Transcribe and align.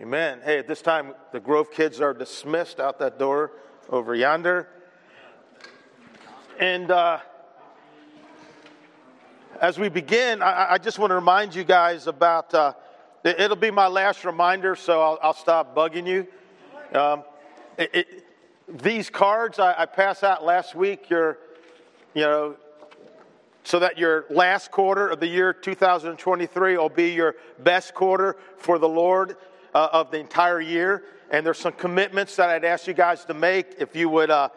Amen. 0.00 0.40
Hey, 0.44 0.58
at 0.58 0.66
this 0.66 0.82
time, 0.82 1.14
the 1.30 1.38
Grove 1.38 1.70
kids 1.70 2.00
are 2.00 2.12
dismissed 2.12 2.80
out 2.80 2.98
that 2.98 3.16
door 3.16 3.52
over 3.88 4.12
yonder. 4.12 4.68
And 6.58 6.90
uh, 6.90 7.20
as 9.60 9.78
we 9.78 9.88
begin, 9.88 10.42
I, 10.42 10.72
I, 10.72 10.78
just 10.78 10.98
want 10.98 11.12
to 11.12 11.14
remind 11.14 11.54
you 11.54 11.62
guys 11.62 12.08
about 12.08 12.52
uh, 12.52 12.72
it'll 13.22 13.54
be 13.54 13.70
my 13.70 13.86
last 13.86 14.24
reminder, 14.24 14.74
so 14.74 15.00
I'll, 15.00 15.18
I'll 15.22 15.32
stop 15.32 15.76
bugging 15.76 16.08
you. 16.08 16.26
Um, 16.98 17.22
it, 17.78 17.90
it, 17.94 18.26
these 18.68 19.08
cards 19.08 19.60
I, 19.60 19.82
I 19.82 19.86
passed 19.86 20.24
out 20.24 20.44
last 20.44 20.74
week, 20.74 21.08
you're, 21.08 21.38
you 22.14 22.22
know, 22.22 22.56
so 23.62 23.78
that 23.78 23.96
your 23.96 24.24
last 24.28 24.72
quarter 24.72 25.06
of 25.06 25.20
the 25.20 25.28
year 25.28 25.52
2023 25.52 26.78
will 26.78 26.88
be 26.88 27.12
your 27.12 27.36
best 27.60 27.94
quarter 27.94 28.36
for 28.58 28.80
the 28.80 28.88
Lord 28.88 29.36
uh, 29.74 29.88
of 29.92 30.10
the 30.10 30.18
entire 30.18 30.60
year. 30.60 31.04
And 31.30 31.44
there's 31.44 31.58
some 31.58 31.72
commitments 31.72 32.36
that 32.36 32.48
I'd 32.48 32.64
ask 32.64 32.86
you 32.86 32.94
guys 32.94 33.24
to 33.26 33.34
make. 33.34 33.76
If 33.78 33.96
you 33.96 34.08
would, 34.08 34.30
uh, 34.30 34.48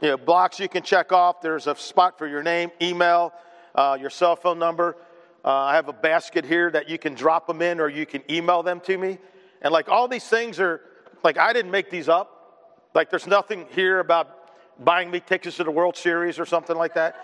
you 0.00 0.08
know, 0.08 0.16
blocks 0.16 0.58
you 0.58 0.68
can 0.68 0.82
check 0.82 1.12
off. 1.12 1.40
There's 1.40 1.66
a 1.66 1.76
spot 1.76 2.18
for 2.18 2.26
your 2.26 2.42
name, 2.42 2.70
email, 2.80 3.32
uh, 3.74 3.96
your 4.00 4.10
cell 4.10 4.36
phone 4.36 4.58
number. 4.58 4.96
Uh, 5.44 5.50
I 5.50 5.74
have 5.74 5.88
a 5.88 5.92
basket 5.92 6.44
here 6.44 6.70
that 6.70 6.88
you 6.88 6.98
can 6.98 7.14
drop 7.14 7.46
them 7.46 7.62
in 7.62 7.80
or 7.80 7.88
you 7.88 8.06
can 8.06 8.22
email 8.30 8.62
them 8.62 8.80
to 8.80 8.96
me. 8.96 9.18
And 9.60 9.72
like 9.72 9.88
all 9.88 10.08
these 10.08 10.26
things 10.26 10.58
are, 10.60 10.80
like 11.22 11.38
I 11.38 11.52
didn't 11.52 11.70
make 11.70 11.90
these 11.90 12.08
up. 12.08 12.88
Like 12.94 13.10
there's 13.10 13.26
nothing 13.26 13.66
here 13.70 13.98
about 13.98 14.38
buying 14.84 15.10
me 15.10 15.20
tickets 15.20 15.56
to 15.56 15.64
the 15.64 15.70
World 15.70 15.96
Series 15.96 16.38
or 16.38 16.46
something 16.46 16.76
like 16.76 16.94
that. 16.94 17.16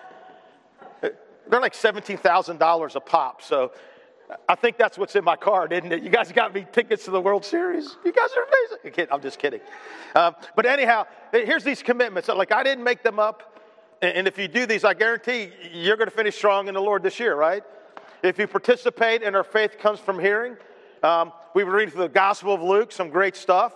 They're 1.50 1.60
like 1.60 1.74
$17,000 1.74 2.94
a 2.94 3.00
pop. 3.00 3.42
So 3.42 3.72
I 4.48 4.55
think 4.55 4.77
that's 4.77 4.98
what's 4.98 5.16
in 5.16 5.24
my 5.24 5.37
card, 5.37 5.73
isn't 5.73 5.91
it? 5.91 6.02
You 6.02 6.10
guys 6.10 6.30
got 6.32 6.55
me 6.55 6.66
tickets 6.70 7.05
to 7.06 7.10
the 7.10 7.20
World 7.20 7.45
Series. 7.45 7.96
You 8.05 8.12
guys 8.12 8.28
are 8.36 8.45
amazing. 8.82 9.06
I'm 9.10 9.23
just 9.23 9.38
kidding. 9.38 9.60
Um, 10.14 10.34
but 10.55 10.66
anyhow, 10.66 11.06
here's 11.33 11.64
these 11.64 11.83
commitments. 11.83 12.28
Like 12.28 12.52
I 12.52 12.62
didn't 12.62 12.84
make 12.84 13.02
them 13.02 13.19
up. 13.19 13.58
And 14.02 14.28
if 14.28 14.39
you 14.39 14.47
do 14.47 14.67
these, 14.67 14.84
I 14.84 14.94
guarantee 14.94 15.50
you're 15.72 15.97
going 15.97 16.08
to 16.08 16.14
finish 16.14 16.36
strong 16.36 16.69
in 16.69 16.75
the 16.75 16.80
Lord 16.80 17.02
this 17.02 17.19
year, 17.19 17.34
right? 17.34 17.64
If 18.22 18.39
you 18.39 18.47
participate 18.47 19.22
and 19.22 19.34
our 19.34 19.44
faith 19.44 19.78
comes 19.78 19.98
from 19.98 20.20
hearing, 20.20 20.56
um, 21.02 21.33
we 21.55 21.64
were 21.64 21.72
reading 21.72 21.92
through 21.92 22.02
the 22.02 22.08
Gospel 22.08 22.55
of 22.55 22.62
Luke, 22.62 22.92
some 22.92 23.08
great 23.08 23.34
stuff. 23.34 23.74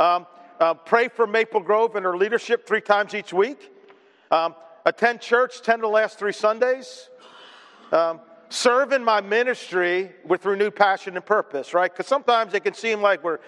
Um, 0.00 0.26
uh, 0.58 0.74
pray 0.74 1.08
for 1.08 1.26
Maple 1.26 1.60
Grove 1.60 1.94
and 1.94 2.04
her 2.04 2.16
leadership 2.16 2.66
three 2.66 2.80
times 2.80 3.14
each 3.14 3.32
week. 3.32 3.70
Um, 4.30 4.54
attend 4.84 5.20
church 5.20 5.62
10 5.62 5.76
to 5.76 5.82
the 5.82 5.88
last 5.88 6.18
three 6.18 6.32
Sundays. 6.32 7.08
Um, 7.92 8.20
serve 8.50 8.92
in 8.92 9.02
my 9.02 9.20
ministry 9.20 10.10
with 10.26 10.44
renewed 10.44 10.74
passion 10.76 11.16
and 11.16 11.24
purpose, 11.24 11.72
right? 11.72 11.90
Because 11.90 12.06
sometimes 12.06 12.52
it 12.52 12.64
can 12.64 12.74
seem 12.74 13.00
like 13.00 13.24
we're 13.24 13.38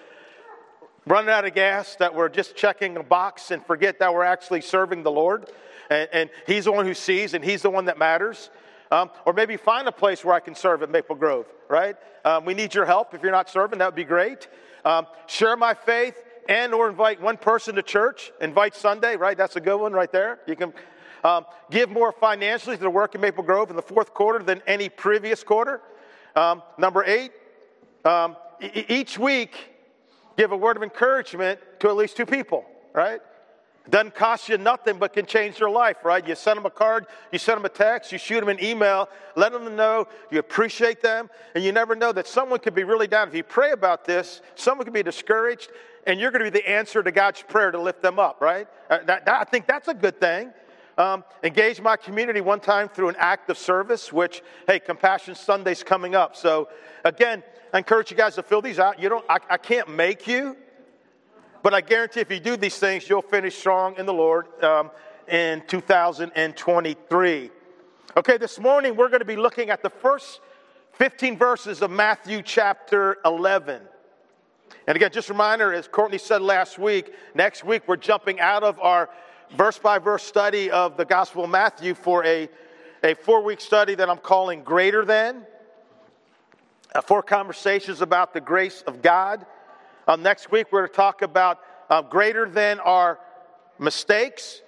running 1.05 1.29
out 1.29 1.45
of 1.45 1.53
gas, 1.53 1.95
that 1.97 2.15
we're 2.15 2.29
just 2.29 2.55
checking 2.55 2.95
a 2.97 3.03
box 3.03 3.51
and 3.51 3.63
forget 3.65 3.99
that 3.99 4.13
we're 4.13 4.23
actually 4.23 4.61
serving 4.61 5.03
the 5.03 5.11
Lord. 5.11 5.49
And, 5.89 6.09
and 6.13 6.29
He's 6.47 6.65
the 6.65 6.71
one 6.71 6.85
who 6.85 6.93
sees 6.93 7.33
and 7.33 7.43
He's 7.43 7.61
the 7.61 7.69
one 7.69 7.85
that 7.85 7.97
matters. 7.97 8.49
Um, 8.91 9.09
or 9.25 9.33
maybe 9.33 9.57
find 9.57 9.87
a 9.87 9.91
place 9.91 10.23
where 10.23 10.35
I 10.35 10.39
can 10.39 10.55
serve 10.55 10.83
at 10.83 10.89
Maple 10.89 11.15
Grove, 11.15 11.47
right? 11.67 11.95
Um, 12.23 12.45
we 12.45 12.53
need 12.53 12.73
your 12.73 12.85
help. 12.85 13.13
If 13.13 13.23
you're 13.23 13.31
not 13.31 13.49
serving, 13.49 13.79
that 13.79 13.85
would 13.85 13.95
be 13.95 14.03
great. 14.03 14.47
Um, 14.85 15.07
share 15.27 15.57
my 15.57 15.73
faith 15.73 16.15
and 16.47 16.73
or 16.73 16.89
invite 16.89 17.21
one 17.21 17.37
person 17.37 17.75
to 17.75 17.81
church. 17.81 18.31
Invite 18.39 18.75
Sunday, 18.75 19.15
right? 19.15 19.35
That's 19.35 19.55
a 19.55 19.61
good 19.61 19.77
one 19.77 19.93
right 19.93 20.11
there. 20.11 20.39
You 20.47 20.55
can 20.55 20.73
um, 21.23 21.45
give 21.71 21.89
more 21.89 22.11
financially 22.11 22.75
to 22.75 22.83
the 22.83 22.89
work 22.89 23.15
in 23.15 23.21
Maple 23.21 23.43
Grove 23.43 23.69
in 23.69 23.75
the 23.75 23.81
fourth 23.81 24.13
quarter 24.13 24.43
than 24.43 24.61
any 24.67 24.89
previous 24.89 25.43
quarter. 25.43 25.81
Um, 26.35 26.61
number 26.77 27.03
eight, 27.05 27.31
um, 28.05 28.35
e- 28.61 28.85
each 28.89 29.17
week, 29.17 29.55
give 30.37 30.51
a 30.51 30.57
word 30.57 30.77
of 30.77 30.83
encouragement 30.83 31.59
to 31.79 31.89
at 31.89 31.95
least 31.95 32.17
two 32.17 32.25
people, 32.25 32.65
right? 32.93 33.21
Doesn't 33.89 34.15
cost 34.15 34.47
you 34.47 34.57
nothing 34.57 34.97
but 34.97 35.11
can 35.11 35.25
change 35.25 35.57
their 35.57 35.69
life, 35.69 35.97
right? 36.05 36.25
You 36.25 36.35
send 36.35 36.57
them 36.57 36.65
a 36.65 36.71
card, 36.71 37.05
you 37.33 37.39
send 37.39 37.57
them 37.57 37.65
a 37.65 37.69
text, 37.69 38.13
you 38.13 38.17
shoot 38.17 38.39
them 38.39 38.47
an 38.47 38.63
email, 38.63 39.09
let 39.35 39.51
them 39.51 39.75
know 39.75 40.07
you 40.31 40.39
appreciate 40.39 41.01
them, 41.01 41.29
and 41.53 41.63
you 41.63 41.73
never 41.73 41.93
know 41.93 42.13
that 42.13 42.25
someone 42.25 42.59
could 42.59 42.75
be 42.75 42.85
really 42.85 43.07
down. 43.07 43.27
If 43.27 43.35
you 43.35 43.43
pray 43.43 43.71
about 43.71 44.05
this, 44.05 44.41
someone 44.55 44.85
could 44.85 44.93
be 44.93 45.03
discouraged, 45.03 45.69
and 46.07 46.17
you're 46.17 46.31
going 46.31 46.45
to 46.45 46.49
be 46.49 46.57
the 46.57 46.69
answer 46.69 47.03
to 47.03 47.11
God's 47.11 47.41
prayer 47.41 47.71
to 47.71 47.81
lift 47.81 48.01
them 48.01 48.19
up, 48.19 48.39
right? 48.39 48.67
Uh, 48.89 48.99
that, 49.05 49.25
that, 49.25 49.41
I 49.41 49.43
think 49.43 49.67
that's 49.67 49.89
a 49.89 49.93
good 49.93 50.17
thing. 50.17 50.53
Um, 50.97 51.23
engage 51.43 51.81
my 51.81 51.95
community 51.95 52.39
one 52.41 52.59
time 52.59 52.87
through 52.87 53.09
an 53.09 53.15
act 53.17 53.49
of 53.49 53.57
service, 53.57 54.13
which, 54.13 54.43
hey, 54.67 54.79
Compassion 54.79 55.33
Sunday's 55.33 55.83
coming 55.83 56.13
up. 56.13 56.35
So, 56.35 56.69
again, 57.03 57.41
I 57.73 57.79
encourage 57.79 58.11
you 58.11 58.17
guys 58.17 58.35
to 58.35 58.43
fill 58.43 58.61
these 58.61 58.77
out. 58.77 58.99
You 58.99 59.09
don't, 59.09 59.25
I, 59.27 59.39
I 59.49 59.57
can't 59.57 59.89
make 59.89 60.27
you, 60.27 60.55
but 61.63 61.73
I 61.73 61.81
guarantee 61.81 62.19
if 62.19 62.31
you 62.31 62.39
do 62.39 62.55
these 62.55 62.77
things, 62.77 63.09
you'll 63.09 63.23
finish 63.23 63.57
strong 63.57 63.97
in 63.97 64.05
the 64.05 64.13
Lord 64.13 64.45
um, 64.63 64.91
in 65.27 65.63
2023. 65.67 67.49
Okay, 68.15 68.37
this 68.37 68.59
morning 68.59 68.95
we're 68.95 69.07
going 69.09 69.21
to 69.21 69.25
be 69.25 69.35
looking 69.35 69.71
at 69.71 69.81
the 69.81 69.89
first 69.89 70.41
15 70.93 71.35
verses 71.35 71.81
of 71.81 71.89
Matthew 71.89 72.43
chapter 72.43 73.17
11. 73.25 73.81
And 74.85 74.95
again, 74.95 75.11
just 75.11 75.29
a 75.29 75.33
reminder, 75.33 75.73
as 75.73 75.87
Courtney 75.87 76.19
said 76.19 76.43
last 76.43 76.77
week, 76.77 77.11
next 77.33 77.63
week 77.63 77.83
we're 77.87 77.95
jumping 77.95 78.39
out 78.39 78.61
of 78.61 78.79
our 78.79 79.09
verse 79.55 79.77
by 79.77 79.99
verse 79.99 80.23
study 80.23 80.71
of 80.71 80.97
the 80.97 81.05
Gospel 81.05 81.43
of 81.43 81.49
Matthew 81.49 81.93
for 81.93 82.25
a, 82.25 82.49
a 83.03 83.13
four 83.13 83.43
week 83.43 83.61
study 83.61 83.93
that 83.95 84.09
I'm 84.09 84.17
calling 84.17 84.63
Greater 84.63 85.05
Than. 85.05 85.45
Uh, 86.95 87.01
four 87.01 87.21
conversations 87.21 88.01
about 88.01 88.33
the 88.33 88.41
grace 88.41 88.83
of 88.87 89.01
God. 89.01 89.45
Um, 90.07 90.23
next 90.23 90.51
week, 90.51 90.67
we're 90.71 90.81
going 90.81 90.89
to 90.89 90.95
talk 90.95 91.21
about 91.21 91.59
uh, 91.89 92.01
greater 92.01 92.49
than 92.49 92.79
our 92.79 93.19
mistakes. 93.79 94.61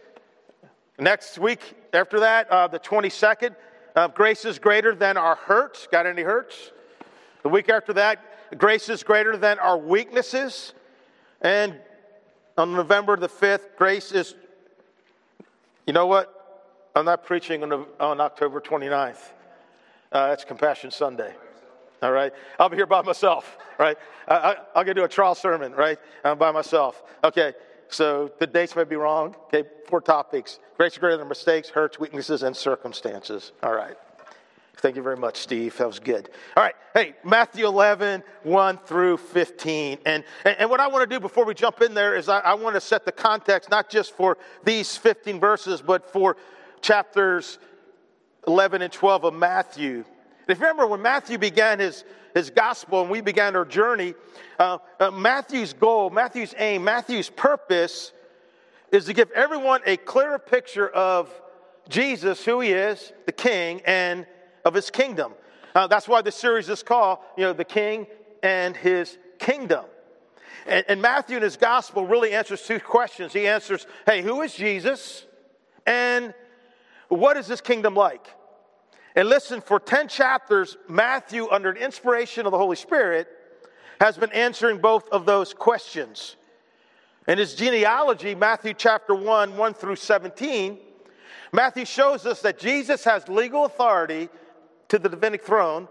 Next 0.99 1.37
week, 1.39 1.75
after 1.93 2.19
that, 2.21 2.49
uh, 2.49 2.67
the 2.67 2.79
22nd, 2.79 3.55
uh, 3.95 4.07
grace 4.07 4.45
is 4.45 4.59
greater 4.59 4.93
than 4.93 5.17
our 5.17 5.35
hurts. 5.35 5.87
Got 5.91 6.05
any 6.05 6.21
hurts? 6.21 6.71
The 7.43 7.49
week 7.49 7.69
after 7.69 7.93
that, 7.93 8.57
grace 8.57 8.89
is 8.89 9.03
greater 9.03 9.35
than 9.35 9.59
our 9.59 9.77
weaknesses. 9.77 10.73
And 11.41 11.75
on 12.57 12.73
November 12.73 13.17
the 13.17 13.29
5th, 13.29 13.75
grace 13.77 14.11
is 14.11 14.35
you 15.85 15.93
know 15.93 16.07
what? 16.07 16.31
I'm 16.95 17.05
not 17.05 17.25
preaching 17.25 17.63
on, 17.63 17.85
on 17.99 18.21
October 18.21 18.61
29th. 18.61 19.17
Uh, 20.11 20.29
that's 20.29 20.45
Compassion 20.45 20.91
Sunday. 20.91 21.33
All 22.01 22.11
right? 22.11 22.31
I'll 22.59 22.69
be 22.69 22.77
here 22.77 22.85
by 22.85 23.01
myself, 23.01 23.57
right? 23.77 23.97
I, 24.27 24.55
will 24.75 24.83
get 24.83 24.95
do 24.95 25.03
a 25.03 25.07
trial 25.07 25.35
sermon, 25.35 25.73
right? 25.73 25.97
I'm 26.23 26.37
by 26.37 26.51
myself. 26.51 27.03
Okay, 27.23 27.53
so 27.89 28.31
the 28.39 28.47
dates 28.47 28.75
may 28.75 28.83
be 28.83 28.95
wrong. 28.95 29.35
Okay, 29.47 29.67
four 29.87 30.01
topics 30.01 30.59
grace 30.77 30.97
greater 30.97 31.17
than 31.17 31.27
mistakes, 31.27 31.69
hurts, 31.69 31.99
weaknesses, 31.99 32.43
and 32.43 32.55
circumstances. 32.55 33.53
All 33.63 33.73
right. 33.73 33.95
Thank 34.77 34.95
you 34.95 35.01
very 35.01 35.17
much, 35.17 35.37
Steve. 35.37 35.77
That 35.77 35.87
was 35.87 35.99
good. 35.99 36.29
All 36.55 36.63
right. 36.63 36.75
Hey, 36.93 37.15
Matthew 37.23 37.65
11, 37.65 38.23
1 38.43 38.77
through 38.85 39.17
15. 39.17 39.99
And, 40.05 40.23
and, 40.43 40.69
what 40.69 40.79
I 40.79 40.87
want 40.87 41.09
to 41.09 41.15
do 41.15 41.19
before 41.19 41.45
we 41.45 41.53
jump 41.53 41.81
in 41.81 41.93
there 41.93 42.15
is 42.15 42.29
I, 42.29 42.39
I 42.39 42.53
want 42.55 42.75
to 42.75 42.81
set 42.81 43.05
the 43.05 43.11
context, 43.11 43.69
not 43.69 43.89
just 43.89 44.13
for 44.13 44.37
these 44.63 44.95
15 44.97 45.39
verses, 45.39 45.81
but 45.81 46.11
for 46.11 46.37
chapters 46.81 47.57
11 48.47 48.81
and 48.81 48.91
12 48.91 49.23
of 49.25 49.33
Matthew. 49.33 50.05
If 50.47 50.59
you 50.59 50.65
remember 50.65 50.87
when 50.87 51.01
Matthew 51.01 51.37
began 51.37 51.79
his, 51.79 52.03
his 52.33 52.49
gospel 52.49 53.01
and 53.01 53.09
we 53.09 53.21
began 53.21 53.55
our 53.55 53.65
journey, 53.65 54.13
uh, 54.59 54.77
uh, 54.99 55.11
Matthew's 55.11 55.73
goal, 55.73 56.09
Matthew's 56.09 56.53
aim, 56.57 56.83
Matthew's 56.83 57.29
purpose 57.29 58.11
is 58.91 59.05
to 59.05 59.13
give 59.13 59.31
everyone 59.31 59.81
a 59.85 59.97
clearer 59.97 60.37
picture 60.37 60.87
of 60.87 61.29
Jesus, 61.89 62.45
who 62.45 62.61
he 62.61 62.71
is, 62.71 63.11
the 63.25 63.31
king, 63.31 63.81
and 63.85 64.25
of 64.65 64.73
his 64.73 64.89
kingdom. 64.89 65.33
Uh, 65.73 65.87
that's 65.87 66.07
why 66.07 66.21
the 66.21 66.31
series 66.31 66.67
is 66.67 66.83
called, 66.83 67.19
you 67.37 67.43
know, 67.43 67.53
The 67.53 67.63
King 67.63 68.07
and 68.43 68.75
His 68.75 69.17
Kingdom. 69.39 69.85
And, 70.65 70.83
and 70.87 71.01
Matthew 71.01 71.37
in 71.37 71.43
his 71.43 71.57
gospel 71.57 72.05
really 72.05 72.33
answers 72.33 72.61
two 72.63 72.79
questions. 72.79 73.33
He 73.33 73.47
answers, 73.47 73.85
hey, 74.05 74.21
who 74.21 74.41
is 74.41 74.53
Jesus? 74.53 75.25
And 75.85 76.33
what 77.07 77.37
is 77.37 77.45
this 77.45 77.61
kingdom 77.61 77.93
like? 77.93 78.25
And 79.15 79.29
listen, 79.29 79.61
for 79.61 79.79
10 79.79 80.07
chapters, 80.07 80.75
Matthew, 80.89 81.47
under 81.49 81.73
the 81.73 81.83
inspiration 81.83 82.45
of 82.45 82.51
the 82.51 82.57
Holy 82.57 82.75
Spirit, 82.75 83.27
has 84.01 84.17
been 84.17 84.31
answering 84.31 84.79
both 84.79 85.07
of 85.09 85.25
those 85.25 85.53
questions. 85.53 86.35
In 87.27 87.37
his 87.37 87.55
genealogy, 87.55 88.35
Matthew 88.35 88.73
chapter 88.73 89.15
1, 89.15 89.57
1 89.57 89.73
through 89.73 89.95
17, 89.95 90.79
Matthew 91.53 91.85
shows 91.85 92.25
us 92.25 92.41
that 92.41 92.59
Jesus 92.59 93.03
has 93.03 93.27
legal 93.29 93.65
authority 93.65 94.29
to 94.89 94.99
the 94.99 95.09
Davidic 95.09 95.43
throne 95.43 95.87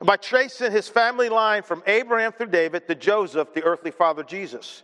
by 0.00 0.16
tracing 0.16 0.72
his 0.72 0.88
family 0.88 1.28
line 1.28 1.62
from 1.62 1.82
Abraham 1.86 2.32
through 2.32 2.48
David 2.48 2.86
to 2.88 2.94
Joseph, 2.94 3.54
the 3.54 3.62
earthly 3.62 3.90
father 3.90 4.22
Jesus. 4.22 4.82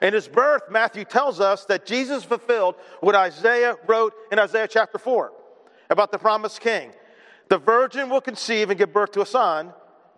In 0.00 0.14
his 0.14 0.28
birth, 0.28 0.62
Matthew 0.70 1.04
tells 1.04 1.40
us 1.40 1.64
that 1.64 1.84
Jesus 1.84 2.24
fulfilled 2.24 2.76
what 3.00 3.14
Isaiah 3.14 3.76
wrote 3.86 4.14
in 4.30 4.38
Isaiah 4.38 4.68
chapter 4.68 4.98
4 4.98 5.32
about 5.90 6.12
the 6.12 6.18
promised 6.18 6.60
king. 6.60 6.92
The 7.48 7.58
virgin 7.58 8.08
will 8.08 8.20
conceive 8.20 8.70
and 8.70 8.78
give 8.78 8.92
birth 8.92 9.12
to 9.12 9.22
a 9.22 9.26
son, 9.26 9.72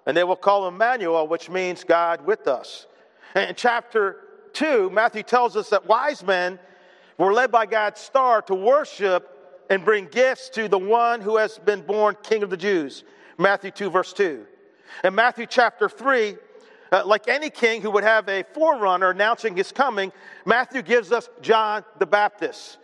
and 0.05 0.17
they 0.17 0.25
will 0.25 0.37
call 0.37 0.67
him 0.67 0.75
Emmanuel, 0.75 1.27
which 1.27 1.49
means 1.49 1.85
God 1.85 2.27
with 2.27 2.47
us. 2.47 2.87
In 3.35 3.55
chapter 3.55 4.17
2, 4.53 4.91
Matthew 4.91 5.23
tells 5.23 5.57
us 5.57 5.71
that 5.71 5.87
wise 5.87 6.23
men 6.23 6.59
were 7.17 7.33
led 7.33 7.51
by 7.51 7.67
God's 7.67 8.01
star 8.01 8.43
to 8.43 8.55
worship 8.55 9.40
and 9.71 9.85
bring 9.85 10.07
gifts 10.07 10.51
to 10.51 10.69
the 10.69 10.79
one 10.79 11.21
who 11.21 11.37
has 11.37 11.59
been 11.59 11.81
born 11.81 12.17
King 12.23 12.43
of 12.43 12.51
the 12.51 12.57
Jews. 12.57 13.05
Matthew 13.39 13.71
2, 13.71 13.91
verse 13.91 14.13
2. 14.13 14.45
In 15.05 15.15
Matthew 15.15 15.47
chapter 15.47 15.89
3, 15.89 16.37
uh, 16.93 17.03
like 17.07 17.29
any 17.29 17.49
king 17.49 17.81
who 17.81 17.93
would 17.93 18.03
have 18.03 18.29
a 18.29 18.43
forerunner 18.53 19.11
announcing 19.11 19.57
his 19.57 19.71
coming, 19.71 20.13
Matthew 20.45 20.83
gives 20.83 21.13
us 21.13 21.29
John 21.41 21.85
the 21.99 22.07
Baptist. 22.07 22.79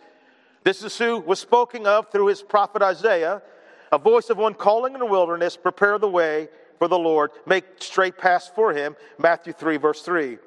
This 0.63 0.81
is 0.81 0.97
who 0.97 1.19
was 1.19 1.39
spoken 1.39 1.85
of 1.85 2.09
through 2.09 2.27
his 2.27 2.41
prophet 2.41 2.81
Isaiah, 2.81 3.41
a 3.91 3.97
voice 3.97 4.29
of 4.29 4.37
one 4.37 4.53
calling 4.53 4.93
in 4.93 4.99
the 4.99 5.05
wilderness, 5.05 5.57
prepare 5.57 5.99
the 5.99 6.09
way 6.09 6.47
for 6.79 6.87
the 6.87 6.97
Lord, 6.97 7.31
make 7.45 7.65
straight 7.79 8.17
paths 8.17 8.49
for 8.53 8.73
him. 8.73 8.95
Matthew 9.17 9.53
3, 9.53 9.77
verse 9.77 10.01
3. 10.01 10.37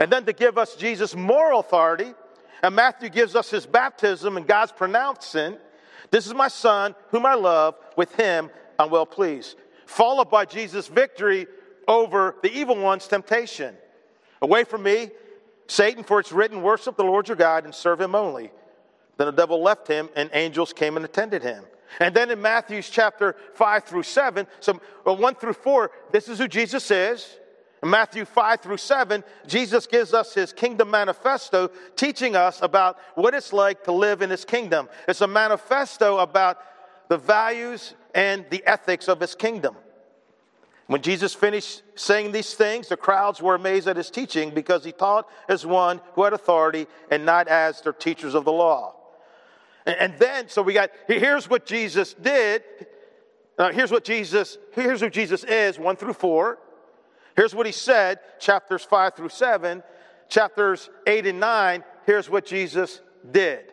And 0.00 0.10
then 0.10 0.24
to 0.26 0.32
give 0.32 0.58
us 0.58 0.74
Jesus' 0.74 1.14
moral 1.14 1.60
authority, 1.60 2.12
and 2.62 2.74
Matthew 2.74 3.08
gives 3.08 3.36
us 3.36 3.50
his 3.50 3.66
baptism 3.66 4.36
and 4.36 4.46
God's 4.46 4.72
pronouncement. 4.72 5.58
This 6.10 6.26
is 6.26 6.34
my 6.34 6.48
son, 6.48 6.94
whom 7.10 7.26
I 7.26 7.34
love. 7.34 7.76
With 7.96 8.14
him 8.14 8.50
I'm 8.78 8.90
well 8.90 9.06
pleased. 9.06 9.56
Followed 9.86 10.30
by 10.30 10.44
Jesus' 10.44 10.88
victory 10.88 11.46
over 11.88 12.36
the 12.42 12.52
evil 12.52 12.76
one's 12.76 13.06
temptation. 13.06 13.76
Away 14.42 14.64
from 14.64 14.82
me, 14.82 15.10
Satan, 15.68 16.04
for 16.04 16.20
it's 16.20 16.32
written, 16.32 16.62
Worship 16.62 16.96
the 16.96 17.04
Lord 17.04 17.28
your 17.28 17.36
God 17.36 17.64
and 17.64 17.74
serve 17.74 18.00
him 18.00 18.14
only. 18.14 18.50
Then 19.16 19.26
the 19.26 19.32
devil 19.32 19.62
left 19.62 19.88
him, 19.88 20.08
and 20.14 20.28
angels 20.32 20.72
came 20.72 20.96
and 20.96 21.04
attended 21.04 21.42
him. 21.42 21.64
And 22.00 22.14
then 22.14 22.30
in 22.30 22.42
Matthew's 22.42 22.90
chapter 22.90 23.36
5 23.54 23.84
through 23.84 24.02
7, 24.02 24.46
so 24.60 24.80
uh, 25.06 25.14
1 25.14 25.34
through 25.36 25.54
4, 25.54 25.90
this 26.12 26.28
is 26.28 26.38
who 26.38 26.48
Jesus 26.48 26.90
is. 26.90 27.38
Matthew 27.86 28.24
5 28.24 28.60
through 28.60 28.76
7, 28.78 29.22
Jesus 29.46 29.86
gives 29.86 30.12
us 30.12 30.34
his 30.34 30.52
kingdom 30.52 30.90
manifesto, 30.90 31.70
teaching 31.94 32.34
us 32.34 32.60
about 32.60 32.98
what 33.14 33.34
it's 33.34 33.52
like 33.52 33.84
to 33.84 33.92
live 33.92 34.22
in 34.22 34.30
his 34.30 34.44
kingdom. 34.44 34.88
It's 35.06 35.20
a 35.20 35.26
manifesto 35.26 36.18
about 36.18 36.58
the 37.08 37.16
values 37.16 37.94
and 38.14 38.44
the 38.50 38.64
ethics 38.66 39.08
of 39.08 39.20
his 39.20 39.34
kingdom. 39.34 39.76
When 40.88 41.02
Jesus 41.02 41.34
finished 41.34 41.82
saying 41.94 42.32
these 42.32 42.54
things, 42.54 42.88
the 42.88 42.96
crowds 42.96 43.40
were 43.40 43.54
amazed 43.54 43.88
at 43.88 43.96
his 43.96 44.10
teaching 44.10 44.50
because 44.50 44.84
he 44.84 44.92
taught 44.92 45.28
as 45.48 45.66
one 45.66 46.00
who 46.14 46.24
had 46.24 46.32
authority 46.32 46.86
and 47.10 47.24
not 47.24 47.48
as 47.48 47.80
their 47.80 47.92
teachers 47.92 48.34
of 48.34 48.44
the 48.44 48.52
law. 48.52 48.94
And 49.84 50.18
then, 50.18 50.48
so 50.48 50.62
we 50.62 50.72
got, 50.74 50.90
here's 51.06 51.48
what 51.48 51.66
Jesus 51.66 52.14
did. 52.14 52.62
Uh, 53.58 53.72
here's 53.72 53.90
what 53.90 54.04
Jesus, 54.04 54.58
here's 54.72 55.00
who 55.00 55.08
Jesus 55.08 55.44
is, 55.44 55.78
one 55.78 55.96
through 55.96 56.12
four. 56.12 56.58
Here's 57.36 57.54
what 57.54 57.66
he 57.66 57.72
said, 57.72 58.18
chapters 58.40 58.82
five 58.82 59.14
through 59.14 59.28
seven. 59.28 59.82
Chapters 60.28 60.90
eight 61.06 61.26
and 61.26 61.38
nine, 61.38 61.84
here's 62.04 62.28
what 62.28 62.44
Jesus 62.44 63.00
did. 63.30 63.72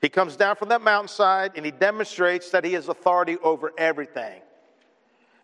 He 0.00 0.08
comes 0.08 0.36
down 0.36 0.56
from 0.56 0.70
that 0.70 0.80
mountainside 0.80 1.52
and 1.54 1.64
he 1.64 1.70
demonstrates 1.70 2.50
that 2.50 2.64
he 2.64 2.72
has 2.72 2.88
authority 2.88 3.36
over 3.42 3.72
everything. 3.76 4.40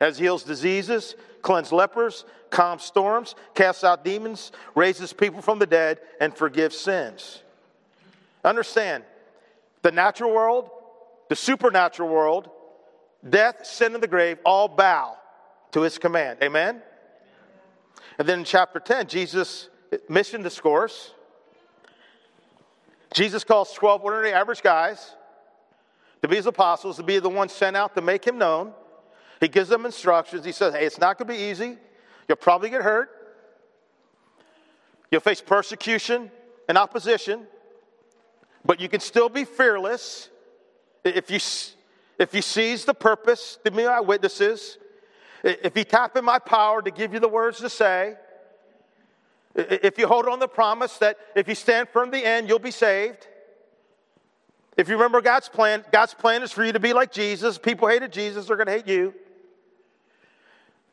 As 0.00 0.18
heals 0.18 0.42
diseases, 0.42 1.14
cleanses 1.42 1.72
lepers, 1.72 2.24
calms 2.50 2.82
storms, 2.82 3.34
casts 3.54 3.84
out 3.84 4.04
demons, 4.04 4.52
raises 4.74 5.12
people 5.12 5.40
from 5.40 5.58
the 5.58 5.66
dead, 5.66 6.00
and 6.20 6.36
forgives 6.36 6.76
sins. 6.76 7.42
Understand, 8.44 9.04
the 9.82 9.92
natural 9.92 10.32
world, 10.32 10.70
the 11.28 11.36
supernatural 11.36 12.08
world, 12.08 12.50
death, 13.28 13.64
sin, 13.64 13.94
and 13.94 14.02
the 14.02 14.08
grave 14.08 14.38
all 14.44 14.68
bow 14.68 15.16
to 15.72 15.80
his 15.82 15.98
command. 15.98 16.38
Amen? 16.42 16.82
And 18.18 18.28
then 18.28 18.40
in 18.40 18.44
chapter 18.44 18.80
10, 18.80 19.08
Jesus' 19.08 19.68
mission 20.08 20.42
discourse. 20.42 21.12
Jesus 23.12 23.44
calls 23.44 23.72
12 23.72 24.02
ordinary 24.02 24.32
average 24.32 24.62
guys 24.62 25.14
to 26.22 26.28
be 26.28 26.36
his 26.36 26.46
apostles, 26.46 26.96
to 26.96 27.02
be 27.02 27.18
the 27.18 27.28
ones 27.28 27.52
sent 27.52 27.76
out 27.76 27.94
to 27.94 28.02
make 28.02 28.24
him 28.24 28.38
known. 28.38 28.72
He 29.40 29.48
gives 29.48 29.68
them 29.68 29.84
instructions. 29.84 30.44
He 30.44 30.52
says, 30.52 30.74
Hey, 30.74 30.86
it's 30.86 30.98
not 30.98 31.18
going 31.18 31.28
to 31.28 31.34
be 31.34 31.50
easy. 31.50 31.76
You'll 32.28 32.36
probably 32.36 32.70
get 32.70 32.82
hurt. 32.82 33.10
You'll 35.10 35.20
face 35.20 35.40
persecution 35.40 36.30
and 36.68 36.78
opposition. 36.78 37.46
But 38.64 38.80
you 38.80 38.88
can 38.88 39.00
still 39.00 39.28
be 39.28 39.44
fearless 39.44 40.30
if 41.04 41.30
you, 41.30 41.38
if 42.18 42.34
you 42.34 42.42
seize 42.42 42.84
the 42.84 42.94
purpose 42.94 43.58
to 43.64 43.70
be 43.70 43.84
my 43.84 44.00
witnesses, 44.00 44.78
if 45.44 45.76
you 45.76 45.84
tap 45.84 46.16
in 46.16 46.24
my 46.24 46.38
power 46.38 46.80
to 46.80 46.90
give 46.90 47.12
you 47.12 47.20
the 47.20 47.28
words 47.28 47.58
to 47.58 47.68
say, 47.68 48.16
if 49.54 49.98
you 49.98 50.08
hold 50.08 50.26
on 50.26 50.40
the 50.40 50.48
promise 50.48 50.96
that 50.98 51.18
if 51.36 51.46
you 51.46 51.54
stand 51.54 51.88
firm 51.90 52.10
to 52.10 52.16
the 52.16 52.24
end, 52.24 52.48
you'll 52.48 52.58
be 52.58 52.70
saved. 52.70 53.28
If 54.76 54.88
you 54.88 54.94
remember 54.94 55.20
God's 55.20 55.48
plan, 55.48 55.84
God's 55.92 56.14
plan 56.14 56.42
is 56.42 56.50
for 56.50 56.64
you 56.64 56.72
to 56.72 56.80
be 56.80 56.92
like 56.92 57.12
Jesus. 57.12 57.58
People 57.58 57.86
hated 57.86 58.10
Jesus, 58.10 58.46
they're 58.46 58.56
going 58.56 58.66
to 58.66 58.72
hate 58.72 58.88
you. 58.88 59.14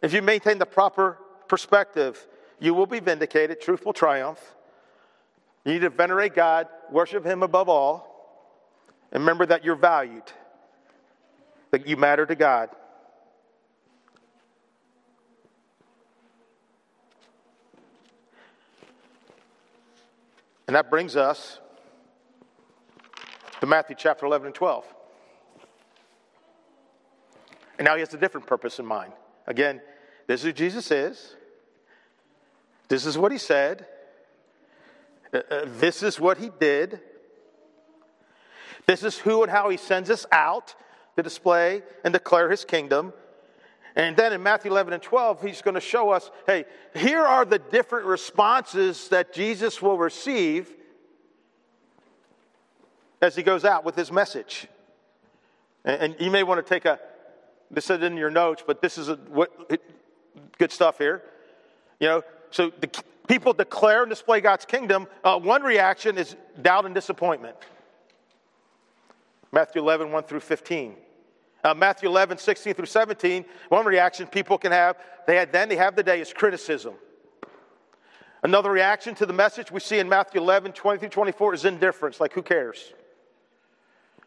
If 0.02 0.14
you 0.14 0.22
maintain 0.22 0.60
the 0.60 0.66
proper 0.66 1.18
perspective, 1.48 2.28
you 2.60 2.74
will 2.74 2.86
be 2.86 3.00
vindicated. 3.00 3.62
Truth 3.62 3.86
will 3.86 3.94
triumph. 3.94 4.40
You 5.66 5.74
need 5.74 5.80
to 5.80 5.90
venerate 5.90 6.36
God, 6.36 6.68
worship 6.92 7.26
Him 7.26 7.42
above 7.42 7.70
all, 7.70 8.08
and 9.12 9.22
remember 9.22 9.46
that 9.46 9.64
you're 9.64 9.76
valued, 9.76 10.24
that 11.72 11.88
you 11.88 11.98
matter 11.98 12.26
to 12.26 12.36
God. 12.36 12.70
And 20.72 20.78
that 20.78 20.90
brings 20.90 21.18
us 21.18 21.60
to 23.60 23.66
Matthew 23.66 23.94
chapter 24.00 24.26
11 24.26 24.46
and 24.46 24.56
12. 24.56 24.86
And 27.78 27.86
now 27.86 27.96
he 27.96 28.00
has 28.00 28.14
a 28.14 28.18
different 28.18 28.48
purpose 28.48 28.80
in 28.80 28.86
mind. 28.86 29.12
Again, 29.48 29.82
this 30.28 30.40
is 30.40 30.46
who 30.46 30.54
Jesus 30.54 30.90
is. 30.90 31.36
This 32.88 33.06
is 33.06 33.18
what 33.18 33.34
he 33.34 33.38
said. 33.38 33.86
Uh, 35.34 35.42
uh, 35.52 35.66
this 35.78 36.04
is 36.04 36.22
what 36.22 36.38
he 36.38 36.50
did. 36.58 37.02
This 38.88 39.04
is 39.04 39.18
who 39.18 39.44
and 39.44 39.52
how 39.52 39.68
he 39.68 39.76
sends 39.76 40.10
us 40.10 40.26
out 40.32 40.74
to 41.18 41.22
display 41.22 41.82
and 42.06 42.14
declare 42.14 42.50
his 42.50 42.64
kingdom. 42.64 43.12
And 43.96 44.16
then 44.16 44.34
in 44.34 44.42
Matthew 44.42 44.72
11 44.72 44.94
and 44.94 45.04
12, 45.04 45.42
he's 45.42 45.62
going 45.62 45.76
to 45.76 45.82
show 45.82 46.12
us 46.12 46.32
hey, 46.48 46.66
here 46.96 47.22
are 47.22 47.46
the 47.46 47.60
different 47.60 48.06
responses 48.06 49.10
that 49.10 49.34
Jesus 49.34 49.82
will 49.82 49.98
receive 49.98 50.70
as 53.22 53.36
he 53.36 53.44
goes 53.44 53.66
out 53.66 53.84
with 53.84 53.96
his 53.96 54.12
message. 54.12 54.68
And, 55.84 56.16
you 56.20 56.32
may 56.32 56.44
want 56.44 56.66
to 56.66 56.70
take 56.74 56.86
a, 56.86 57.00
this 57.70 57.90
is 57.90 58.02
in 58.02 58.18
your 58.18 58.30
notes, 58.30 58.64
but 58.66 58.82
this 58.82 58.98
is 58.98 59.10
a, 59.10 59.16
what, 59.16 59.72
good 60.58 60.72
stuff 60.72 60.98
here. 60.98 61.24
You 62.00 62.08
know, 62.08 62.24
so 62.52 62.72
the 62.80 62.90
people 63.28 63.54
declare 63.54 64.04
and 64.04 64.10
display 64.10 64.42
God's 64.42 64.66
kingdom. 64.66 65.08
Uh, 65.24 65.40
one 65.40 65.64
reaction 65.64 66.18
is 66.18 66.36
doubt 66.62 66.86
and 66.86 66.94
disappointment. 66.94 67.56
Matthew 69.52 69.82
11, 69.82 70.12
1 70.12 70.24
through 70.24 70.40
15. 70.40 70.96
Uh, 71.64 71.74
Matthew 71.74 72.10
11, 72.10 72.38
16 72.38 72.74
through 72.74 72.86
17, 72.86 73.46
one 73.70 73.86
reaction 73.86 74.28
people 74.28 74.58
can 74.58 74.72
have, 74.72 74.98
they 75.28 75.36
had 75.36 75.52
then, 75.52 75.70
they 75.70 75.76
have 75.76 75.96
the 75.96 76.04
day, 76.04 76.20
is 76.20 76.34
criticism. 76.34 76.96
Another 78.44 78.72
reaction 78.72 79.14
to 79.16 79.26
the 79.26 79.34
message 79.34 79.72
we 79.72 79.80
see 79.80 80.00
in 80.00 80.10
Matthew 80.10 80.42
11, 80.42 80.72
20 80.72 81.00
through 81.00 81.10
24 81.10 81.54
is 81.54 81.66
indifference, 81.66 82.20
like 82.20 82.34
who 82.34 82.42
cares? 82.42 82.94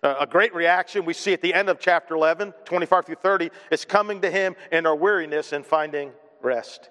Uh, 0.04 0.14
a 0.20 0.26
great 0.26 0.54
reaction 0.54 1.04
we 1.04 1.14
see 1.14 1.32
at 1.32 1.40
the 1.40 1.52
end 1.52 1.68
of 1.68 1.80
chapter 1.80 2.14
11, 2.14 2.52
25 2.64 3.06
through 3.06 3.14
30, 3.16 3.50
is 3.72 3.84
coming 3.84 4.20
to 4.20 4.30
him 4.30 4.54
in 4.70 4.86
our 4.86 4.94
weariness 4.94 5.52
and 5.52 5.66
finding 5.66 6.12
rest. 6.42 6.90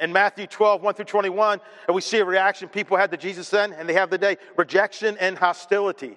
In 0.00 0.12
Matthew 0.12 0.46
12, 0.46 0.82
1 0.82 0.94
through 0.94 1.04
21, 1.06 1.60
we 1.92 2.00
see 2.00 2.18
a 2.18 2.24
reaction 2.24 2.68
people 2.68 2.96
had 2.96 3.10
to 3.10 3.16
Jesus 3.16 3.48
then, 3.48 3.72
and 3.72 3.88
they 3.88 3.94
have 3.94 4.10
the 4.10 4.18
day 4.18 4.36
rejection 4.56 5.16
and 5.18 5.38
hostility. 5.38 6.16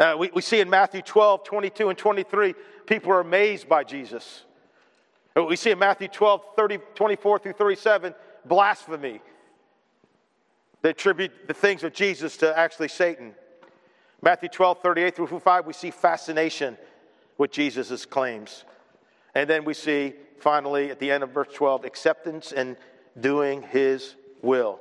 Uh, 0.00 0.16
we, 0.18 0.30
we 0.34 0.40
see 0.40 0.60
in 0.60 0.70
Matthew 0.70 1.02
12, 1.02 1.44
22, 1.44 1.90
and 1.90 1.98
23, 1.98 2.54
people 2.86 3.12
are 3.12 3.20
amazed 3.20 3.68
by 3.68 3.84
Jesus. 3.84 4.44
Uh, 5.36 5.44
we 5.44 5.56
see 5.56 5.70
in 5.70 5.78
Matthew 5.78 6.08
12, 6.08 6.42
30, 6.56 6.78
24 6.94 7.38
through 7.38 7.52
37, 7.52 8.14
blasphemy. 8.46 9.20
They 10.80 10.90
attribute 10.90 11.32
the 11.46 11.52
things 11.52 11.84
of 11.84 11.92
Jesus 11.92 12.38
to 12.38 12.58
actually 12.58 12.88
Satan. 12.88 13.34
Matthew 14.22 14.48
12, 14.48 14.78
38 14.82 15.16
through 15.16 15.38
5, 15.38 15.66
we 15.66 15.74
see 15.74 15.90
fascination 15.90 16.78
with 17.36 17.50
Jesus' 17.50 18.06
claims. 18.06 18.64
And 19.34 19.50
then 19.50 19.66
we 19.66 19.74
see, 19.74 20.14
finally, 20.38 20.90
at 20.90 20.98
the 20.98 21.10
end 21.10 21.22
of 21.22 21.30
verse 21.30 21.48
12, 21.52 21.84
acceptance 21.84 22.52
and 22.52 22.78
doing 23.20 23.60
his 23.60 24.14
will. 24.40 24.80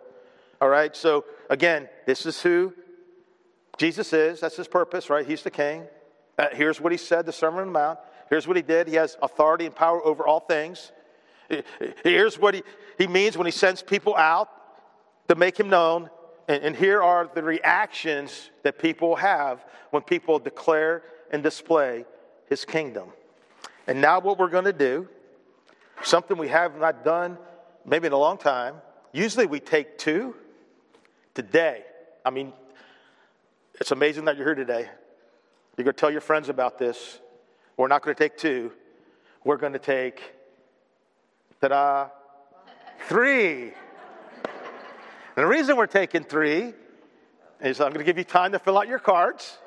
All 0.61 0.69
right, 0.69 0.95
so 0.95 1.25
again, 1.49 1.89
this 2.05 2.25
is 2.25 2.41
who 2.41 2.73
Jesus 3.79 4.11
is, 4.11 4.41
that's 4.41 4.57
his 4.57 4.67
purpose, 4.67 5.09
right? 5.09 5.25
He's 5.25 5.41
the 5.41 5.49
king. 5.49 5.85
Uh, 6.37 6.47
here's 6.51 6.81
what 6.81 6.91
he 6.91 6.97
said, 6.97 7.25
the 7.25 7.31
Sermon 7.31 7.61
on 7.61 7.67
the 7.67 7.71
Mount. 7.71 7.99
Here's 8.29 8.45
what 8.45 8.57
he 8.57 8.61
did. 8.61 8.89
He 8.89 8.95
has 8.95 9.17
authority 9.21 9.65
and 9.65 9.73
power 9.73 10.05
over 10.05 10.27
all 10.27 10.41
things. 10.41 10.91
Here's 12.03 12.37
what 12.37 12.55
he, 12.55 12.63
he 12.97 13.07
means 13.07 13.37
when 13.37 13.45
he 13.45 13.51
sends 13.51 13.81
people 13.81 14.15
out 14.17 14.49
to 15.29 15.35
make 15.35 15.57
him 15.57 15.69
known. 15.69 16.09
And, 16.49 16.61
and 16.61 16.75
here 16.75 17.01
are 17.01 17.31
the 17.33 17.41
reactions 17.41 18.51
that 18.63 18.79
people 18.79 19.15
have 19.15 19.63
when 19.91 20.03
people 20.03 20.39
declare 20.39 21.03
and 21.31 21.41
display 21.41 22.05
his 22.49 22.65
kingdom. 22.65 23.09
And 23.87 24.01
now, 24.01 24.19
what 24.19 24.37
we're 24.37 24.49
going 24.49 24.65
to 24.65 24.73
do, 24.73 25.07
something 26.03 26.37
we 26.37 26.49
have 26.49 26.77
not 26.77 27.05
done 27.05 27.37
maybe 27.85 28.07
in 28.07 28.13
a 28.13 28.17
long 28.17 28.37
time, 28.37 28.75
usually 29.13 29.45
we 29.45 29.61
take 29.61 29.97
two. 29.97 30.35
Today, 31.33 31.83
I 32.25 32.29
mean, 32.31 32.51
it's 33.75 33.91
amazing 33.91 34.25
that 34.25 34.37
you're 34.37 34.45
here 34.45 34.55
today. 34.55 34.89
You're 35.77 35.85
going 35.85 35.93
to 35.95 35.99
tell 35.99 36.11
your 36.11 36.21
friends 36.21 36.49
about 36.49 36.77
this. 36.77 37.19
We're 37.77 37.87
not 37.87 38.01
going 38.01 38.15
to 38.15 38.21
take 38.21 38.37
two, 38.37 38.71
we're 39.45 39.57
going 39.57 39.73
to 39.73 39.79
take, 39.79 40.21
ta 41.61 41.67
da, 41.69 42.07
three. 43.07 43.71
And 44.43 45.45
the 45.45 45.47
reason 45.47 45.77
we're 45.77 45.87
taking 45.87 46.23
three 46.23 46.73
is 47.61 47.79
I'm 47.79 47.93
going 47.93 47.99
to 47.99 48.03
give 48.03 48.17
you 48.17 48.25
time 48.25 48.51
to 48.51 48.59
fill 48.59 48.77
out 48.77 48.87
your 48.87 48.99
cards. 48.99 49.57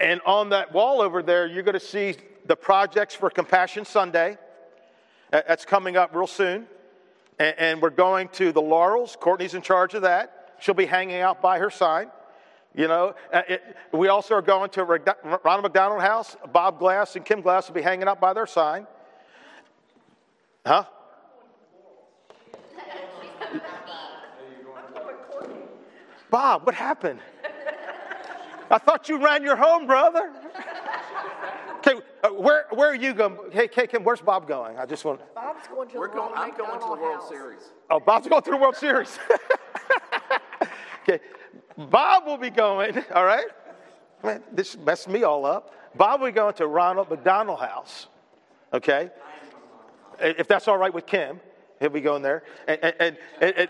And 0.00 0.20
on 0.24 0.50
that 0.50 0.72
wall 0.72 1.02
over 1.02 1.22
there, 1.22 1.46
you're 1.46 1.62
going 1.62 1.74
to 1.74 1.80
see 1.80 2.14
the 2.46 2.56
projects 2.56 3.14
for 3.14 3.28
Compassion 3.28 3.84
Sunday. 3.84 4.38
That's 5.30 5.66
coming 5.66 5.96
up 5.96 6.14
real 6.14 6.26
soon. 6.26 6.66
And 7.38 7.82
we're 7.82 7.90
going 7.90 8.28
to 8.30 8.52
the 8.52 8.62
Laurels. 8.62 9.16
Courtney's 9.20 9.54
in 9.54 9.62
charge 9.62 9.94
of 9.94 10.02
that. 10.02 10.54
She'll 10.60 10.74
be 10.74 10.86
hanging 10.86 11.20
out 11.20 11.42
by 11.42 11.58
her 11.58 11.70
side. 11.70 12.08
You 12.74 12.86
know, 12.86 13.14
uh, 13.32 13.42
it, 13.48 13.76
we 13.92 14.08
also 14.08 14.34
are 14.34 14.42
going 14.42 14.70
to 14.70 14.84
Ronald 14.84 15.62
McDonald 15.62 16.00
House. 16.00 16.36
Bob 16.52 16.78
Glass 16.78 17.16
and 17.16 17.24
Kim 17.24 17.40
Glass 17.40 17.68
will 17.68 17.74
be 17.74 17.82
hanging 17.82 18.06
out 18.06 18.20
by 18.20 18.32
their 18.32 18.46
side. 18.46 18.86
Huh? 20.64 20.84
Bob, 26.30 26.66
what 26.66 26.74
happened? 26.74 27.20
I 28.70 28.78
thought 28.78 29.08
you 29.08 29.22
ran 29.24 29.42
your 29.42 29.56
home, 29.56 29.86
brother. 29.86 30.30
Okay, 31.78 32.00
uh, 32.22 32.28
where, 32.30 32.66
where 32.70 32.90
are 32.90 32.94
you 32.94 33.14
going? 33.14 33.38
Hey, 33.50 33.68
Kim, 33.68 34.04
where's 34.04 34.20
Bob 34.20 34.46
going? 34.46 34.76
I 34.78 34.84
just 34.84 35.04
want. 35.04 35.20
Bob's 35.34 35.66
going 35.68 35.88
to. 35.90 35.98
We're 35.98 36.08
going, 36.08 36.32
I'm 36.34 36.54
going 36.56 36.78
to 36.78 36.86
the 36.86 37.00
World 37.00 37.20
House. 37.20 37.28
Series. 37.28 37.60
Oh, 37.88 38.00
Bob's 38.00 38.28
going 38.28 38.42
to 38.42 38.50
the 38.50 38.56
World 38.56 38.76
Series. 38.76 39.18
okay, 41.02 41.20
Bob 41.78 42.26
will 42.26 42.36
be 42.36 42.50
going, 42.50 43.02
all 43.14 43.24
right? 43.24 43.46
Man, 44.24 44.42
this 44.52 44.76
messed 44.76 45.08
me 45.08 45.22
all 45.22 45.46
up. 45.46 45.72
Bob 45.94 46.20
will 46.20 46.28
be 46.28 46.32
going 46.32 46.54
to 46.54 46.66
Ronald 46.66 47.08
McDonald 47.08 47.60
House, 47.60 48.08
okay? 48.74 49.10
If 50.20 50.48
that's 50.48 50.66
all 50.66 50.76
right 50.76 50.92
with 50.92 51.06
Kim, 51.06 51.40
he'll 51.78 51.90
be 51.90 52.00
going 52.00 52.22
there. 52.22 52.42
And, 52.66 52.78
and, 52.82 53.16
and, 53.40 53.54
and 53.56 53.68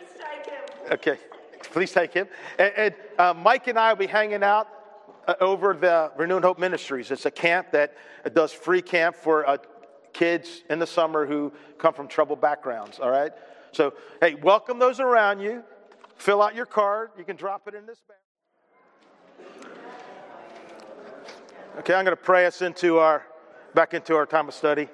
okay, 0.90 1.18
please 1.64 1.92
take 1.92 2.14
him. 2.14 2.28
And, 2.58 2.72
and 2.76 2.94
uh, 3.18 3.34
Mike 3.34 3.68
and 3.68 3.78
I 3.78 3.92
will 3.92 3.98
be 3.98 4.06
hanging 4.06 4.42
out 4.42 4.68
uh, 5.26 5.34
over 5.42 5.74
the 5.74 6.10
Renewed 6.16 6.42
Hope 6.42 6.58
Ministries. 6.58 7.10
It's 7.10 7.26
a 7.26 7.30
camp 7.30 7.72
that 7.72 7.94
does 8.32 8.52
free 8.52 8.80
camp 8.80 9.16
for 9.16 9.46
uh, 9.46 9.58
kids 10.14 10.62
in 10.70 10.78
the 10.78 10.86
summer 10.86 11.26
who 11.26 11.52
come 11.76 11.92
from 11.92 12.08
troubled 12.08 12.40
backgrounds, 12.40 12.98
all 12.98 13.10
right? 13.10 13.32
So, 13.72 13.92
hey, 14.22 14.34
welcome 14.34 14.78
those 14.78 14.98
around 14.98 15.40
you. 15.40 15.62
Fill 16.18 16.42
out 16.42 16.54
your 16.54 16.66
card. 16.66 17.10
You 17.16 17.25
can 17.25 17.37
drop 17.37 17.68
it 17.68 17.75
in 17.75 17.87
this 17.87 18.02
bag. 18.06 18.16
Okay, 21.78 21.94
I'm 21.94 22.04
going 22.04 22.16
to 22.16 22.22
pray 22.22 22.44
us 22.44 22.60
into 22.60 22.98
our 22.98 23.25
back 23.72 23.94
into 23.94 24.16
our 24.16 24.26
time 24.26 24.48
of 24.48 24.54
study. 24.54 24.88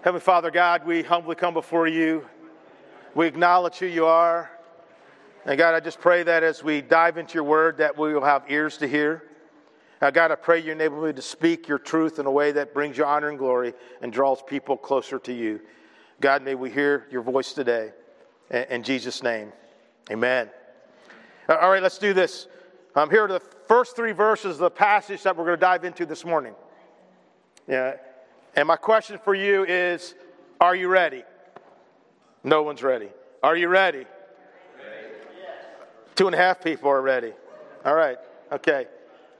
Heavenly 0.00 0.22
Father 0.22 0.50
God, 0.50 0.86
we 0.86 1.02
humbly 1.02 1.34
come 1.34 1.52
before 1.52 1.86
you. 1.86 2.24
We 3.14 3.26
acknowledge 3.26 3.76
who 3.76 3.86
you 3.86 4.06
are. 4.06 4.50
And 5.44 5.58
God, 5.58 5.74
I 5.74 5.80
just 5.80 6.00
pray 6.00 6.22
that 6.22 6.42
as 6.42 6.64
we 6.64 6.80
dive 6.80 7.18
into 7.18 7.34
your 7.34 7.44
word, 7.44 7.76
that 7.78 7.98
we 7.98 8.14
will 8.14 8.24
have 8.24 8.44
ears 8.48 8.78
to 8.78 8.88
hear. 8.88 9.24
Now, 10.00 10.10
God, 10.10 10.30
I 10.30 10.36
pray 10.36 10.60
you 10.60 10.72
enable 10.72 11.02
me 11.02 11.12
to 11.12 11.22
speak 11.22 11.68
your 11.68 11.78
truth 11.78 12.18
in 12.18 12.24
a 12.24 12.30
way 12.30 12.52
that 12.52 12.72
brings 12.72 12.96
you 12.96 13.04
honor 13.04 13.28
and 13.28 13.38
glory 13.38 13.74
and 14.00 14.10
draws 14.10 14.42
people 14.42 14.78
closer 14.78 15.18
to 15.18 15.32
you. 15.32 15.60
God, 16.20 16.42
may 16.42 16.54
we 16.54 16.70
hear 16.70 17.06
your 17.10 17.22
voice 17.22 17.52
today. 17.52 17.92
In 18.52 18.82
Jesus' 18.82 19.22
name, 19.22 19.50
amen. 20.10 20.50
All 21.48 21.70
right, 21.70 21.82
let's 21.82 21.96
do 21.96 22.12
this. 22.12 22.48
Um, 22.94 23.08
here 23.08 23.24
are 23.24 23.28
the 23.28 23.40
first 23.66 23.96
three 23.96 24.12
verses 24.12 24.52
of 24.52 24.58
the 24.58 24.70
passage 24.70 25.22
that 25.22 25.34
we're 25.34 25.46
going 25.46 25.56
to 25.56 25.60
dive 25.60 25.84
into 25.84 26.04
this 26.04 26.24
morning. 26.24 26.54
Yeah. 27.66 27.96
And 28.54 28.68
my 28.68 28.76
question 28.76 29.18
for 29.24 29.34
you 29.34 29.64
is 29.64 30.14
Are 30.60 30.76
you 30.76 30.88
ready? 30.88 31.24
No 32.44 32.62
one's 32.62 32.82
ready. 32.82 33.08
Are 33.42 33.56
you 33.56 33.68
ready? 33.68 33.98
ready. 33.98 34.06
Two 36.14 36.26
and 36.26 36.34
a 36.34 36.38
half 36.38 36.62
people 36.62 36.90
are 36.90 37.00
ready. 37.00 37.32
All 37.86 37.94
right. 37.94 38.18
Okay. 38.52 38.86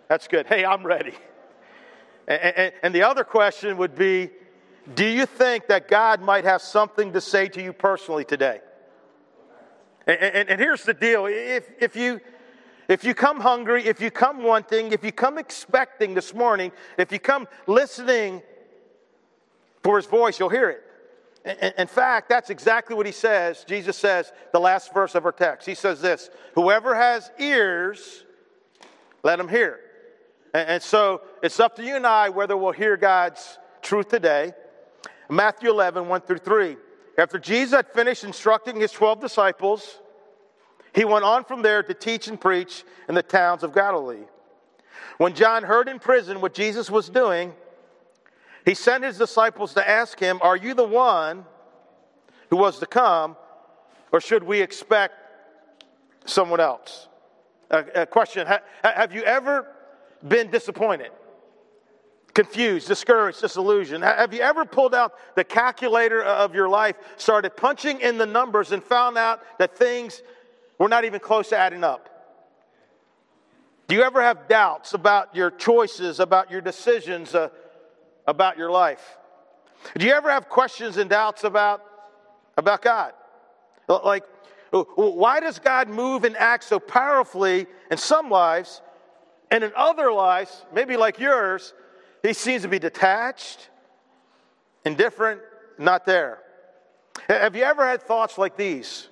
That's 0.09 0.26
good. 0.26 0.47
Hey, 0.47 0.64
I'm 0.64 0.87
ready. 0.87 1.12
And, 2.26 2.40
and, 2.40 2.73
and 2.83 2.95
the 2.95 3.02
other 3.02 3.25
question 3.25 3.76
would 3.76 3.95
be 3.95 4.31
Do 4.95 5.04
you 5.04 5.26
think 5.26 5.66
that 5.66 5.88
God 5.88 6.23
might 6.23 6.45
have 6.45 6.62
something 6.62 7.12
to 7.12 7.21
say 7.21 7.49
to 7.49 7.62
you 7.62 7.75
personally 7.75 8.25
today? 8.25 8.61
And, 10.07 10.19
and, 10.19 10.49
and, 10.51 10.61
here's 10.61 10.83
the 10.83 10.95
deal 10.95 11.27
if, 11.27 11.71
if, 11.81 11.95
you, 11.95 12.21
if 12.89 13.05
you 13.05 13.15
come 13.15 13.41
hungry, 13.41 13.85
if 13.85 14.01
you 14.01 14.11
come 14.11 14.43
wanting, 14.43 14.93
if 14.93 15.05
you 15.05 15.13
come 15.13 15.39
expecting 15.39 16.15
this 16.15 16.35
morning, 16.35 16.73
if 16.99 17.13
you 17.13 17.19
come 17.19 17.47
listening 17.67 18.43
for 19.83 19.97
his 19.97 20.07
voice, 20.07 20.39
you'll 20.39 20.49
hear 20.49 20.71
it. 20.71 21.75
In, 21.77 21.89
fact, 21.89 22.29
that's 22.29 22.51
exactly 22.51 22.95
what 22.95 23.05
he 23.05 23.11
says. 23.11 23.65
Jesus 23.65 23.97
says, 23.97 24.33
the 24.53 24.61
last 24.61 24.95
verse 24.95 25.17
of 25.17 25.25
our 25.25 25.33
text. 25.33 25.67
He 25.67 25.75
says 25.75 26.01
this 26.01 26.31
Whoever 26.55 26.95
has 26.95 27.31
ears, 27.39 28.25
let 29.25 29.41
him 29.41 29.49
hear. 29.49 29.81
And 30.55 30.83
so 30.83 31.23
it's 31.43 31.59
up 31.59 31.77
to 31.77 31.83
you 31.83 31.97
and 31.97 32.07
I 32.07 32.29
whether 32.29 32.57
we'll 32.57 32.73
hear 32.73 32.97
God's 32.97 33.59
truth 33.81 34.09
today. 34.09 34.53
Matthew 35.31 35.71
11, 35.71 36.09
1 36.09 36.21
through 36.21 36.39
3. 36.39 36.77
After 37.19 37.38
Jesus 37.38 37.75
had 37.75 37.88
finished 37.92 38.25
instructing 38.25 38.81
his 38.81 38.92
12 38.92 39.21
disciples, 39.21 40.00
he 40.95 41.04
went 41.04 41.25
on 41.25 41.45
from 41.45 41.62
there 41.62 41.83
to 41.83 41.95
teach 41.95 42.28
and 42.28 42.40
preach 42.40 42.85
in 43.09 43.14
the 43.14 43.23
towns 43.23 43.62
of 43.62 43.75
Galilee. 43.75 44.25
When 45.19 45.35
John 45.35 45.62
heard 45.62 45.88
in 45.88 45.99
prison 45.99 46.40
what 46.40 46.54
Jesus 46.54 46.90
was 46.90 47.09
doing, 47.09 47.52
he 48.64 48.75
sent 48.75 49.04
his 49.04 49.19
disciples 49.19 49.75
to 49.75 49.88
ask 49.88 50.19
him, 50.19 50.38
Are 50.42 50.57
you 50.57 50.75
the 50.75 50.85
one 50.85 51.45
who 52.50 52.57
was 52.57 52.78
to 52.78 52.87
come, 52.87 53.37
or 54.12 54.21
should 54.21 54.42
we 54.42 54.61
expect 54.61 55.14
someone 56.25 56.61
else? 56.61 57.09
A, 57.71 58.07
question 58.07 58.47
Have 58.83 59.14
you 59.14 59.23
ever 59.23 59.66
been 60.26 60.50
disappointed? 60.50 61.11
Confused, 62.35 62.89
discouraged, 62.89 63.41
disillusioned? 63.41 64.05
Have 64.05 64.33
you 64.33 64.41
ever 64.41 64.65
pulled 64.65 64.95
out 64.95 65.15
the 65.35 65.45
calculator 65.45 66.23
of 66.23 66.55
your 66.55 66.69
life, 66.69 66.97
started 67.17 67.57
punching 67.57 68.01
in 68.01 68.19
the 68.19 68.27
numbers, 68.27 68.73
and 68.73 68.83
found 68.83 69.19
out 69.19 69.43
that 69.59 69.77
things 69.77 70.23
were 70.79 70.89
not 70.89 71.05
even 71.05 71.21
close 71.21 71.51
to 71.51 71.59
adding 71.59 71.85
up? 71.85 72.09
Do 73.89 73.97
you 73.97 74.03
ever 74.03 74.23
have 74.23 74.49
doubts 74.49 74.95
about 74.95 75.35
your 75.37 75.51
choices, 75.51 76.21
about 76.21 76.51
your 76.51 76.61
decisions, 76.61 77.35
uh, 77.35 77.51
about 78.27 78.57
your 78.57 78.71
life? 78.71 79.19
Do 79.99 80.07
you 80.07 80.12
ever 80.12 80.31
have 80.31 80.49
questions 80.49 80.97
and 80.97 81.11
doubts 81.11 81.45
about, 81.45 81.83
about 82.57 82.81
God? 82.83 83.12
Like, 83.89 84.25
why 84.71 85.41
does 85.41 85.59
God 85.59 85.89
move 85.89 86.25
and 86.25 86.37
act 86.37 86.65
so 86.65 86.79
powerfully 86.79 87.67
in 87.91 87.99
some 87.99 88.31
lives, 88.31 88.81
and 89.51 89.62
in 89.62 89.73
other 89.77 90.11
lives, 90.11 90.65
maybe 90.73 90.97
like 90.97 91.19
yours, 91.19 91.75
he 92.23 92.33
seems 92.33 92.62
to 92.62 92.69
be 92.69 92.79
detached, 92.79 93.69
indifferent, 94.85 95.41
not 95.79 96.07
there. 96.07 96.38
Have 97.29 97.57
you 97.57 97.64
ever 97.64 97.87
had 97.87 98.02
thoughts 98.02 98.38
like 98.38 98.57
these? 98.57 99.09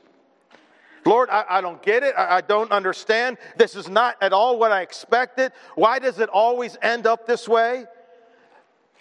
Lord, 1.05 1.31
I, 1.31 1.45
I 1.49 1.61
don't 1.61 1.83
get 1.83 2.03
it. 2.03 2.15
I, 2.17 2.37
I 2.37 2.41
don't 2.41 2.71
understand. 2.73 3.39
This 3.57 3.75
is 3.75 3.89
not 3.89 4.17
at 4.21 4.33
all 4.33 4.59
what 4.59 4.73
I 4.73 4.83
expected. 4.83 5.53
Why 5.75 5.99
does 5.99 6.19
it 6.19 6.29
always 6.29 6.77
end 6.83 7.07
up 7.07 7.27
this 7.27 7.49
way? 7.49 7.87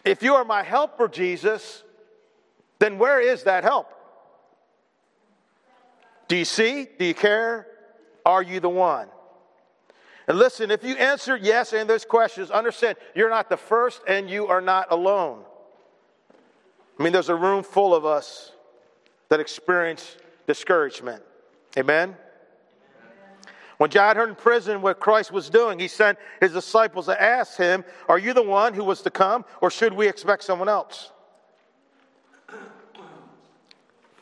If 0.05 0.23
you 0.23 0.35
are 0.35 0.45
my 0.45 0.63
helper, 0.63 1.07
Jesus, 1.07 1.83
then 2.79 2.97
where 2.97 3.19
is 3.19 3.43
that 3.43 3.63
help? 3.63 3.91
Do 6.27 6.37
you 6.37 6.45
see? 6.45 6.87
Do 6.97 7.05
you 7.05 7.13
care? 7.13 7.67
Are 8.25 8.41
you 8.41 8.59
the 8.59 8.69
one? 8.69 9.07
And 10.29 10.37
listen, 10.37 10.69
if 10.69 10.83
you 10.83 10.95
answer 10.95 11.35
yes 11.35 11.73
in 11.73 11.87
those 11.87 12.05
questions, 12.05 12.51
understand 12.51 12.97
you're 13.15 13.31
not 13.31 13.49
the 13.49 13.57
first 13.57 14.01
and 14.07 14.29
you 14.29 14.45
are 14.45 14.61
not 14.61 14.91
alone. 14.91 15.43
I 16.99 17.03
mean, 17.03 17.11
there's 17.11 17.29
a 17.29 17.35
room 17.35 17.63
full 17.63 17.95
of 17.95 18.05
us 18.05 18.51
that 19.29 19.39
experience 19.39 20.17
discouragement. 20.45 21.23
Amen? 21.77 22.15
When 23.79 23.89
John 23.89 24.15
heard 24.15 24.29
in 24.29 24.35
prison 24.35 24.83
what 24.83 24.99
Christ 24.99 25.31
was 25.31 25.49
doing, 25.49 25.79
he 25.79 25.87
sent 25.87 26.19
his 26.39 26.53
disciples 26.53 27.07
to 27.07 27.19
ask 27.19 27.57
him, 27.57 27.83
Are 28.07 28.19
you 28.19 28.33
the 28.33 28.43
one 28.43 28.75
who 28.75 28.83
was 28.83 29.01
to 29.03 29.09
come, 29.09 29.45
or 29.61 29.71
should 29.71 29.93
we 29.93 30.07
expect 30.07 30.43
someone 30.43 30.69
else? 30.69 31.11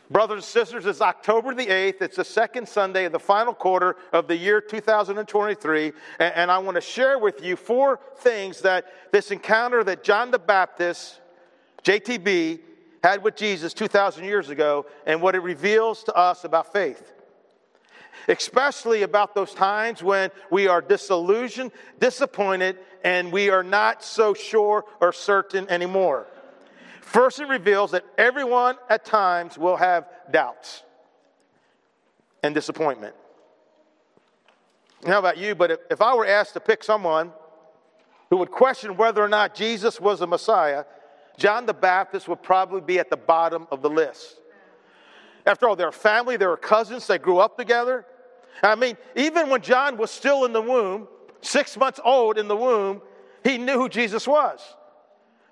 Brothers 0.09 0.37
and 0.37 0.43
sisters, 0.45 0.85
it's 0.85 1.01
October 1.01 1.53
the 1.53 1.65
8th. 1.65 2.01
It's 2.01 2.15
the 2.15 2.23
second 2.23 2.69
Sunday 2.69 3.03
of 3.05 3.11
the 3.11 3.19
final 3.19 3.53
quarter 3.53 3.97
of 4.13 4.27
the 4.27 4.37
year 4.37 4.61
2023. 4.61 5.91
And, 6.19 6.49
I 6.49 6.57
want 6.59 6.75
to 6.75 6.81
share 6.81 7.19
with 7.19 7.43
you 7.43 7.57
four 7.57 7.99
things 8.19 8.61
that 8.61 8.85
this 9.11 9.31
encounter 9.31 9.83
that 9.83 10.05
John 10.05 10.31
the 10.31 10.39
Baptist, 10.39 11.19
JTB, 11.83 12.59
had 13.03 13.21
with 13.21 13.35
Jesus 13.35 13.73
2,000 13.73 14.23
years 14.23 14.49
ago 14.49 14.85
and 15.05 15.21
what 15.21 15.35
it 15.35 15.39
reveals 15.39 16.05
to 16.05 16.15
us 16.15 16.45
about 16.45 16.71
faith. 16.71 17.11
Especially 18.29 19.03
about 19.03 19.35
those 19.35 19.53
times 19.53 20.01
when 20.01 20.31
we 20.49 20.67
are 20.67 20.81
disillusioned, 20.81 21.71
disappointed, 21.99 22.77
and 23.03 23.31
we 23.31 23.49
are 23.49 23.63
not 23.63 24.03
so 24.03 24.33
sure 24.33 24.85
or 25.01 25.11
certain 25.11 25.69
anymore. 25.69 26.27
First, 27.07 27.39
it 27.39 27.47
reveals 27.47 27.91
that 27.91 28.03
everyone 28.17 28.75
at 28.89 29.05
times 29.05 29.57
will 29.57 29.77
have 29.77 30.09
doubts 30.29 30.83
and 32.43 32.53
disappointment. 32.53 33.15
How 35.05 35.19
about 35.19 35.37
you? 35.37 35.55
But 35.55 35.71
if, 35.71 35.79
if 35.89 36.01
I 36.01 36.13
were 36.13 36.25
asked 36.25 36.53
to 36.55 36.59
pick 36.59 36.83
someone 36.83 37.31
who 38.29 38.35
would 38.37 38.51
question 38.51 38.97
whether 38.97 39.23
or 39.23 39.29
not 39.29 39.55
Jesus 39.55 40.01
was 40.01 40.19
the 40.19 40.27
Messiah, 40.27 40.83
John 41.37 41.65
the 41.65 41.73
Baptist 41.73 42.27
would 42.27 42.43
probably 42.43 42.81
be 42.81 42.99
at 42.99 43.09
the 43.09 43.15
bottom 43.15 43.67
of 43.71 43.81
the 43.81 43.89
list. 43.89 44.41
After 45.45 45.69
all, 45.69 45.77
they're 45.77 45.93
family, 45.93 46.35
they 46.35 46.45
were 46.45 46.57
cousins, 46.57 47.07
they 47.07 47.17
grew 47.17 47.37
up 47.37 47.57
together. 47.57 48.05
I 48.61 48.75
mean, 48.75 48.97
even 49.15 49.49
when 49.49 49.61
John 49.61 49.95
was 49.95 50.11
still 50.11 50.43
in 50.43 50.51
the 50.51 50.61
womb, 50.61 51.07
six 51.39 51.77
months 51.77 52.01
old 52.03 52.37
in 52.37 52.49
the 52.49 52.57
womb, 52.57 53.01
he 53.45 53.57
knew 53.57 53.75
who 53.75 53.87
Jesus 53.87 54.27
was. 54.27 54.59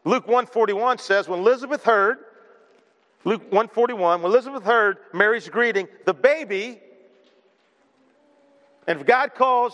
Luke 0.06 0.28
141 0.28 1.00
says, 1.00 1.28
when 1.28 1.40
Elizabeth 1.40 1.84
heard, 1.84 2.20
Luke 3.24 3.42
141, 3.42 4.22
when 4.22 4.32
Elizabeth 4.32 4.64
heard 4.64 4.98
Mary's 5.12 5.50
greeting, 5.50 5.88
the 6.06 6.14
baby, 6.14 6.80
and 8.88 9.02
if 9.02 9.08
God 9.08 9.34
calls 9.34 9.74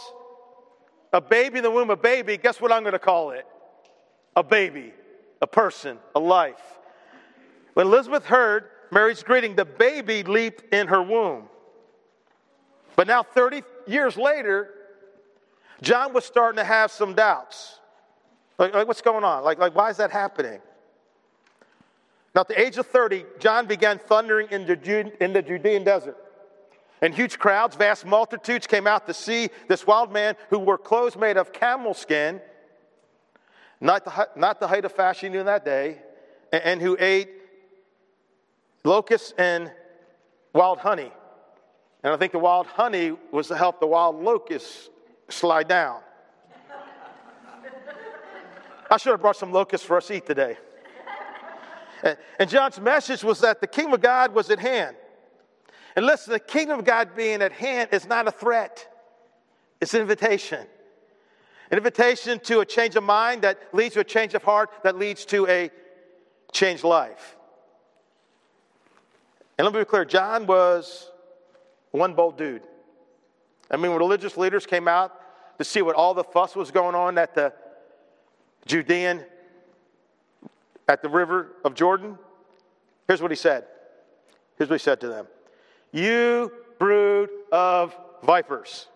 a 1.11 1.19
baby 1.19 1.57
in 1.57 1.63
the 1.63 1.69
womb 1.69 1.89
a 1.89 1.97
baby, 1.97 2.37
guess 2.37 2.61
what 2.61 2.71
I'm 2.71 2.83
going 2.83 2.93
to 2.93 2.99
call 2.99 3.31
it? 3.31 3.45
A 4.37 4.43
baby, 4.43 4.93
a 5.41 5.47
person, 5.47 5.97
a 6.15 6.19
life. 6.19 6.61
When 7.73 7.87
Elizabeth 7.87 8.25
heard 8.25 8.69
Mary's 8.89 9.23
greeting, 9.23 9.55
the 9.57 9.65
baby 9.65 10.23
leaped 10.23 10.73
in 10.73 10.87
her 10.87 11.03
womb. 11.03 11.49
But 12.95 13.07
now, 13.07 13.23
30 13.23 13.63
years 13.85 14.15
later, 14.15 14.69
John 15.81 16.13
was 16.13 16.23
starting 16.23 16.57
to 16.57 16.63
have 16.63 16.89
some 16.89 17.15
doubts. 17.15 17.80
Like, 18.57 18.73
like, 18.73 18.87
what's 18.87 19.01
going 19.01 19.23
on? 19.23 19.43
Like, 19.43 19.59
like, 19.59 19.75
why 19.75 19.89
is 19.89 19.97
that 19.97 20.11
happening? 20.11 20.59
Now, 22.33 22.41
at 22.41 22.47
the 22.47 22.59
age 22.59 22.77
of 22.77 22.87
30, 22.87 23.25
John 23.39 23.65
began 23.65 23.99
thundering 23.99 24.47
in 24.51 24.65
the, 24.65 25.13
in 25.21 25.33
the 25.33 25.41
Judean 25.41 25.83
desert. 25.83 26.17
And 27.01 27.13
huge 27.13 27.39
crowds, 27.39 27.75
vast 27.75 28.05
multitudes 28.05 28.67
came 28.67 28.85
out 28.85 29.07
to 29.07 29.13
see 29.13 29.49
this 29.67 29.87
wild 29.87 30.13
man 30.13 30.35
who 30.49 30.59
wore 30.59 30.77
clothes 30.77 31.15
made 31.15 31.35
of 31.35 31.51
camel 31.51 31.93
skin, 31.93 32.39
not 33.81 34.05
the, 34.05 34.29
not 34.35 34.59
the 34.59 34.67
height 34.67 34.85
of 34.85 34.91
fashion 34.91 35.33
in 35.33 35.47
that 35.47 35.65
day, 35.65 35.97
and, 36.53 36.63
and 36.63 36.81
who 36.81 36.95
ate 36.99 37.29
locusts 38.83 39.33
and 39.37 39.71
wild 40.53 40.77
honey. 40.77 41.11
And 42.03 42.13
I 42.13 42.17
think 42.17 42.31
the 42.31 42.39
wild 42.39 42.67
honey 42.67 43.13
was 43.31 43.47
to 43.47 43.57
help 43.57 43.79
the 43.79 43.87
wild 43.87 44.21
locusts 44.21 44.89
slide 45.29 45.67
down. 45.67 46.01
I 48.91 48.97
should 48.97 49.11
have 49.11 49.21
brought 49.21 49.37
some 49.37 49.53
locusts 49.53 49.87
for 49.87 49.95
us 49.95 50.07
to 50.07 50.15
eat 50.15 50.25
today. 50.25 50.57
And 52.37 52.49
John's 52.49 52.79
message 52.79 53.23
was 53.23 53.39
that 53.39 53.61
the 53.61 53.67
kingdom 53.67 53.93
of 53.93 54.01
God 54.01 54.33
was 54.33 54.49
at 54.49 54.59
hand. 54.59 54.97
And 55.95 56.05
listen, 56.05 56.33
the 56.33 56.39
kingdom 56.39 56.79
of 56.79 56.85
God 56.85 57.15
being 57.15 57.41
at 57.41 57.53
hand 57.53 57.89
is 57.93 58.05
not 58.05 58.27
a 58.27 58.31
threat, 58.31 58.87
it's 59.79 59.93
an 59.93 60.01
invitation. 60.01 60.67
An 61.69 61.77
invitation 61.77 62.37
to 62.41 62.59
a 62.59 62.65
change 62.65 62.97
of 62.97 63.03
mind 63.03 63.43
that 63.43 63.57
leads 63.73 63.93
to 63.93 64.01
a 64.01 64.03
change 64.03 64.33
of 64.33 64.43
heart 64.43 64.69
that 64.83 64.97
leads 64.97 65.23
to 65.27 65.47
a 65.47 65.71
changed 66.51 66.83
life. 66.83 67.37
And 69.57 69.65
let 69.65 69.73
me 69.73 69.79
be 69.79 69.85
clear 69.85 70.03
John 70.03 70.45
was 70.47 71.09
one 71.91 72.13
bold 72.13 72.37
dude. 72.37 72.63
I 73.69 73.77
mean, 73.77 73.93
religious 73.93 74.35
leaders 74.35 74.65
came 74.65 74.89
out 74.89 75.13
to 75.59 75.63
see 75.63 75.81
what 75.81 75.95
all 75.95 76.13
the 76.13 76.25
fuss 76.25 76.57
was 76.57 76.71
going 76.71 76.93
on 76.93 77.17
at 77.17 77.35
the 77.35 77.53
Judean 78.65 79.23
at 80.87 81.01
the 81.01 81.09
river 81.09 81.53
of 81.63 81.73
Jordan? 81.73 82.17
Here's 83.07 83.21
what 83.21 83.31
he 83.31 83.37
said. 83.37 83.65
Here's 84.57 84.69
what 84.69 84.79
he 84.79 84.83
said 84.83 85.01
to 85.01 85.07
them 85.07 85.27
You 85.91 86.51
brood 86.79 87.29
of 87.51 87.95
vipers. 88.23 88.87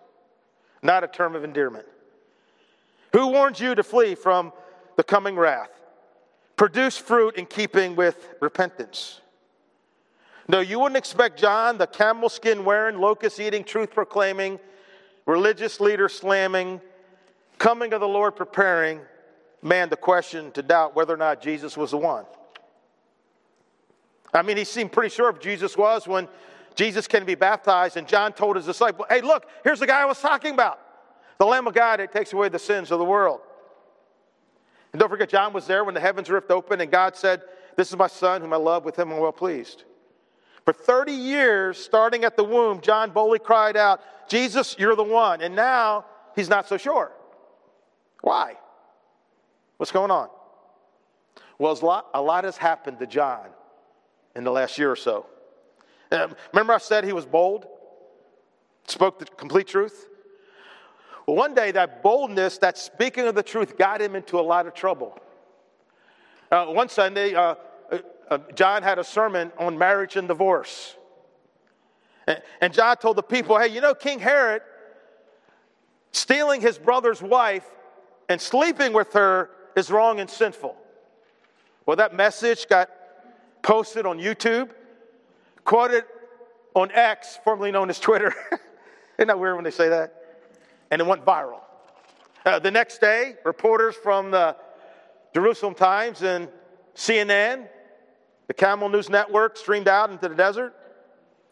Not 0.81 1.03
a 1.03 1.07
term 1.07 1.35
of 1.35 1.43
endearment. 1.43 1.85
Who 3.13 3.27
warned 3.27 3.59
you 3.59 3.75
to 3.75 3.83
flee 3.83 4.15
from 4.15 4.53
the 4.97 5.03
coming 5.03 5.35
wrath? 5.35 5.69
Produce 6.57 6.97
fruit 6.97 7.35
in 7.35 7.45
keeping 7.45 7.95
with 7.95 8.35
repentance. 8.39 9.21
No, 10.47 10.59
you 10.59 10.79
wouldn't 10.79 10.97
expect 10.97 11.39
John, 11.39 11.77
the 11.77 11.87
camel 11.87 12.29
skin 12.29 12.65
wearing, 12.65 12.99
locust 12.99 13.39
eating, 13.39 13.63
truth 13.63 13.93
proclaiming, 13.93 14.59
religious 15.25 15.79
leader 15.79 16.07
slamming, 16.07 16.81
coming 17.57 17.93
of 17.93 18.01
the 18.01 18.07
Lord 18.07 18.35
preparing, 18.35 18.99
man 19.65 19.89
the 19.89 19.97
question 19.97 20.51
to 20.51 20.61
doubt 20.61 20.95
whether 20.95 21.13
or 21.13 21.17
not 21.17 21.41
Jesus 21.41 21.75
was 21.75 21.91
the 21.91 21.97
one. 21.97 22.25
I 24.33 24.41
mean, 24.41 24.57
he 24.57 24.63
seemed 24.63 24.91
pretty 24.91 25.09
sure 25.09 25.29
if 25.29 25.39
Jesus 25.39 25.75
was 25.75 26.07
when 26.07 26.27
Jesus 26.75 27.07
to 27.07 27.21
be 27.21 27.35
baptized, 27.35 27.97
and 27.97 28.07
John 28.07 28.33
told 28.33 28.57
his 28.57 28.65
disciple, 28.65 29.05
Hey, 29.09 29.21
look, 29.21 29.47
here's 29.63 29.79
the 29.79 29.87
guy 29.87 30.01
I 30.01 30.05
was 30.05 30.19
talking 30.19 30.53
about 30.53 30.79
the 31.37 31.45
Lamb 31.45 31.67
of 31.67 31.73
God 31.73 31.99
that 31.99 32.13
takes 32.13 32.31
away 32.31 32.47
the 32.49 32.59
sins 32.59 32.91
of 32.91 32.99
the 32.99 33.05
world. 33.05 33.41
And 34.93 34.99
don't 34.99 35.09
forget, 35.09 35.29
John 35.29 35.51
was 35.51 35.67
there 35.67 35.83
when 35.83 35.93
the 35.93 35.99
heavens 35.99 36.29
ripped 36.29 36.51
open, 36.51 36.79
and 36.79 36.91
God 36.91 37.15
said, 37.15 37.41
This 37.75 37.89
is 37.89 37.97
my 37.97 38.07
son 38.07 38.41
whom 38.41 38.53
I 38.53 38.57
love, 38.57 38.85
with 38.85 38.97
him 38.97 39.11
I'm 39.11 39.19
well 39.19 39.31
pleased. 39.31 39.83
For 40.63 40.73
30 40.73 41.11
years, 41.11 41.77
starting 41.77 42.23
at 42.23 42.35
the 42.35 42.43
womb, 42.43 42.81
John 42.81 43.11
boldly 43.11 43.39
cried 43.39 43.77
out, 43.77 44.01
Jesus, 44.27 44.75
you're 44.79 44.95
the 44.95 45.03
one. 45.03 45.41
And 45.41 45.55
now 45.55 46.05
he's 46.35 46.49
not 46.49 46.67
so 46.67 46.77
sure. 46.77 47.11
Why? 48.21 48.55
What's 49.77 49.91
going 49.91 50.11
on? 50.11 50.29
Well, 51.57 51.71
a 51.71 51.85
lot, 51.85 52.09
a 52.13 52.21
lot 52.21 52.43
has 52.43 52.57
happened 52.57 52.99
to 52.99 53.07
John 53.07 53.47
in 54.35 54.43
the 54.43 54.51
last 54.51 54.77
year 54.77 54.91
or 54.91 54.95
so. 54.95 55.25
Um, 56.11 56.35
remember, 56.53 56.73
I 56.73 56.77
said 56.77 57.03
he 57.03 57.13
was 57.13 57.25
bold, 57.25 57.65
spoke 58.87 59.19
the 59.19 59.25
complete 59.25 59.67
truth? 59.67 60.09
Well, 61.25 61.35
one 61.35 61.53
day, 61.53 61.71
that 61.71 62.03
boldness, 62.03 62.59
that 62.59 62.77
speaking 62.77 63.25
of 63.27 63.35
the 63.35 63.43
truth, 63.43 63.77
got 63.77 64.01
him 64.01 64.15
into 64.15 64.39
a 64.39 64.41
lot 64.41 64.67
of 64.67 64.73
trouble. 64.73 65.17
Uh, 66.51 66.65
one 66.67 66.89
Sunday, 66.89 67.33
uh, 67.33 67.55
uh, 67.91 67.97
uh 68.29 68.37
John 68.53 68.83
had 68.83 68.99
a 68.99 69.03
sermon 69.03 69.51
on 69.57 69.77
marriage 69.77 70.15
and 70.15 70.27
divorce. 70.27 70.95
And, 72.27 72.41
and 72.61 72.73
John 72.73 72.97
told 72.97 73.15
the 73.15 73.23
people, 73.23 73.57
hey, 73.57 73.67
you 73.67 73.81
know, 73.81 73.95
King 73.95 74.19
Herod 74.19 74.61
stealing 76.11 76.61
his 76.61 76.77
brother's 76.77 77.21
wife 77.21 77.65
and 78.29 78.39
sleeping 78.39 78.93
with 78.93 79.13
her 79.13 79.49
is 79.75 79.91
wrong 79.91 80.19
and 80.19 80.29
sinful. 80.29 80.75
Well, 81.85 81.97
that 81.97 82.15
message 82.15 82.67
got 82.67 82.89
posted 83.61 84.05
on 84.05 84.17
YouTube, 84.17 84.69
quoted 85.63 86.05
on 86.73 86.91
X, 86.91 87.39
formerly 87.43 87.71
known 87.71 87.89
as 87.89 87.99
Twitter. 87.99 88.33
Isn't 89.17 89.27
that 89.27 89.39
weird 89.39 89.55
when 89.55 89.63
they 89.63 89.71
say 89.71 89.89
that? 89.89 90.13
And 90.91 91.01
it 91.01 91.07
went 91.07 91.25
viral. 91.25 91.61
Uh, 92.45 92.59
the 92.59 92.71
next 92.71 92.99
day, 92.99 93.35
reporters 93.43 93.95
from 93.95 94.31
the 94.31 94.55
Jerusalem 95.33 95.73
Times 95.73 96.21
and 96.21 96.47
CNN, 96.95 97.67
the 98.47 98.53
Camel 98.53 98.89
News 98.89 99.09
Network, 99.09 99.57
streamed 99.57 99.87
out 99.87 100.11
into 100.11 100.29
the 100.29 100.35
desert, 100.35 100.75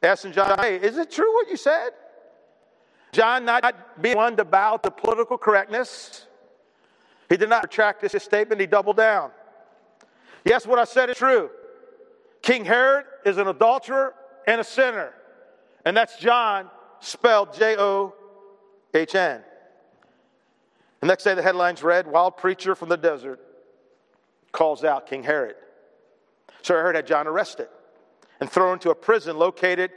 asking 0.01 0.33
John, 0.33 0.57
Hey, 0.59 0.75
is 0.75 0.97
it 0.97 1.12
true 1.12 1.33
what 1.33 1.49
you 1.49 1.57
said? 1.57 1.91
John, 3.12 3.45
not 3.45 4.01
being 4.01 4.15
one 4.15 4.36
to 4.38 4.45
bow 4.45 4.77
to 4.77 4.91
political 4.91 5.38
correctness, 5.38 6.25
he 7.29 7.38
did 7.38 7.49
not 7.49 7.63
retract 7.63 8.01
his 8.01 8.12
statement, 8.23 8.62
he 8.62 8.67
doubled 8.67 8.97
down. 8.97 9.31
Yes, 10.45 10.67
what 10.67 10.79
I 10.79 10.83
said 10.83 11.09
is 11.09 11.17
true. 11.17 11.49
King 12.41 12.65
Herod 12.65 13.05
is 13.25 13.38
an 13.38 13.47
adulterer 13.47 14.13
and 14.47 14.59
a 14.59 14.63
sinner. 14.63 15.13
And 15.86 15.95
that's 15.95 16.17
John, 16.17 16.69
spelled 16.99 17.53
J 17.53 17.75
O 17.77 18.13
H 18.93 19.15
N. 19.15 19.41
The 20.99 21.07
next 21.07 21.23
day, 21.23 21.33
the 21.33 21.41
headlines 21.41 21.83
read 21.83 22.07
Wild 22.07 22.38
preacher 22.38 22.75
from 22.75 22.89
the 22.89 22.97
desert 22.97 23.39
calls 24.51 24.83
out 24.83 25.07
King 25.07 25.23
Herod. 25.23 25.55
So 26.62 26.75
Herod 26.75 26.95
had 26.95 27.07
John 27.07 27.27
arrested 27.27 27.67
and 28.39 28.49
thrown 28.49 28.73
into 28.73 28.89
a 28.89 28.95
prison 28.95 29.38
located 29.38 29.91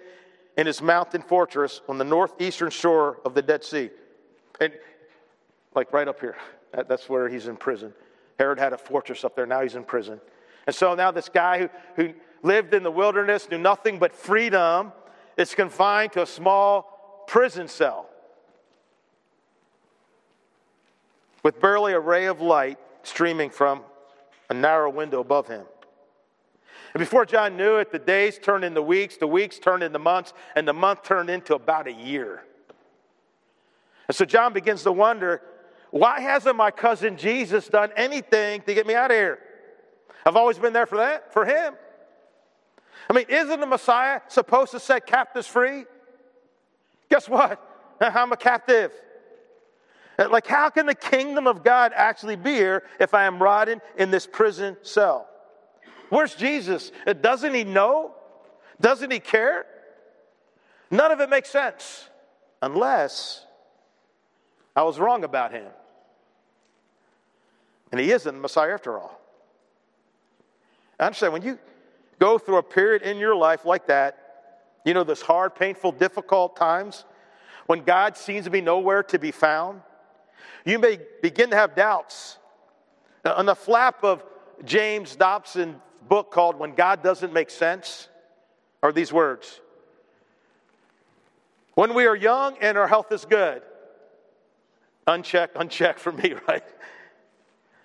in 0.56 0.66
his 0.66 0.82
mountain 0.82 1.22
fortress 1.22 1.80
on 1.88 1.98
the 1.98 2.04
northeastern 2.04 2.70
shore 2.70 3.20
of 3.24 3.34
the 3.34 3.42
Dead 3.42 3.62
Sea. 3.62 3.90
And 4.60 4.72
like 5.74 5.92
right 5.92 6.08
up 6.08 6.18
here. 6.20 6.36
That's 6.88 7.08
where 7.08 7.28
he's 7.28 7.46
in 7.46 7.56
prison. 7.56 7.92
Herod 8.38 8.58
had 8.58 8.72
a 8.72 8.78
fortress 8.78 9.24
up 9.24 9.34
there. 9.34 9.46
Now 9.46 9.62
he's 9.62 9.76
in 9.76 9.84
prison. 9.84 10.20
And 10.66 10.74
so 10.74 10.94
now 10.94 11.10
this 11.10 11.28
guy 11.28 11.58
who, 11.58 11.68
who 11.96 12.14
lived 12.42 12.74
in 12.74 12.82
the 12.82 12.90
wilderness, 12.90 13.48
knew 13.50 13.58
nothing 13.58 13.98
but 13.98 14.12
freedom, 14.12 14.92
is 15.36 15.54
confined 15.54 16.12
to 16.12 16.22
a 16.22 16.26
small 16.26 17.24
prison 17.26 17.68
cell 17.68 18.08
with 21.42 21.60
barely 21.60 21.92
a 21.92 22.00
ray 22.00 22.26
of 22.26 22.40
light 22.40 22.78
streaming 23.02 23.50
from 23.50 23.82
a 24.50 24.54
narrow 24.54 24.90
window 24.90 25.20
above 25.20 25.46
him. 25.46 25.64
And 26.92 27.00
before 27.00 27.26
John 27.26 27.56
knew 27.56 27.76
it, 27.76 27.92
the 27.92 27.98
days 27.98 28.38
turned 28.38 28.64
into 28.64 28.82
weeks, 28.82 29.16
the 29.16 29.26
weeks 29.26 29.58
turned 29.58 29.82
into 29.82 29.98
months, 29.98 30.32
and 30.54 30.66
the 30.66 30.72
month 30.72 31.02
turned 31.02 31.30
into 31.30 31.54
about 31.54 31.86
a 31.86 31.92
year. 31.92 32.42
And 34.08 34.16
so 34.16 34.24
John 34.24 34.52
begins 34.52 34.82
to 34.84 34.92
wonder 34.92 35.42
why 35.90 36.20
hasn't 36.20 36.56
my 36.56 36.70
cousin 36.70 37.16
Jesus 37.16 37.68
done 37.68 37.90
anything 37.96 38.62
to 38.62 38.74
get 38.74 38.86
me 38.86 38.94
out 38.94 39.10
of 39.10 39.16
here? 39.16 39.38
I've 40.24 40.36
always 40.36 40.58
been 40.58 40.72
there 40.72 40.86
for 40.86 40.98
that, 40.98 41.32
for 41.32 41.44
him. 41.44 41.74
I 43.08 43.12
mean, 43.12 43.26
isn't 43.28 43.60
the 43.60 43.66
Messiah 43.66 44.20
supposed 44.28 44.72
to 44.72 44.80
set 44.80 45.06
captives 45.06 45.46
free? 45.46 45.84
Guess 47.08 47.28
what? 47.28 47.62
I'm 48.00 48.32
a 48.32 48.36
captive. 48.36 48.92
Uh, 50.18 50.28
like, 50.30 50.46
how 50.46 50.70
can 50.70 50.86
the 50.86 50.94
kingdom 50.94 51.46
of 51.46 51.62
God 51.62 51.92
actually 51.94 52.36
be 52.36 52.52
here 52.52 52.82
if 52.98 53.14
I 53.14 53.24
am 53.24 53.40
rotting 53.40 53.80
in 53.96 54.10
this 54.10 54.26
prison 54.26 54.76
cell? 54.82 55.28
Where's 56.08 56.34
Jesus? 56.34 56.90
Uh, 57.06 57.12
doesn't 57.12 57.54
he 57.54 57.64
know? 57.64 58.14
Doesn't 58.80 59.10
he 59.10 59.20
care? 59.20 59.66
None 60.90 61.10
of 61.10 61.20
it 61.20 61.30
makes 61.30 61.50
sense 61.50 62.08
unless 62.62 63.44
I 64.76 64.82
was 64.82 65.00
wrong 65.00 65.24
about 65.24 65.52
him. 65.52 65.66
And 67.90 68.00
he 68.00 68.12
isn't 68.12 68.32
the 68.32 68.40
Messiah 68.40 68.74
after 68.74 68.98
all. 68.98 69.18
I 71.00 71.06
understand 71.06 71.32
when 71.32 71.42
you 71.42 71.58
go 72.18 72.38
through 72.38 72.58
a 72.58 72.62
period 72.62 73.02
in 73.02 73.16
your 73.16 73.34
life 73.34 73.64
like 73.64 73.86
that, 73.86 74.18
you 74.84 74.94
know, 74.94 75.02
those 75.02 75.22
hard, 75.22 75.54
painful, 75.54 75.92
difficult 75.92 76.56
times 76.56 77.04
when 77.66 77.82
God 77.82 78.16
seems 78.16 78.44
to 78.44 78.50
be 78.50 78.60
nowhere 78.60 79.02
to 79.04 79.18
be 79.18 79.30
found, 79.30 79.80
you 80.64 80.78
may 80.78 80.98
begin 81.22 81.50
to 81.50 81.56
have 81.56 81.74
doubts. 81.74 82.38
Uh, 83.24 83.34
On 83.36 83.46
the 83.46 83.54
flap 83.54 84.04
of 84.04 84.22
James 84.64 85.16
Dobson's 85.16 85.76
book 86.08 86.30
called 86.30 86.58
When 86.58 86.74
God 86.74 87.02
Doesn't 87.02 87.32
Make 87.32 87.50
Sense 87.50 88.08
are 88.82 88.92
these 88.92 89.12
words 89.12 89.60
When 91.74 91.94
we 91.94 92.06
are 92.06 92.14
young 92.14 92.56
and 92.60 92.78
our 92.78 92.86
health 92.86 93.10
is 93.10 93.24
good, 93.24 93.62
uncheck, 95.06 95.52
uncheck 95.54 95.98
for 95.98 96.12
me, 96.12 96.34
right? 96.48 96.64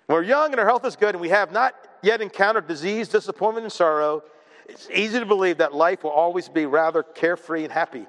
We're 0.08 0.22
young 0.22 0.50
and 0.50 0.60
our 0.60 0.66
health 0.66 0.84
is 0.84 0.96
good 0.96 1.14
and 1.14 1.20
we 1.20 1.30
have 1.30 1.52
not 1.52 1.74
yet 2.02 2.20
encountered 2.20 2.66
disease, 2.66 3.08
disappointment, 3.08 3.64
and 3.64 3.72
sorrow, 3.72 4.22
it's 4.66 4.88
easy 4.90 5.18
to 5.18 5.26
believe 5.26 5.58
that 5.58 5.74
life 5.74 6.04
will 6.04 6.10
always 6.10 6.48
be 6.48 6.66
rather 6.66 7.02
carefree 7.02 7.64
and 7.64 7.72
happy. 7.72 8.06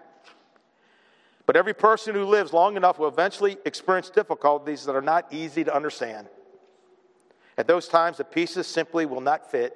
But 1.45 1.55
every 1.55 1.73
person 1.73 2.15
who 2.15 2.23
lives 2.25 2.53
long 2.53 2.77
enough 2.77 2.99
will 2.99 3.07
eventually 3.07 3.57
experience 3.65 4.09
difficulties 4.09 4.85
that 4.85 4.95
are 4.95 5.01
not 5.01 5.33
easy 5.33 5.63
to 5.63 5.75
understand. 5.75 6.27
At 7.57 7.67
those 7.67 7.87
times, 7.87 8.17
the 8.17 8.23
pieces 8.23 8.65
simply 8.65 9.05
will 9.05 9.21
not 9.21 9.51
fit, 9.51 9.75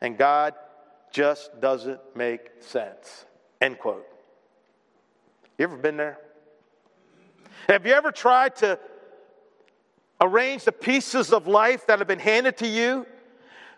and 0.00 0.16
God 0.16 0.54
just 1.10 1.60
doesn't 1.60 2.00
make 2.14 2.50
sense. 2.60 3.26
End 3.60 3.78
quote. 3.78 4.06
You 5.58 5.64
ever 5.64 5.76
been 5.76 5.96
there? 5.96 6.18
Have 7.68 7.86
you 7.86 7.92
ever 7.92 8.10
tried 8.10 8.56
to 8.56 8.78
arrange 10.20 10.64
the 10.64 10.72
pieces 10.72 11.32
of 11.32 11.46
life 11.46 11.86
that 11.86 11.98
have 11.98 12.08
been 12.08 12.18
handed 12.18 12.56
to 12.58 12.66
you 12.66 13.06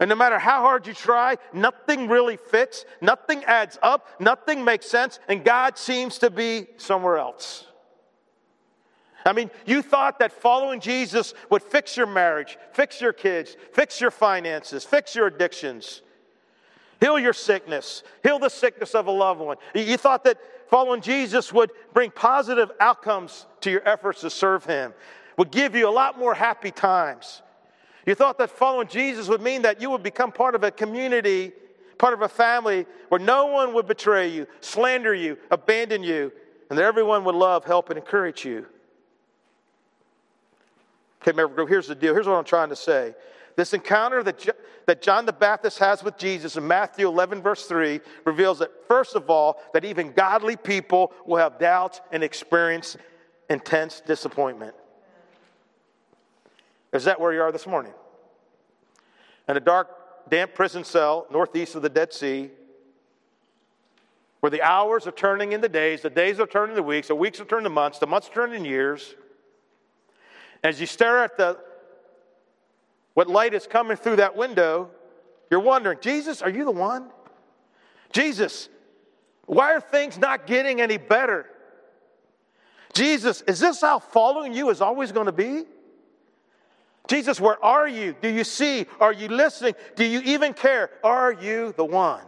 and 0.00 0.08
no 0.08 0.14
matter 0.14 0.38
how 0.38 0.62
hard 0.62 0.86
you 0.86 0.94
try, 0.94 1.36
nothing 1.52 2.08
really 2.08 2.38
fits, 2.38 2.86
nothing 3.02 3.44
adds 3.44 3.78
up, 3.82 4.08
nothing 4.18 4.64
makes 4.64 4.86
sense, 4.86 5.20
and 5.28 5.44
God 5.44 5.76
seems 5.76 6.18
to 6.18 6.30
be 6.30 6.66
somewhere 6.78 7.18
else. 7.18 7.66
I 9.26 9.34
mean, 9.34 9.50
you 9.66 9.82
thought 9.82 10.18
that 10.20 10.32
following 10.32 10.80
Jesus 10.80 11.34
would 11.50 11.62
fix 11.62 11.98
your 11.98 12.06
marriage, 12.06 12.56
fix 12.72 13.02
your 13.02 13.12
kids, 13.12 13.58
fix 13.74 14.00
your 14.00 14.10
finances, 14.10 14.84
fix 14.84 15.14
your 15.14 15.26
addictions, 15.26 16.00
heal 16.98 17.18
your 17.18 17.34
sickness, 17.34 18.02
heal 18.22 18.38
the 18.38 18.48
sickness 18.48 18.94
of 18.94 19.06
a 19.06 19.10
loved 19.10 19.40
one. 19.40 19.58
You 19.74 19.98
thought 19.98 20.24
that 20.24 20.38
following 20.70 21.00
Jesus 21.00 21.52
would 21.52 21.72
bring 21.92 22.10
positive 22.12 22.70
outcomes 22.78 23.46
to 23.60 23.70
your 23.70 23.86
efforts 23.86 24.20
to 24.20 24.30
serve 24.30 24.64
Him, 24.64 24.94
would 25.36 25.50
give 25.50 25.74
you 25.74 25.88
a 25.88 25.90
lot 25.90 26.18
more 26.18 26.32
happy 26.32 26.70
times. 26.70 27.42
You 28.06 28.14
thought 28.14 28.38
that 28.38 28.50
following 28.50 28.88
Jesus 28.88 29.28
would 29.28 29.42
mean 29.42 29.62
that 29.62 29.80
you 29.82 29.90
would 29.90 30.02
become 30.02 30.32
part 30.32 30.54
of 30.54 30.62
a 30.62 30.70
community, 30.70 31.52
part 31.98 32.14
of 32.14 32.22
a 32.22 32.28
family 32.28 32.86
where 33.08 33.18
no 33.18 33.46
one 33.46 33.74
would 33.74 33.86
betray 33.86 34.28
you, 34.28 34.46
slander 34.60 35.12
you, 35.12 35.36
abandon 35.50 36.02
you, 36.02 36.32
and 36.70 36.78
that 36.78 36.84
everyone 36.84 37.24
would 37.24 37.34
love, 37.34 37.64
help, 37.64 37.90
and 37.90 37.98
encourage 37.98 38.44
you. 38.44 38.64
Okay, 41.20 41.32
remember, 41.32 41.66
here's 41.66 41.88
the 41.88 41.94
deal. 41.94 42.14
Here's 42.14 42.26
what 42.26 42.36
I'm 42.36 42.44
trying 42.44 42.70
to 42.70 42.76
say. 42.76 43.14
This 43.56 43.74
encounter 43.74 44.22
that, 44.22 44.56
that 44.90 45.02
John 45.02 45.24
the 45.24 45.32
Baptist 45.32 45.78
has 45.78 46.02
with 46.02 46.18
Jesus 46.18 46.56
in 46.56 46.66
Matthew 46.66 47.06
11, 47.06 47.42
verse 47.42 47.66
3, 47.66 48.00
reveals 48.24 48.58
that, 48.58 48.72
first 48.88 49.14
of 49.14 49.30
all, 49.30 49.62
that 49.72 49.84
even 49.84 50.10
godly 50.10 50.56
people 50.56 51.12
will 51.24 51.36
have 51.36 51.60
doubts 51.60 52.00
and 52.10 52.24
experience 52.24 52.96
intense 53.48 54.02
disappointment. 54.04 54.74
Is 56.92 57.04
that 57.04 57.20
where 57.20 57.32
you 57.32 57.40
are 57.40 57.52
this 57.52 57.68
morning? 57.68 57.92
In 59.48 59.56
a 59.56 59.60
dark, 59.60 60.28
damp 60.28 60.54
prison 60.54 60.82
cell 60.82 61.24
northeast 61.30 61.76
of 61.76 61.82
the 61.82 61.88
Dead 61.88 62.12
Sea, 62.12 62.50
where 64.40 64.50
the 64.50 64.62
hours 64.62 65.06
are 65.06 65.12
turning 65.12 65.52
into 65.52 65.68
days, 65.68 66.02
the 66.02 66.10
days 66.10 66.40
are 66.40 66.48
turning 66.48 66.70
into 66.70 66.82
weeks, 66.82 67.06
the 67.06 67.14
weeks 67.14 67.38
are 67.38 67.44
turning 67.44 67.62
to 67.62 67.70
months, 67.70 68.00
the 68.00 68.08
months 68.08 68.28
are 68.28 68.32
turning 68.32 68.56
into 68.56 68.70
years. 68.70 69.14
As 70.64 70.80
you 70.80 70.86
stare 70.88 71.22
at 71.22 71.36
the 71.36 71.58
what 73.20 73.28
light 73.28 73.52
is 73.52 73.66
coming 73.66 73.98
through 73.98 74.16
that 74.16 74.34
window, 74.34 74.88
you're 75.50 75.60
wondering, 75.60 75.98
Jesus, 76.00 76.40
are 76.40 76.48
you 76.48 76.64
the 76.64 76.70
one? 76.70 77.10
Jesus, 78.12 78.70
why 79.44 79.74
are 79.74 79.80
things 79.82 80.16
not 80.16 80.46
getting 80.46 80.80
any 80.80 80.96
better? 80.96 81.44
Jesus, 82.94 83.42
is 83.42 83.60
this 83.60 83.82
how 83.82 83.98
following 83.98 84.54
you 84.54 84.70
is 84.70 84.80
always 84.80 85.12
going 85.12 85.26
to 85.26 85.32
be? 85.32 85.64
Jesus, 87.08 87.38
where 87.38 87.62
are 87.62 87.86
you? 87.86 88.16
Do 88.22 88.30
you 88.30 88.42
see? 88.42 88.86
Are 89.00 89.12
you 89.12 89.28
listening? 89.28 89.74
Do 89.96 90.04
you 90.06 90.20
even 90.20 90.54
care? 90.54 90.88
Are 91.04 91.30
you 91.30 91.74
the 91.76 91.84
one? 91.84 92.24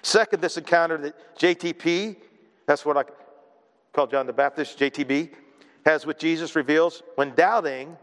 Second, 0.00 0.40
this 0.40 0.56
encounter 0.56 0.96
that 0.96 1.38
JTP, 1.38 2.16
that's 2.64 2.86
what 2.86 2.96
I 2.96 3.04
call 3.92 4.06
John 4.06 4.26
the 4.26 4.32
Baptist, 4.32 4.78
JTB, 4.78 5.32
has 5.84 6.06
with 6.06 6.16
Jesus 6.16 6.56
reveals 6.56 7.02
when 7.16 7.34
doubting, 7.34 7.98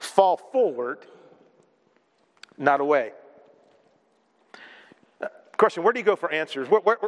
fall 0.00 0.36
forward, 0.36 1.06
not 2.58 2.80
away. 2.80 3.12
Question 5.56 5.82
Where 5.82 5.92
do 5.92 6.00
you 6.00 6.04
go 6.04 6.16
for 6.16 6.32
answers? 6.32 6.68
Where, 6.68 6.80
where, 6.80 6.98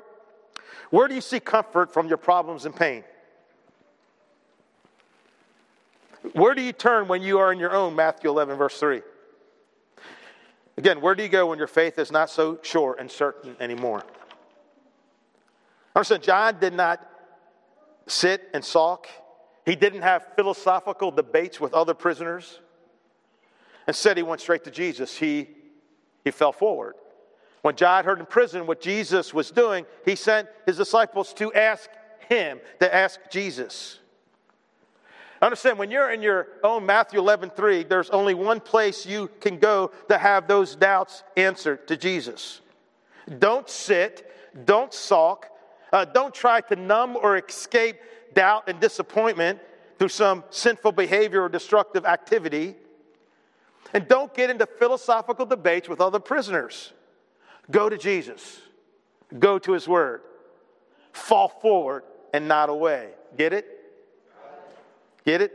where 0.91 1.09
do 1.09 1.15
you 1.15 1.21
see 1.21 1.41
comfort 1.41 1.93
from 1.93 2.09
your 2.09 2.19
problems 2.19 2.67
and 2.67 2.77
pain? 2.77 3.05
Where 6.35 6.55
do 6.55 6.63
you 6.63 6.73
turn 6.73 7.09
when 7.09 7.23
you 7.23 7.39
are 7.39 7.53
in 7.53 7.59
your 7.59 7.73
own? 7.73 7.97
Matthew 7.97 8.31
11, 8.31 8.57
verse 8.57 8.79
3. 8.79 9.03
Again, 10.77 11.01
where 11.01 11.15
do 11.15 11.23
you 11.23 11.29
go 11.29 11.47
when 11.49 11.59
your 11.59 11.67
faith 11.67 11.99
is 11.99 12.13
not 12.13 12.31
so 12.31 12.59
sure 12.63 12.97
and 12.99 13.11
certain 13.11 13.57
anymore? 13.61 14.05
Understand, 15.95 16.23
John 16.23 16.59
did 16.59 16.73
not 16.73 17.07
sit 18.07 18.49
and 18.55 18.65
sulk. 18.65 19.09
He 19.67 19.77
didn't 19.77 20.03
have 20.03 20.27
philosophical 20.37 21.11
debates 21.11 21.61
with 21.61 21.75
other 21.75 21.95
prisoners. 21.95 22.61
Instead, 23.89 24.17
he 24.17 24.23
went 24.23 24.41
straight 24.41 24.65
to 24.65 24.71
Jesus. 24.71 25.17
He, 25.17 25.49
he 26.25 26.31
fell 26.31 26.53
forward. 26.53 26.95
When 27.63 27.77
John 27.77 28.05
heard 28.05 28.19
in 28.19 28.27
prison 28.27 28.67
what 28.67 28.81
Jesus 28.81 29.33
was 29.33 29.51
doing, 29.51 29.87
he 30.05 30.17
sent 30.17 30.49
his 30.67 30.77
disciples 30.77 31.33
to 31.35 31.53
ask 31.53 31.89
him, 32.29 32.61
to 32.81 32.93
ask 32.93 33.21
Jesus. 33.31 33.99
Understand, 35.41 35.79
when 35.79 35.91
you're 35.91 36.13
in 36.13 36.23
your 36.23 36.49
own 36.63 36.87
Matthew 36.87 37.19
11 37.19 37.51
3, 37.51 37.85
there's 37.85 38.11
only 38.11 38.35
one 38.35 38.61
place 38.61 39.05
you 39.05 39.29
can 39.41 39.59
go 39.59 39.91
to 40.09 40.17
have 40.17 40.47
those 40.47 40.77
doubts 40.77 41.25
answered 41.37 41.89
to 41.89 41.97
Jesus. 41.97 42.61
Don't 43.39 43.69
sit, 43.69 44.31
don't 44.65 44.93
sulk, 44.93 45.47
uh, 45.93 46.05
don't 46.05 46.35
try 46.35 46.61
to 46.61 46.77
numb 46.77 47.17
or 47.17 47.37
escape 47.37 47.97
doubt 48.35 48.65
and 48.69 48.81
disappointment 48.81 49.59
through 49.99 50.09
some 50.09 50.45
sinful 50.51 50.93
behavior 50.93 51.43
or 51.43 51.49
destructive 51.49 52.05
activity. 52.07 52.77
And 53.93 54.09
don't 54.09 54.33
get 54.33 54.51
into 54.51 54.67
philosophical 54.67 55.47
debates 55.47 55.89
with 55.89 56.01
other 56.01 56.19
prisoners. 56.19 56.93
Go 57.71 57.89
to 57.89 57.99
Jesus, 57.99 58.61
go 59.39 59.59
to 59.59 59.73
His 59.73 59.87
Word, 59.87 60.23
fall 61.13 61.49
forward 61.49 62.05
and 62.33 62.49
not 62.49 62.69
away. 62.69 63.11
Get 63.37 63.53
it? 63.53 63.67
Get 65.25 65.43
it? 65.43 65.53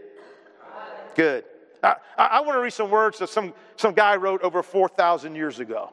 Good. 1.15 1.45
I, 1.83 1.95
I, 2.17 2.41
want 2.41 2.53
to 2.53 2.61
read 2.61 2.73
some 2.73 2.89
words 2.89 3.19
that 3.19 3.29
some, 3.29 3.53
some 3.75 3.93
guy 3.93 4.15
wrote 4.15 4.41
over 4.41 4.63
4,000 4.63 5.35
years 5.35 5.59
ago. 5.59 5.91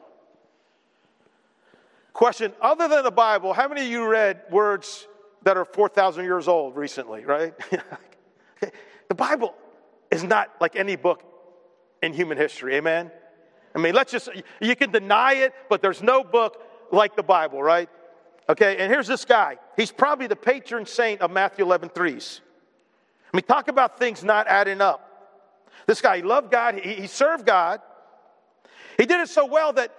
Question 2.13 2.53
Other 2.61 2.87
than 2.87 3.03
the 3.03 3.11
Bible, 3.11 3.53
how 3.53 3.67
many 3.67 3.81
of 3.81 3.87
you 3.87 4.07
read 4.07 4.41
words 4.49 5.07
that 5.43 5.57
are 5.57 5.65
4,000 5.65 6.23
years 6.23 6.47
old 6.47 6.75
recently, 6.75 7.25
right? 7.25 7.53
the 9.09 9.15
Bible 9.15 9.53
is 10.09 10.23
not 10.23 10.49
like 10.59 10.75
any 10.75 10.95
book 10.95 11.23
in 12.05 12.13
human 12.13 12.37
history, 12.37 12.75
amen? 12.75 13.11
I 13.73 13.79
mean, 13.79 13.93
let's 13.93 14.11
just, 14.11 14.29
you 14.61 14.75
can 14.75 14.91
deny 14.91 15.33
it, 15.33 15.53
but 15.69 15.81
there's 15.81 16.01
no 16.01 16.23
book 16.23 16.61
like 16.91 17.15
the 17.15 17.23
Bible, 17.23 17.61
right? 17.61 17.89
Okay, 18.47 18.77
and 18.77 18.91
here's 18.91 19.07
this 19.07 19.25
guy. 19.25 19.57
He's 19.75 19.91
probably 19.91 20.27
the 20.27 20.35
patron 20.35 20.85
saint 20.85 21.21
of 21.21 21.31
Matthew 21.31 21.65
11 21.65 21.89
threes. 21.89 22.41
I 23.33 23.35
mean, 23.35 23.43
talk 23.43 23.67
about 23.67 23.99
things 23.99 24.23
not 24.23 24.47
adding 24.47 24.81
up. 24.81 25.01
This 25.87 25.99
guy, 25.99 26.17
he 26.17 26.23
loved 26.23 26.51
God, 26.51 26.75
he, 26.75 26.93
he 26.93 27.07
served 27.07 27.45
God. 27.45 27.81
He 28.97 29.05
did 29.05 29.19
it 29.19 29.29
so 29.29 29.45
well 29.45 29.73
that 29.73 29.91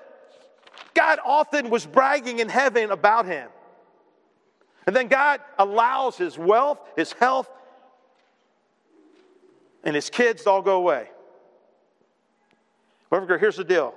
God 0.95 1.19
often 1.25 1.69
was 1.69 1.85
bragging 1.85 2.38
in 2.38 2.49
heaven 2.49 2.90
about 2.90 3.27
him. 3.27 3.51
And 4.87 4.95
then 4.95 5.09
God 5.09 5.40
allows 5.59 6.16
his 6.16 6.38
wealth, 6.38 6.79
his 6.97 7.12
health, 7.12 7.51
and 9.85 9.95
his 9.95 10.09
kids 10.09 10.45
to 10.45 10.51
all 10.51 10.62
go 10.62 10.77
away. 10.77 11.11
However, 13.11 13.38
here's 13.38 13.57
the 13.57 13.64
deal. 13.64 13.95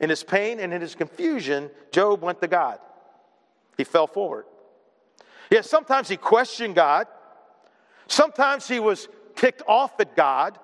In 0.00 0.10
his 0.10 0.22
pain 0.22 0.60
and 0.60 0.72
in 0.74 0.80
his 0.80 0.94
confusion, 0.94 1.70
Job 1.90 2.22
went 2.22 2.40
to 2.42 2.48
God. 2.48 2.78
He 3.76 3.84
fell 3.84 4.06
forward. 4.06 4.44
Yes, 5.50 5.68
sometimes 5.70 6.08
he 6.08 6.16
questioned 6.16 6.74
God. 6.74 7.06
Sometimes 8.08 8.68
he 8.68 8.80
was 8.80 9.08
ticked 9.34 9.62
off 9.66 9.98
at 10.00 10.16
God. 10.16 10.58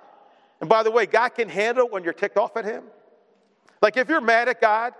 And 0.61 0.69
by 0.69 0.83
the 0.83 0.91
way, 0.91 1.07
God 1.07 1.31
can 1.31 1.49
handle 1.49 1.87
it 1.87 1.93
when 1.93 2.05
you're 2.05 2.13
ticked 2.13 2.37
off 2.37 2.57
at 2.57 2.65
him. 2.65 2.85
Like 3.81 3.97
if 3.97 4.09
you're 4.09 4.21
mad 4.21 4.49
at 4.49 4.61
God, 4.61 4.95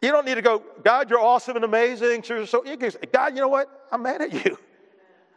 you 0.00 0.10
don't 0.10 0.24
need 0.24 0.36
to 0.36 0.42
go, 0.42 0.62
God, 0.82 1.10
you're 1.10 1.20
awesome 1.20 1.56
and 1.56 1.64
amazing. 1.64 2.22
So 2.22 2.64
you 2.64 2.76
can 2.76 2.90
say, 2.90 2.98
God, 3.12 3.34
you 3.34 3.40
know 3.40 3.48
what? 3.48 3.86
I'm 3.92 4.02
mad 4.02 4.22
at 4.22 4.32
you. 4.32 4.58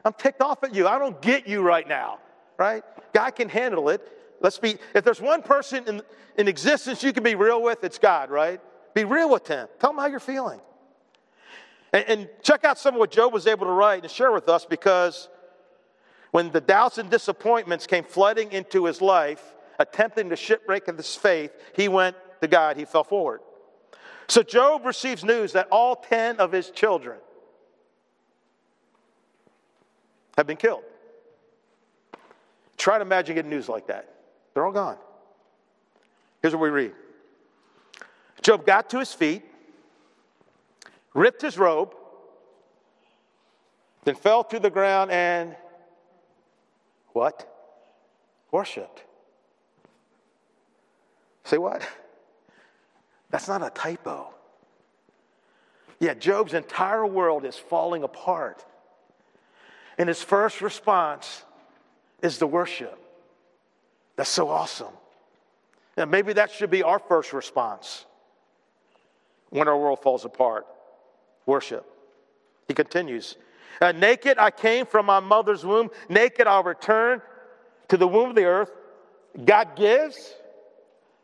I'm 0.06 0.14
ticked 0.14 0.42
off 0.42 0.64
at 0.64 0.74
you. 0.74 0.88
I 0.88 1.00
don't 1.00 1.22
get 1.22 1.48
you 1.48 1.62
right 1.62 1.88
now, 1.88 2.20
right? 2.58 2.84
God 3.14 3.32
can 3.32 3.50
handle 3.50 3.90
it. 3.90 4.08
Let's 4.39 4.60
be, 4.60 4.78
if 4.93 5.04
there's 5.04 5.21
one 5.21 5.41
person 5.41 5.84
in, 5.88 6.02
in 6.38 6.47
existence 6.47 7.04
you 7.04 7.13
can 7.13 7.23
be 7.23 7.36
real 7.36 7.62
with, 7.62 7.84
it's 7.84 7.97
God, 7.97 8.30
right? 8.30 8.62
Be 8.93 9.04
real 9.04 9.30
with 9.30 9.47
him. 9.47 9.67
Tell 9.80 9.91
him 9.91 9.97
how 9.97 10.08
you're 10.08 10.19
feeling. 10.19 10.60
And, 11.93 12.06
and 12.08 12.30
check 12.43 12.63
out 12.63 12.78
some 12.78 12.95
of 12.95 13.00
what 13.00 13.12
Job 13.12 13.34
was 13.34 13.47
able 13.47 13.65
to 13.65 13.71
write 13.71 14.04
and 14.04 14.12
share 14.12 14.32
with 14.32 14.50
us 14.50 14.65
because 14.65 15.30
when 16.32 16.52
the 16.52 16.62
doubts 16.62 16.97
and 16.97 17.10
disappointments 17.10 17.88
came 17.88 18.04
flooding 18.04 18.52
into 18.52 18.86
his 18.86 19.02
life, 19.02 19.56
attempting 19.80 20.30
to 20.30 20.36
shipwreck 20.36 20.86
his 20.86 21.15
faith, 21.15 21.52
he 21.76 21.88
went 21.88 22.15
to 22.41 22.47
God, 22.47 22.78
he 22.78 22.86
fell 22.86 23.04
forward. 23.04 23.41
So 24.28 24.43
Job 24.43 24.86
receives 24.86 25.23
news 25.23 25.54
that 25.54 25.67
all 25.71 25.95
10 25.95 26.38
of 26.38 26.52
his 26.52 26.69
children 26.69 27.17
have 30.36 30.45
been 30.45 30.58
killed. 30.58 30.84
Try 32.78 32.97
to 32.97 33.02
imagine 33.02 33.36
getting 33.36 33.50
news 33.50 33.69
like 33.69 33.88
that. 33.88 34.16
They're 34.58 34.65
all 34.65 34.72
gone. 34.72 34.98
Here's 36.41 36.56
what 36.56 36.63
we 36.63 36.70
read 36.70 36.91
Job 38.41 38.65
got 38.65 38.89
to 38.89 38.98
his 38.98 39.13
feet, 39.13 39.43
ripped 41.13 41.43
his 41.43 41.60
robe, 41.60 41.93
then 44.04 44.15
fell 44.15 44.43
to 44.46 44.58
the 44.60 44.72
ground 44.72 45.12
and 45.12 45.56
what? 47.13 47.48
Worshipped. 48.50 49.04
Say 51.43 51.60
what? 51.60 51.88
That's 53.30 53.48
not 53.48 53.62
a 53.62 53.70
typo. 53.70 54.34
Yeah, 56.00 56.15
Job's 56.15 56.56
entire 56.56 57.06
world 57.06 57.46
is 57.46 57.58
falling 57.58 58.02
apart. 58.02 58.65
And 60.00 60.10
his 60.10 60.24
first 60.24 60.62
response 60.62 61.43
is 62.24 62.39
the 62.39 62.48
worship. 62.48 63.04
That's 64.17 64.30
so 64.30 64.49
awesome. 64.49 64.93
And 65.95 66.12
maybe 66.12 66.34
that 66.34 66.51
should 66.51 66.69
be 66.69 66.84
our 66.84 66.99
first 66.99 67.32
response 67.32 68.06
when 69.49 69.69
our 69.69 69.77
world 69.77 69.99
falls 70.01 70.25
apart 70.25 70.67
worship. 71.45 71.86
He 72.67 72.73
continues 72.73 73.38
uh, 73.80 73.91
Naked 73.93 74.38
I 74.38 74.51
came 74.51 74.86
from 74.86 75.06
my 75.06 75.19
mother's 75.19 75.65
womb, 75.65 75.89
naked 76.10 76.47
I'll 76.47 76.63
return 76.63 77.21
to 77.88 77.97
the 77.97 78.08
womb 78.08 78.30
of 78.30 78.36
the 78.36 78.45
earth. 78.45 78.71
God 79.43 79.75
gives, 79.75 80.34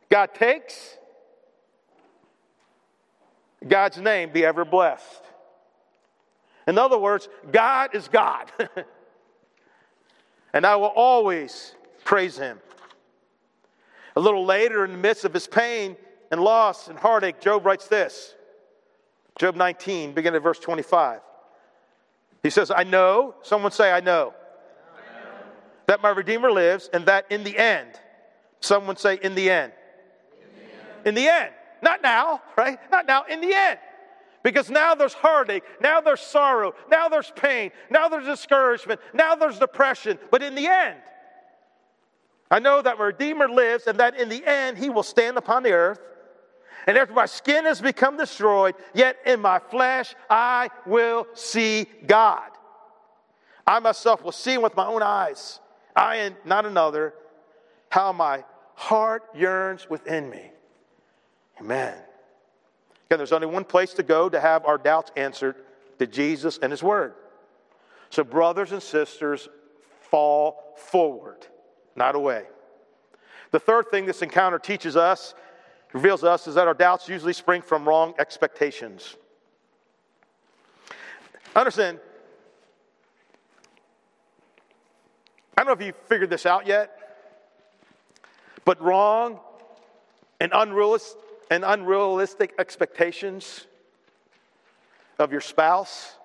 God 0.10 0.34
takes. 0.34 0.97
God's 3.67 3.97
name 3.97 4.32
be 4.32 4.45
ever 4.45 4.65
blessed. 4.65 5.23
In 6.67 6.77
other 6.77 6.97
words, 6.97 7.27
God 7.51 7.95
is 7.95 8.08
God. 8.08 8.51
and 10.53 10.65
I 10.65 10.75
will 10.75 10.93
always 10.95 11.73
praise 12.03 12.38
him. 12.38 12.60
A 14.15 14.19
little 14.19 14.45
later, 14.45 14.86
in 14.86 14.91
the 14.91 14.97
midst 14.97 15.26
of 15.26 15.34
his 15.34 15.47
pain 15.47 15.95
and 16.32 16.41
loss 16.41 16.88
and 16.88 16.97
heartache, 16.97 17.41
Job 17.41 17.65
writes 17.65 17.88
this 17.88 18.36
Job 19.38 19.56
19, 19.56 20.13
beginning 20.13 20.38
at 20.38 20.43
verse 20.43 20.60
25. 20.60 21.21
He 22.43 22.49
says, 22.49 22.71
I 22.71 22.84
know, 22.84 23.36
someone 23.41 23.71
say, 23.71 23.91
I 23.91 24.02
know, 24.02 24.34
I 24.95 25.23
know, 25.23 25.32
that 25.88 26.02
my 26.02 26.10
Redeemer 26.10 26.52
lives, 26.52 26.89
and 26.93 27.06
that 27.06 27.26
in 27.32 27.43
the 27.43 27.58
end, 27.58 27.89
someone 28.60 28.97
say, 28.97 29.17
in 29.21 29.34
the 29.34 29.49
end. 29.49 29.71
In 30.39 30.56
the 30.56 30.63
end. 30.63 31.08
In 31.08 31.15
the 31.15 31.28
end. 31.28 31.54
Not 31.82 32.02
now, 32.02 32.41
right? 32.58 32.80
Not 32.91 33.08
now, 33.08 33.23
in 33.23 33.41
the 33.41 33.54
end. 33.54 33.80
Because 34.43 34.69
now 34.69 34.93
there's 34.93 35.13
heartache, 35.13 35.63
now 35.82 36.02
there's 36.02 36.19
sorrow, 36.19 36.76
now 36.91 37.08
there's 37.08 37.32
pain, 37.36 37.71
now 37.89 38.10
there's 38.10 38.26
discouragement, 38.26 38.99
now 39.13 39.36
there's 39.36 39.58
depression, 39.58 40.19
but 40.32 40.43
in 40.43 40.54
the 40.54 40.67
end, 40.67 40.99
I 42.54 42.60
know 42.60 42.84
that 42.84 43.00
my 43.00 43.06
Redeemer 43.06 43.50
lives 43.50 43.88
and 43.88 44.00
that 44.00 44.16
in 44.16 44.30
the 44.30 44.46
end 44.46 44.78
he 44.78 44.92
will 44.92 45.02
stand 45.02 45.38
upon 45.38 45.63
the 45.63 45.72
earth. 45.72 46.00
And 46.86 46.96
after 47.00 47.12
my 47.12 47.26
skin 47.26 47.66
has 47.66 47.82
become 47.82 48.16
destroyed, 48.16 48.76
yet 48.94 49.18
in 49.26 49.39
my 49.39 49.58
flesh 49.58 50.13
I 50.30 50.70
will 50.86 51.26
see 51.34 51.88
God. 52.06 52.52
I 53.66 53.80
myself 53.80 54.24
will 54.24 54.32
see 54.32 54.60
with 54.60 54.76
my 54.76 54.86
own 54.86 55.02
eyes, 55.02 55.62
I 55.96 56.18
and 56.18 56.36
not 56.46 56.68
another, 56.68 57.16
how 57.89 58.13
my 58.13 58.44
heart 58.76 59.24
yearns 59.34 59.89
within 59.89 60.30
me. 60.30 60.52
Amen. 61.60 61.98
Again, 63.08 63.18
there's 63.18 63.32
only 63.32 63.48
one 63.48 63.63
place 63.63 63.96
to 63.96 64.04
go 64.04 64.30
to 64.30 64.39
have 64.39 64.63
our 64.66 64.78
doubts 64.78 65.12
answered 65.16 65.56
to 65.98 66.06
Jesus 66.06 66.60
and 66.62 66.72
His 66.72 66.84
Word. 66.84 67.16
So, 68.12 68.24
brothers 68.24 68.74
and 68.74 68.84
sisters, 68.84 69.50
fall 70.02 70.76
forward 70.78 71.42
not 71.95 72.15
away. 72.15 72.45
The 73.51 73.60
third 73.60 73.89
thing 73.89 74.06
this 74.06 74.21
encounter 74.21 74.58
teaches 74.58 74.95
us, 74.95 75.36
reveals 75.93 76.23
us, 76.23 76.47
is 76.47 76.56
that 76.56 76.67
our 76.67 76.73
doubts 76.73 77.08
usually 77.08 77.34
spring 77.34 77.62
from 77.62 77.88
wrong 77.88 78.13
expectations. 78.17 79.15
Understand, 81.56 81.99
I 85.56 85.63
don't 85.63 85.67
know 85.67 85.73
if 85.73 85.86
you've 85.86 86.08
figured 86.08 86.32
this 86.32 86.47
out 86.47 86.65
yet, 86.65 86.97
but 88.65 88.82
wrong 88.82 89.39
and 90.39 90.51
and 90.51 91.63
unrealistic 91.63 92.56
expectations 92.58 93.67
of 95.19 95.32
your 95.32 95.41
spouse, 95.41 96.15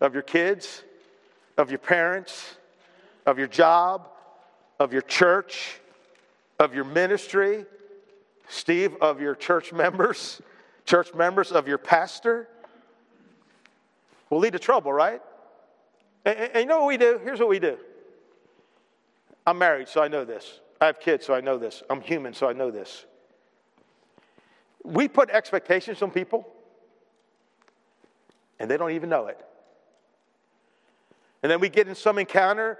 of 0.00 0.14
your 0.14 0.24
kids, 0.24 0.82
of 1.56 1.70
your 1.70 1.78
parents, 1.78 2.56
of 3.24 3.38
your 3.38 3.46
job, 3.46 4.08
of 4.80 4.94
your 4.94 5.02
church, 5.02 5.78
of 6.58 6.74
your 6.74 6.84
ministry, 6.84 7.66
Steve, 8.48 8.96
of 9.00 9.20
your 9.20 9.34
church 9.34 9.72
members, 9.72 10.40
church 10.86 11.14
members, 11.14 11.52
of 11.52 11.68
your 11.68 11.78
pastor, 11.78 12.48
will 14.30 14.38
lead 14.38 14.54
to 14.54 14.58
trouble, 14.58 14.92
right? 14.92 15.20
And, 16.24 16.38
and, 16.38 16.56
you 16.56 16.66
know 16.66 16.80
what 16.80 16.88
we 16.88 16.96
do? 16.96 17.20
Here's 17.22 17.38
what 17.38 17.48
we 17.48 17.58
do. 17.58 17.76
I'm 19.46 19.58
married, 19.58 19.88
so 19.88 20.02
I 20.02 20.08
know 20.08 20.24
this. 20.24 20.60
I 20.80 20.86
have 20.86 20.98
kids, 20.98 21.26
so 21.26 21.34
I 21.34 21.40
know 21.40 21.58
this. 21.58 21.82
I'm 21.90 22.00
human, 22.00 22.32
so 22.32 22.48
I 22.48 22.54
know 22.54 22.70
this. 22.70 23.04
We 24.82 25.08
put 25.08 25.28
expectations 25.30 26.00
on 26.00 26.10
people, 26.10 26.48
and 28.58 28.70
they 28.70 28.78
don't 28.78 28.92
even 28.92 29.10
know 29.10 29.26
it. 29.26 29.38
And 31.42 31.52
then 31.52 31.60
we 31.60 31.68
get 31.68 31.86
in 31.86 31.94
some 31.94 32.18
encounter, 32.18 32.78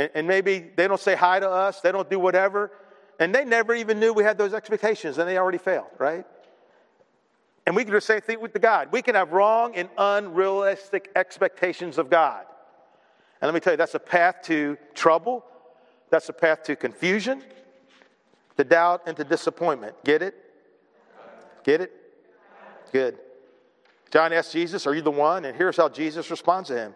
and, 0.00 0.10
and 0.14 0.26
maybe 0.26 0.70
they 0.76 0.88
don't 0.88 1.00
say 1.00 1.14
hi 1.14 1.38
to 1.38 1.48
us, 1.48 1.82
they 1.82 1.92
don't 1.92 2.08
do 2.08 2.18
whatever, 2.18 2.72
and 3.18 3.34
they 3.34 3.44
never 3.44 3.74
even 3.74 4.00
knew 4.00 4.14
we 4.14 4.24
had 4.24 4.38
those 4.38 4.54
expectations, 4.54 5.18
and 5.18 5.28
they 5.28 5.36
already 5.36 5.58
failed, 5.58 5.90
right? 5.98 6.24
And 7.66 7.76
we 7.76 7.82
can 7.82 7.90
do 7.90 7.98
the 7.98 8.00
same 8.00 8.22
thing 8.22 8.40
with 8.40 8.54
the 8.54 8.58
God. 8.58 8.88
We 8.92 9.02
can 9.02 9.14
have 9.14 9.32
wrong 9.32 9.74
and 9.76 9.90
unrealistic 9.98 11.10
expectations 11.14 11.98
of 11.98 12.08
God. 12.08 12.46
And 13.40 13.46
let 13.48 13.52
me 13.52 13.60
tell 13.60 13.74
you, 13.74 13.76
that's 13.76 13.94
a 13.94 14.00
path 14.00 14.36
to 14.44 14.78
trouble, 14.94 15.44
that's 16.08 16.30
a 16.30 16.32
path 16.32 16.62
to 16.64 16.76
confusion, 16.76 17.42
to 18.56 18.64
doubt, 18.64 19.02
and 19.06 19.14
to 19.18 19.24
disappointment. 19.24 19.94
Get 20.02 20.22
it? 20.22 20.34
Get 21.62 21.82
it? 21.82 21.92
Good. 22.90 23.18
John 24.10 24.32
asks 24.32 24.52
Jesus, 24.52 24.86
Are 24.86 24.94
you 24.94 25.02
the 25.02 25.10
one? 25.10 25.44
And 25.44 25.54
here's 25.54 25.76
how 25.76 25.90
Jesus 25.90 26.30
responds 26.30 26.70
to 26.70 26.76
him. 26.76 26.94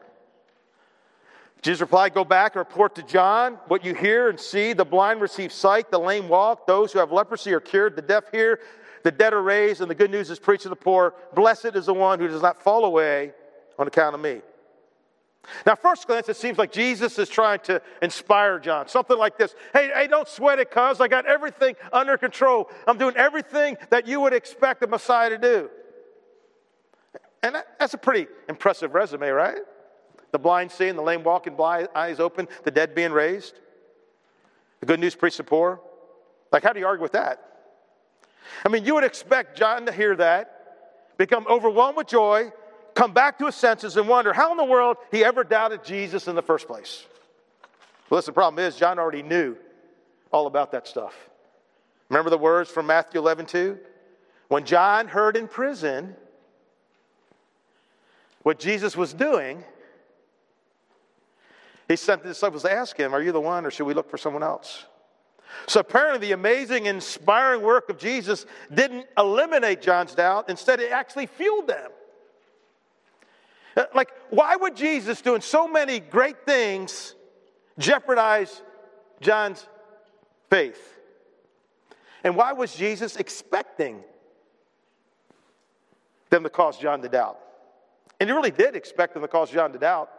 Jesus 1.64 1.81
replied, 1.81 2.12
Go 2.12 2.24
back 2.24 2.55
and 2.55 2.59
report 2.59 2.94
to 2.96 3.03
John 3.03 3.55
what 3.68 3.87
you 3.87 3.94
hear 3.94 4.29
and 4.29 4.38
see. 4.38 4.74
The 4.74 4.85
blind 4.85 5.22
receive 5.22 5.50
sight, 5.50 5.90
the 5.90 5.98
lame 5.98 6.29
walk, 6.29 6.66
those 6.66 6.92
who 6.92 6.98
have 6.98 7.11
leprosy 7.11 7.55
are 7.55 7.61
cured, 7.61 7.96
the 7.96 8.03
deaf 8.03 8.24
hear, 8.31 8.61
the 9.03 9.11
dead 9.11 9.33
are 9.33 9.42
raised, 9.42 9.81
and 9.81 9.90
the 9.90 9.94
good 9.94 10.11
news 10.11 10.29
is 10.29 10.38
preached 10.38 10.64
to 10.64 10.68
the 10.68 10.77
poor. 10.77 11.14
Blessed 11.35 11.74
is 11.74 11.87
the 11.87 11.94
one 11.94 12.20
who 12.20 12.29
does 12.29 12.42
not 12.42 12.62
fall 12.62 12.85
away 12.85 13.33
on 13.79 13.87
account 13.87 14.14
of 14.14 14.20
me. 14.20 14.42
Now, 15.64 15.74
first 15.74 16.07
glance, 16.07 16.29
it 16.29 16.37
seems 16.37 16.59
like 16.59 16.70
Jesus 16.70 17.18
is 17.18 17.31
trying 17.31 17.61
to 17.61 17.81
inspire 18.03 18.59
John. 18.59 18.87
Something 18.87 19.16
like 19.16 19.38
this 19.38 19.55
Hey, 19.72 19.90
hey 19.94 20.07
don't 20.07 20.29
sweat 20.29 20.59
it, 20.59 20.70
cuz. 20.70 21.00
I 21.00 21.09
got 21.09 21.24
everything 21.24 21.77
under 21.94 22.18
control. 22.18 22.70
I'm 22.87 22.98
doing 22.98 23.16
everything 23.16 23.79
that 23.88 24.07
you 24.07 24.20
would 24.20 24.35
expect 24.35 24.81
the 24.81 24.87
Messiah 24.87 25.31
to 25.31 25.38
do. 25.38 25.70
And 27.42 27.55
that, 27.55 27.66
that's 27.79 27.94
a 27.94 27.98
pretty 27.98 28.27
impressive 28.50 28.92
resume, 28.94 29.29
right? 29.31 29.61
The 30.35 30.38
blind 30.40 30.73
seeing, 30.73 30.97
the 30.97 31.03
lame 31.03 31.23
walking, 31.23 31.55
blind 31.55 31.87
eyes 31.94 32.18
open, 32.18 32.49
the 32.64 32.73
dead 32.73 32.92
being 32.92 33.12
raised. 33.12 33.55
The 34.81 34.87
good 34.87 34.99
news 34.99 35.14
preached 35.14 35.37
to 35.37 35.44
poor. 35.44 35.81
Like, 36.51 36.64
how 36.64 36.73
do 36.73 36.81
you 36.81 36.87
argue 36.88 37.05
with 37.05 37.12
that? 37.12 37.38
I 38.66 38.68
mean, 38.68 38.85
you 38.85 38.94
would 38.94 39.05
expect 39.05 39.57
John 39.57 39.87
to 39.87 39.92
hear 39.92 40.16
that, 40.16 41.12
become 41.18 41.47
overwhelmed 41.49 41.97
with 41.97 42.09
joy, 42.09 42.53
come 42.94 43.12
back 43.12 43.38
to 43.38 43.47
his 43.47 43.55
senses, 43.55 43.97
and 43.97 44.09
wonder 44.09 44.33
how 44.33 44.51
in 44.51 44.57
the 44.57 44.64
world 44.64 44.97
he 45.12 45.25
ever 45.25 45.44
doubted 45.44 45.85
Jesus 45.85 46.27
in 46.27 46.35
the 46.35 46.42
first 46.42 46.66
place. 46.66 47.07
Well, 48.11 48.18
listen, 48.18 48.33
the 48.33 48.35
problem 48.35 48.59
is, 48.66 48.75
John 48.75 48.99
already 48.99 49.23
knew 49.23 49.57
all 50.33 50.49
about 50.49 50.73
that 50.73 50.88
stuff. 50.88 51.14
Remember 52.09 52.31
the 52.31 52.38
words 52.38 52.68
from 52.68 52.88
Matthew 52.88 53.20
11, 53.20 53.47
2? 53.47 53.79
When 54.49 54.64
John 54.64 55.07
heard 55.07 55.37
in 55.37 55.47
prison 55.47 56.16
what 58.42 58.59
Jesus 58.59 58.97
was 58.97 59.14
doing, 59.14 59.62
he 61.88 61.97
sent 61.97 62.23
the 62.23 62.29
disciples 62.29 62.62
to 62.62 62.73
ask 62.73 62.97
him, 62.97 63.14
Are 63.14 63.23
you 63.23 63.33
the 63.33 63.40
one, 63.40 63.66
or 63.66 63.70
should 63.70 63.85
we 63.87 63.94
look 63.94 64.11
for 64.11 64.18
someone 64.18 64.42
else? 64.42 64.87
So 65.66 65.81
apparently, 65.81 66.29
the 66.29 66.33
amazing, 66.33 66.87
inspiring 66.87 67.62
work 67.62 67.88
of 67.88 67.99
Jesus 67.99 68.47
didn't 68.73 69.07
eliminate 69.16 69.83
John's 69.83 70.14
doubt. 70.14 70.49
Instead, 70.49 70.81
it 70.81 70.90
actually 70.90 71.27
fueled 71.27 71.68
them. 71.68 71.90
Uh, 73.77 73.85
like, 73.94 74.11
why 74.31 74.57
would 74.57 74.77
Jesus, 74.77 75.20
doing 75.20 75.40
so 75.40 75.66
many 75.66 76.01
great 76.01 76.44
things, 76.47 77.14
jeopardize 77.79 78.62
John's 79.20 79.66
faith? 80.51 80.99
And 82.23 82.37
why 82.37 82.53
was 82.53 82.75
Jesus 82.75 83.16
expecting 83.16 84.03
them 86.31 86.42
to 86.42 86.51
cause 86.51 86.79
John 86.79 87.03
to 87.03 87.09
doubt? 87.09 87.38
And 88.20 88.29
he 88.29 88.35
really 88.35 88.51
did 88.51 88.77
expect 88.77 89.14
them 89.14 89.23
to 89.23 89.29
cause 89.29 89.51
John 89.51 89.73
to 89.73 89.79
doubt. 89.79 90.11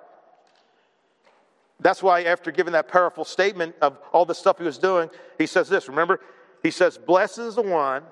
That's 1.80 2.02
why, 2.02 2.24
after 2.24 2.52
giving 2.52 2.74
that 2.74 2.88
powerful 2.88 3.26
statement 3.26 3.76
of 3.82 3.98
all 4.14 4.26
the 4.26 4.36
stuff 4.36 4.58
he 4.58 4.64
was 4.64 4.78
doing, 4.78 5.10
he 5.38 5.46
says 5.46 5.68
this. 5.68 5.90
Remember, 5.90 6.22
he 6.64 6.72
says, 6.72 6.98
Blessed 6.98 7.40
is 7.40 7.56
the 7.56 7.62
one 7.62 8.04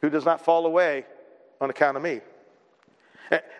who 0.00 0.10
does 0.10 0.24
not 0.24 0.40
fall 0.40 0.66
away 0.66 1.04
on 1.60 1.70
account 1.70 1.96
of 1.96 2.02
me. 2.02 2.20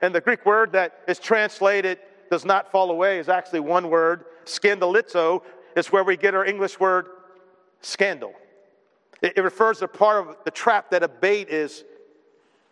And 0.03 0.15
the 0.15 0.21
Greek 0.21 0.45
word 0.45 0.73
that 0.73 1.01
is 1.09 1.19
translated 1.19 1.99
does 2.31 2.45
not 2.45 2.71
fall 2.71 2.91
away 2.91 3.19
is 3.19 3.29
actually 3.29 3.61
one 3.61 3.89
word. 3.89 4.25
Scandalizo 4.45 5.43
is 5.77 5.91
where 5.91 6.05
we 6.05 6.17
get 6.17 6.35
our 6.35 6.45
English 6.45 6.79
word 6.79 7.07
scandal. 7.81 8.35
It, 9.23 9.43
refers 9.43 9.79
to 9.79 9.89
part 9.89 10.27
of 10.27 10.37
the 10.45 10.51
trap 10.51 10.91
that 10.91 11.03
a 11.03 11.09
bait 11.09 11.49
is 11.49 11.85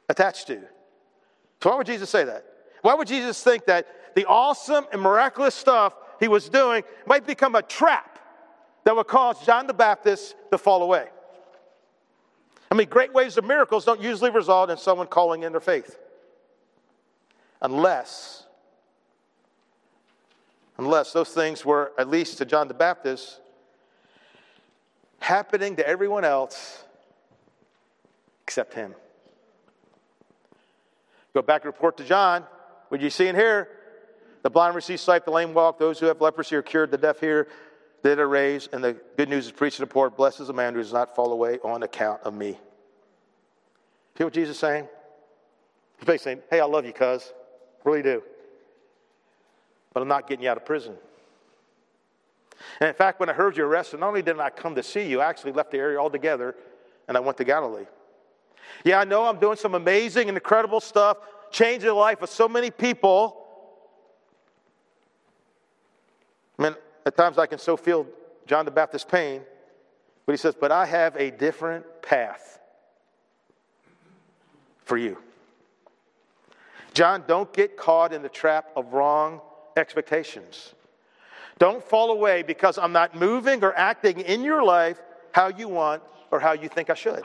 attached 0.09 0.49
to. 0.49 0.61
So, 1.63 1.71
why 1.71 1.77
would 1.77 1.87
Jesus 1.87 2.11
say 2.11 2.25
that? 2.25 2.45
Why 2.83 2.95
would 2.95 3.07
Jesus 3.07 3.43
think 3.43 3.67
that 3.67 3.87
the 4.15 4.27
awesome 4.27 4.87
and 4.93 5.01
miraculous 5.01 5.55
stuff 5.55 5.95
he 6.19 6.29
was 6.29 6.49
doing 6.49 6.83
might 7.07 7.27
become 7.27 7.55
a 7.55 7.63
trap 7.63 8.19
that 8.85 8.95
would 8.95 9.07
cause 9.07 9.45
John 9.45 9.67
the 9.67 9.75
Baptist 9.75 10.35
to 10.51 10.59
fall 10.59 10.83
away? 10.83 11.07
I 12.71 12.75
mean, 12.77 12.89
great 12.89 13.13
waves 13.13 13.37
of 13.37 13.45
miracles 13.45 13.85
don't 13.85 14.01
usually 14.01 14.31
result 14.31 14.71
in 14.71 14.77
someone 14.77 15.09
calling 15.09 15.43
in 15.43 15.53
their 15.53 15.61
faith. 15.61 15.99
Unless, 17.63 18.47
unless 20.79 21.13
those 21.13 21.31
things 21.31 21.65
were, 21.65 21.93
at 21.99 22.09
least 22.09 22.39
to 22.39 22.45
John 22.45 22.69
the 22.69 22.75
Baptist, 22.75 23.41
happening 25.19 25.77
to 25.77 25.87
everyone 25.87 26.25
else 26.25 26.85
except 28.45 28.75
him. 28.75 28.95
Go 31.35 31.43
back 31.43 31.63
and 31.63 31.67
report 31.67 31.97
to 31.99 32.05
John. 32.05 32.45
What 32.89 33.01
you 33.01 33.11
see 33.11 33.29
in 33.29 33.37
here? 33.37 33.69
The 34.43 34.51
blind 34.51 34.75
receive 34.75 35.01
sight, 35.01 35.25
the 35.25 35.31
lame 35.31 35.53
walk, 35.53 35.79
those 35.79 35.99
who 35.99 36.07
have 36.07 36.21
leprosy 36.21 36.57
are 36.57 36.63
cured, 36.63 36.91
the 36.91 36.99
deaf 36.99 37.21
hear, 37.21 37.49
the 38.03 38.11
dead 38.11 38.19
are 38.19 38.29
raised, 38.29 38.73
and 38.73 38.83
the 38.83 38.95
good 39.17 39.29
news 39.29 39.47
is 39.47 39.53
preached 39.53 39.77
to 39.77 39.83
the 39.83 39.87
poor. 39.87 40.09
Blessed 40.09 40.41
is 40.41 40.47
the 40.47 40.55
man 40.55 40.75
who 40.75 40.81
does 40.81 40.93
not 40.93 41.15
fall 41.15 41.33
away 41.33 41.59
on 41.63 41.83
account 41.83 42.23
of 42.23 42.33
me. 42.33 42.59
See 44.17 44.25
what 44.25 44.33
Jesus 44.33 44.57
is 44.57 44.61
saying? 44.61 44.89
He's 45.99 46.07
basically 46.07 46.33
saying, 46.33 46.43
Hey, 46.51 46.61
I 46.61 46.65
love 46.65 46.87
you, 46.87 46.93
cuz. 46.93 47.33
Really 47.85 48.03
do. 48.03 48.23
But 49.93 50.03
I'm 50.03 50.09
not 50.09 50.29
getting 50.29 50.45
you 50.45 50.51
out 50.51 50.57
of 50.57 50.65
prison. 50.65 50.95
And 52.81 52.89
in 52.89 52.95
fact, 52.95 53.21
when 53.21 53.29
I 53.29 53.33
heard 53.33 53.57
you 53.57 53.65
arrested, 53.65 54.01
not 54.01 54.09
only 54.09 54.23
did 54.23 54.39
I 54.39 54.51
come 54.51 54.75
to 54.75 54.83
see 54.83 55.09
you, 55.09 55.21
I 55.21 55.29
actually 55.29 55.53
left 55.53 55.71
the 55.71 55.79
area 55.79 55.99
altogether 55.99 56.55
and 57.09 57.17
I 57.17 57.21
went 57.21 57.39
to 57.39 57.45
Galilee. 57.45 57.87
Yeah, 58.85 59.01
I 59.01 59.05
know 59.05 59.25
I'm 59.25 59.39
doing 59.39 59.57
some 59.57 59.75
amazing 59.75 60.29
and 60.29 60.37
incredible 60.37 60.81
stuff, 60.81 61.19
changing 61.51 61.89
the 61.89 61.95
life 61.95 62.23
of 62.23 62.31
so 62.31 62.49
many 62.49 62.71
people. 62.71 63.47
I 66.61 66.63
mean, 66.63 66.75
at 67.07 67.17
times 67.17 67.39
I 67.39 67.47
can 67.47 67.59
so 67.59 67.77
feel 67.77 68.07
John 68.47 68.67
the 68.67 68.71
Baptist's 68.71 69.09
pain, 69.11 69.41
but 70.27 70.33
he 70.33 70.37
says, 70.37 70.55
But 70.55 70.71
I 70.71 70.85
have 70.85 71.17
a 71.17 71.31
different 71.31 71.85
path 72.03 72.61
for 74.85 74.99
you. 74.99 75.17
John, 76.93 77.25
don't 77.27 77.51
get 77.53 77.77
caught 77.77 78.13
in 78.13 78.23
the 78.23 78.29
trap 78.29 78.71
of 78.77 78.93
wrong 78.93 79.41
expectations. 79.77 80.75
Don't 81.59 81.83
fall 81.83 82.11
away 82.11 82.43
because 82.43 82.77
I'm 82.77 82.93
not 82.93 83.15
moving 83.15 83.65
or 83.65 83.73
acting 83.75 84.21
in 84.21 84.43
your 84.43 84.63
life 84.63 85.01
how 85.33 85.49
you 85.49 85.69
want 85.69 86.03
or 86.31 86.41
how 86.41 86.53
you 86.53 86.69
think 86.69 86.91
I 86.91 86.95
should. 86.95 87.25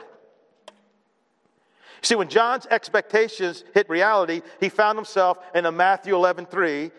See, 2.00 2.14
when 2.14 2.28
John's 2.28 2.66
expectations 2.70 3.64
hit 3.74 3.88
reality, 3.90 4.42
he 4.60 4.68
found 4.68 4.96
himself 4.96 5.38
in 5.54 5.66
a 5.66 5.72
Matthew 5.72 6.14
11 6.14 6.46
3. 6.46 6.90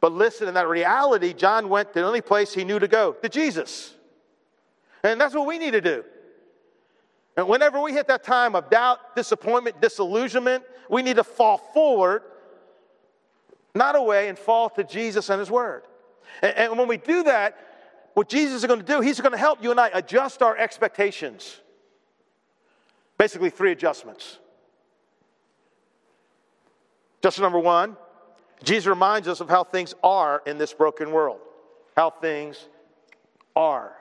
But 0.00 0.12
listen, 0.12 0.48
in 0.48 0.54
that 0.54 0.68
reality, 0.68 1.34
John 1.34 1.68
went 1.68 1.92
to 1.92 2.00
the 2.00 2.06
only 2.06 2.22
place 2.22 2.54
he 2.54 2.64
knew 2.64 2.78
to 2.78 2.88
go, 2.88 3.12
to 3.12 3.28
Jesus. 3.28 3.94
And 5.02 5.20
that's 5.20 5.34
what 5.34 5.46
we 5.46 5.58
need 5.58 5.72
to 5.72 5.80
do. 5.80 6.04
And 7.36 7.48
whenever 7.48 7.80
we 7.80 7.92
hit 7.92 8.08
that 8.08 8.24
time 8.24 8.54
of 8.54 8.70
doubt, 8.70 9.14
disappointment, 9.14 9.80
disillusionment, 9.80 10.64
we 10.88 11.02
need 11.02 11.16
to 11.16 11.24
fall 11.24 11.58
forward, 11.58 12.22
not 13.74 13.94
away, 13.94 14.28
and 14.28 14.38
fall 14.38 14.68
to 14.70 14.84
Jesus 14.84 15.30
and 15.30 15.38
His 15.38 15.50
Word. 15.50 15.84
And, 16.42 16.56
and 16.56 16.78
when 16.78 16.88
we 16.88 16.96
do 16.96 17.22
that, 17.24 17.56
what 18.14 18.28
Jesus 18.28 18.56
is 18.56 18.66
going 18.66 18.80
to 18.80 18.86
do, 18.86 19.00
He's 19.00 19.20
going 19.20 19.32
to 19.32 19.38
help 19.38 19.62
you 19.62 19.70
and 19.70 19.78
I 19.78 19.90
adjust 19.92 20.42
our 20.42 20.56
expectations. 20.56 21.60
Basically, 23.16 23.50
three 23.50 23.72
adjustments. 23.72 24.38
Adjustment 27.20 27.44
number 27.52 27.60
one 27.60 27.96
Jesus 28.62 28.86
reminds 28.86 29.26
us 29.28 29.40
of 29.40 29.48
how 29.48 29.64
things 29.64 29.94
are 30.02 30.42
in 30.46 30.58
this 30.58 30.72
broken 30.72 31.12
world. 31.12 31.40
How 31.96 32.10
things 32.10 32.68
are. 33.56 33.92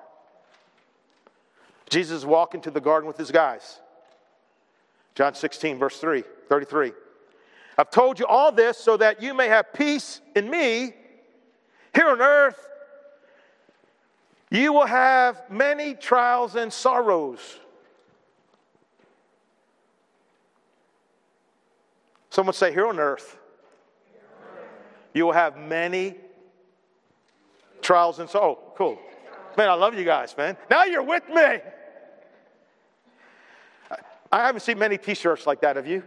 Jesus 1.89 2.19
is 2.19 2.25
walking 2.25 2.61
to 2.61 2.71
the 2.71 2.81
garden 2.81 3.07
with 3.07 3.17
his 3.17 3.31
guys. 3.31 3.79
John 5.15 5.33
16, 5.33 5.79
verse 5.79 5.97
3, 5.97 6.23
33. 6.47 6.91
I've 7.77 7.89
told 7.89 8.19
you 8.19 8.25
all 8.25 8.51
this 8.51 8.77
so 8.77 8.97
that 8.97 9.21
you 9.21 9.33
may 9.33 9.47
have 9.47 9.73
peace 9.73 10.21
in 10.35 10.49
me. 10.49 10.93
Here 11.95 12.09
on 12.09 12.21
earth, 12.21 12.67
you 14.51 14.73
will 14.73 14.85
have 14.85 15.41
many 15.49 15.95
trials 15.95 16.55
and 16.55 16.71
sorrows. 16.71 17.59
Someone 22.29 22.53
say, 22.53 22.71
Here 22.71 22.87
on 22.87 22.99
earth, 22.99 23.38
you 25.13 25.25
will 25.25 25.33
have 25.33 25.57
many 25.57 26.15
trials 27.81 28.19
and 28.19 28.29
sorrows. 28.29 28.57
Oh, 28.59 28.73
cool. 28.75 28.99
Man, 29.57 29.69
I 29.69 29.73
love 29.73 29.97
you 29.97 30.05
guys, 30.05 30.35
man. 30.37 30.57
Now 30.69 30.83
you're 30.83 31.03
with 31.03 31.27
me. 31.27 31.59
I 34.31 34.45
haven't 34.45 34.61
seen 34.61 34.77
many 34.77 34.97
t 34.97 35.15
shirts 35.15 35.47
like 35.47 35.61
that, 35.61 35.75
have 35.75 35.87
you? 35.87 36.03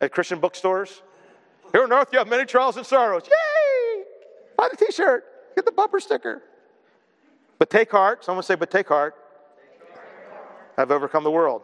At 0.00 0.12
Christian 0.12 0.38
bookstores? 0.38 1.02
Here 1.72 1.82
on 1.82 1.92
earth, 1.92 2.08
you 2.12 2.18
have 2.18 2.28
many 2.28 2.44
trials 2.44 2.76
and 2.76 2.86
sorrows. 2.86 3.24
Yay! 3.26 4.04
Buy 4.56 4.68
the 4.70 4.76
t 4.76 4.92
shirt, 4.92 5.24
get 5.56 5.64
the 5.64 5.72
bumper 5.72 6.00
sticker. 6.00 6.42
But 7.58 7.70
take 7.70 7.90
heart. 7.90 8.24
Someone 8.24 8.44
say, 8.44 8.54
but 8.54 8.70
take 8.70 8.88
heart. 8.88 9.14
I've 10.76 10.92
overcome 10.92 11.24
the 11.24 11.30
world. 11.30 11.62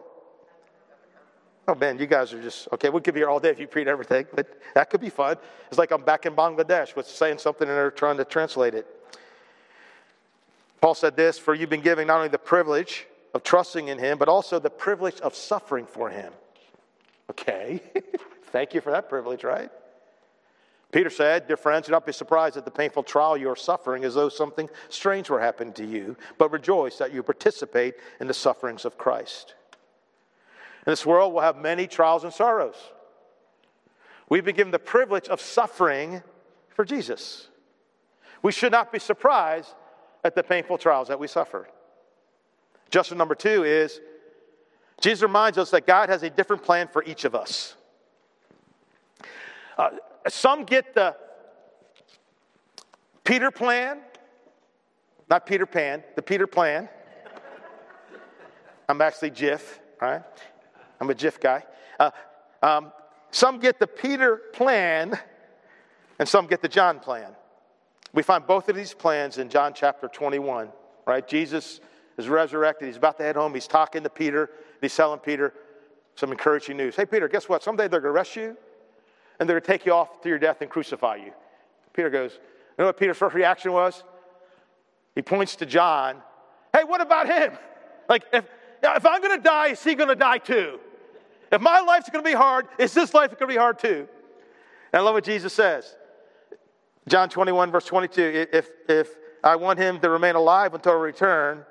Oh 1.67 1.73
man, 1.73 1.97
you 1.97 2.05
guys 2.05 2.31
are 2.31 2.41
just 2.41 2.67
okay. 2.73 2.89
We 2.89 3.01
could 3.01 3.15
be 3.15 3.21
here 3.21 3.29
all 3.29 3.39
day 3.39 3.49
if 3.49 3.59
you 3.59 3.67
read 3.73 3.87
everything, 3.87 4.27
but 4.35 4.59
that 4.75 4.89
could 4.89 5.01
be 5.01 5.09
fun. 5.09 5.37
It's 5.67 5.79
like 5.79 5.91
I'm 5.91 6.03
back 6.03 6.25
in 6.25 6.35
Bangladesh 6.35 6.95
with 6.95 7.07
saying 7.07 7.39
something 7.39 7.67
and 7.67 7.75
they're 7.75 7.89
trying 7.89 8.17
to 8.17 8.25
translate 8.25 8.75
it. 8.75 8.87
Paul 10.79 10.93
said 10.93 11.15
this 11.15 11.39
For 11.39 11.55
you've 11.55 11.69
been 11.69 11.81
given 11.81 12.07
not 12.07 12.17
only 12.17 12.29
the 12.29 12.37
privilege 12.37 13.07
of 13.33 13.41
trusting 13.41 13.87
in 13.87 13.97
him, 13.97 14.17
but 14.17 14.29
also 14.29 14.59
the 14.59 14.69
privilege 14.69 15.19
of 15.21 15.35
suffering 15.35 15.87
for 15.87 16.09
him. 16.09 16.31
Okay, 17.31 17.81
thank 18.51 18.75
you 18.75 18.81
for 18.81 18.91
that 18.91 19.09
privilege, 19.09 19.43
right? 19.43 19.71
Peter 20.91 21.09
said, 21.09 21.47
Dear 21.47 21.57
friends, 21.57 21.87
do 21.87 21.91
not 21.91 22.05
be 22.05 22.13
surprised 22.13 22.55
at 22.55 22.63
the 22.63 22.71
painful 22.71 23.03
trial 23.03 23.35
you 23.35 23.49
are 23.49 23.55
suffering 23.55 24.05
as 24.05 24.13
though 24.13 24.29
something 24.29 24.69
strange 24.89 25.29
were 25.29 25.41
happening 25.41 25.73
to 25.73 25.85
you, 25.85 26.15
but 26.37 26.51
rejoice 26.51 26.97
that 26.99 27.11
you 27.11 27.23
participate 27.23 27.95
in 28.21 28.27
the 28.27 28.33
sufferings 28.33 28.85
of 28.85 28.97
Christ. 28.97 29.55
In 30.85 30.91
this 30.91 31.05
world, 31.05 31.33
we'll 31.33 31.43
have 31.43 31.57
many 31.57 31.87
trials 31.87 32.23
and 32.23 32.33
sorrows. 32.33 32.75
We've 34.29 34.45
been 34.45 34.55
given 34.55 34.71
the 34.71 34.79
privilege 34.79 35.27
of 35.27 35.41
suffering 35.41 36.21
for 36.69 36.85
Jesus. 36.85 37.47
We 38.41 38.51
should 38.51 38.71
not 38.71 38.91
be 38.91 38.99
surprised 38.99 39.69
at 40.23 40.35
the 40.35 40.43
painful 40.43 40.77
trials 40.77 41.07
that 41.07 41.19
we 41.19 41.27
suffer. 41.27 41.67
Justin 42.89 43.17
number 43.17 43.35
two 43.35 43.63
is 43.63 43.99
Jesus 45.01 45.23
reminds 45.23 45.57
us 45.57 45.71
that 45.71 45.85
God 45.85 46.09
has 46.09 46.23
a 46.23 46.29
different 46.29 46.63
plan 46.63 46.87
for 46.87 47.03
each 47.03 47.25
of 47.25 47.35
us. 47.35 47.75
Uh, 49.77 49.89
some 50.27 50.63
get 50.63 50.93
the 50.93 51.15
Peter 53.23 53.51
plan, 53.51 53.99
not 55.29 55.45
Peter 55.45 55.65
Pan, 55.65 56.03
the 56.15 56.21
Peter 56.21 56.47
plan. 56.47 56.87
I'm 58.87 59.01
actually 59.01 59.31
Jiff, 59.31 59.79
right? 59.99 60.21
I'm 60.99 61.09
a 61.09 61.15
GIF 61.15 61.39
guy. 61.39 61.63
Uh, 61.99 62.11
um, 62.61 62.91
some 63.31 63.59
get 63.59 63.79
the 63.79 63.87
Peter 63.87 64.37
plan, 64.53 65.17
and 66.19 66.27
some 66.27 66.47
get 66.47 66.61
the 66.61 66.69
John 66.69 66.99
plan. 66.99 67.35
We 68.13 68.23
find 68.23 68.47
both 68.47 68.69
of 68.69 68.75
these 68.75 68.93
plans 68.93 69.37
in 69.37 69.49
John 69.49 69.73
chapter 69.73 70.07
21, 70.07 70.69
right? 71.05 71.27
Jesus 71.27 71.81
is 72.17 72.29
resurrected. 72.29 72.87
He's 72.87 72.97
about 72.97 73.17
to 73.17 73.23
head 73.23 73.35
home. 73.35 73.53
He's 73.53 73.67
talking 73.67 74.03
to 74.03 74.09
Peter. 74.09 74.49
He's 74.81 74.95
telling 74.95 75.19
Peter 75.19 75.53
some 76.15 76.31
encouraging 76.31 76.77
news. 76.77 76.95
Hey, 76.95 77.05
Peter, 77.05 77.27
guess 77.27 77.49
what? 77.49 77.61
Someday 77.61 77.87
they're 77.87 77.99
going 77.99 78.13
to 78.13 78.17
arrest 78.17 78.35
you, 78.37 78.55
and 79.39 79.49
they're 79.49 79.59
going 79.59 79.65
to 79.65 79.67
take 79.67 79.85
you 79.85 79.91
off 79.91 80.21
to 80.21 80.29
your 80.29 80.39
death 80.39 80.61
and 80.61 80.69
crucify 80.69 81.17
you. 81.17 81.33
Peter 81.93 82.09
goes, 82.09 82.31
You 82.33 82.83
know 82.83 82.85
what 82.85 82.97
Peter's 82.97 83.17
first 83.17 83.35
reaction 83.35 83.73
was? 83.73 84.03
He 85.13 85.21
points 85.21 85.57
to 85.57 85.65
John. 85.65 86.17
Hey, 86.73 86.83
what 86.83 87.01
about 87.01 87.27
him? 87.27 87.57
Like, 88.07 88.23
if, 88.31 88.45
if 88.83 89.05
I'm 89.05 89.21
going 89.21 89.37
to 89.37 89.43
die, 89.43 89.67
is 89.69 89.83
he 89.83 89.95
going 89.95 90.09
to 90.09 90.15
die 90.15 90.37
too? 90.37 90.79
If 91.51 91.61
my 91.61 91.79
life's 91.81 92.09
going 92.09 92.23
to 92.23 92.29
be 92.29 92.35
hard, 92.35 92.67
is 92.77 92.93
this 92.93 93.13
life 93.13 93.29
going 93.31 93.39
to 93.39 93.47
be 93.47 93.55
hard 93.55 93.79
too? 93.79 94.07
And 94.91 94.99
I 94.99 95.03
love 95.03 95.13
what 95.13 95.23
Jesus 95.23 95.53
says. 95.53 95.95
John 97.07 97.29
21, 97.29 97.71
verse 97.71 97.85
22. 97.85 98.47
If, 98.51 98.69
if 98.89 99.09
I 99.43 99.55
want 99.55 99.79
him 99.79 99.99
to 99.99 100.09
remain 100.09 100.35
alive 100.35 100.73
until 100.73 100.93
I 100.93 100.95
return, 100.95 101.65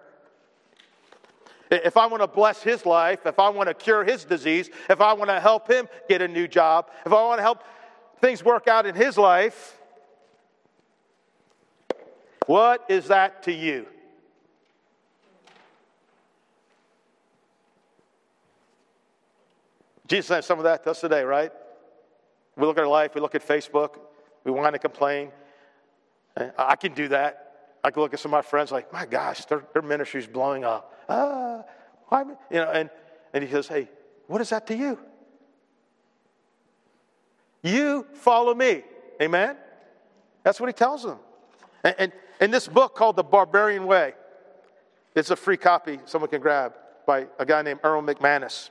if 1.71 1.97
I 1.97 2.07
want 2.07 2.23
to 2.23 2.29
bless 2.29 2.63
his 2.63 2.87
life, 2.87 3.27
if 3.27 3.39
I 3.39 3.49
want 3.49 3.69
to 3.69 3.75
cure 3.75 4.05
his 4.05 4.25
disease, 4.25 4.71
if 4.89 5.01
I 5.01 5.13
want 5.15 5.31
to 5.31 5.41
help 5.41 5.69
him 5.69 5.89
get 6.09 6.23
a 6.23 6.29
new 6.29 6.47
job, 6.47 6.91
if 7.05 7.13
I 7.13 7.23
want 7.23 7.39
to 7.39 7.43
help 7.43 7.65
things 8.21 8.45
work 8.45 8.69
out 8.69 8.87
in 8.87 8.95
his 8.95 9.19
life, 9.19 9.79
what 12.47 12.85
is 12.89 13.09
that 13.09 13.43
to 13.45 13.53
you? 13.53 13.87
Jesus 20.07 20.29
has 20.29 20.47
some 20.47 20.59
of 20.59 20.65
that 20.65 20.85
to 20.85 20.91
us 20.91 21.01
today, 21.01 21.23
right? 21.23 21.53
We 22.57 22.67
look 22.67 22.77
at 22.79 22.83
our 22.83 22.89
life, 22.89 23.15
we 23.15 23.21
look 23.21 23.35
at 23.35 23.47
Facebook, 23.47 23.99
we 24.45 24.53
want 24.53 24.75
to 24.75 24.79
complain. 24.79 25.31
I 26.59 26.77
can 26.77 26.95
do 26.95 27.09
that. 27.09 27.41
I 27.83 27.91
can 27.91 28.03
look 28.03 28.15
at 28.15 28.21
some 28.21 28.33
of 28.33 28.39
my 28.39 28.43
friends 28.43 28.73
like, 28.73 28.93
my 28.93 29.07
gosh, 29.07 29.45
their, 29.47 29.65
their 29.73 29.83
ministry's 29.83 30.27
blowing 30.27 30.65
up. 30.65 30.93
Ah, 31.09 31.63
why? 32.09 32.25
You 32.51 32.57
know, 32.57 32.71
and, 32.71 32.91
and 33.33 33.45
he 33.45 33.51
says, 33.51 33.69
hey, 33.69 33.89
what 34.27 34.41
is 34.41 34.51
that 34.51 34.67
to 34.69 34.77
you? 34.77 34.99
You 37.63 38.07
follow 38.15 38.55
me. 38.55 38.83
Amen? 39.21 39.57
That's 40.43 40.61
what 40.61 40.69
he 40.69 40.73
tells 40.73 41.03
them. 41.03 41.19
And, 41.83 41.95
and 41.99 42.13
in 42.41 42.51
this 42.51 42.69
book 42.69 42.95
called 42.95 43.17
The 43.17 43.23
Barbarian 43.23 43.87
Way, 43.87 44.15
it's 45.15 45.31
a 45.31 45.37
free 45.37 45.57
copy 45.57 46.01
someone 46.05 46.31
can 46.31 46.41
grab 46.41 46.75
by 47.07 47.27
a 47.39 47.47
guy 47.47 47.63
named 47.63 47.81
Erwin 47.85 48.07
McManus. 48.07 48.71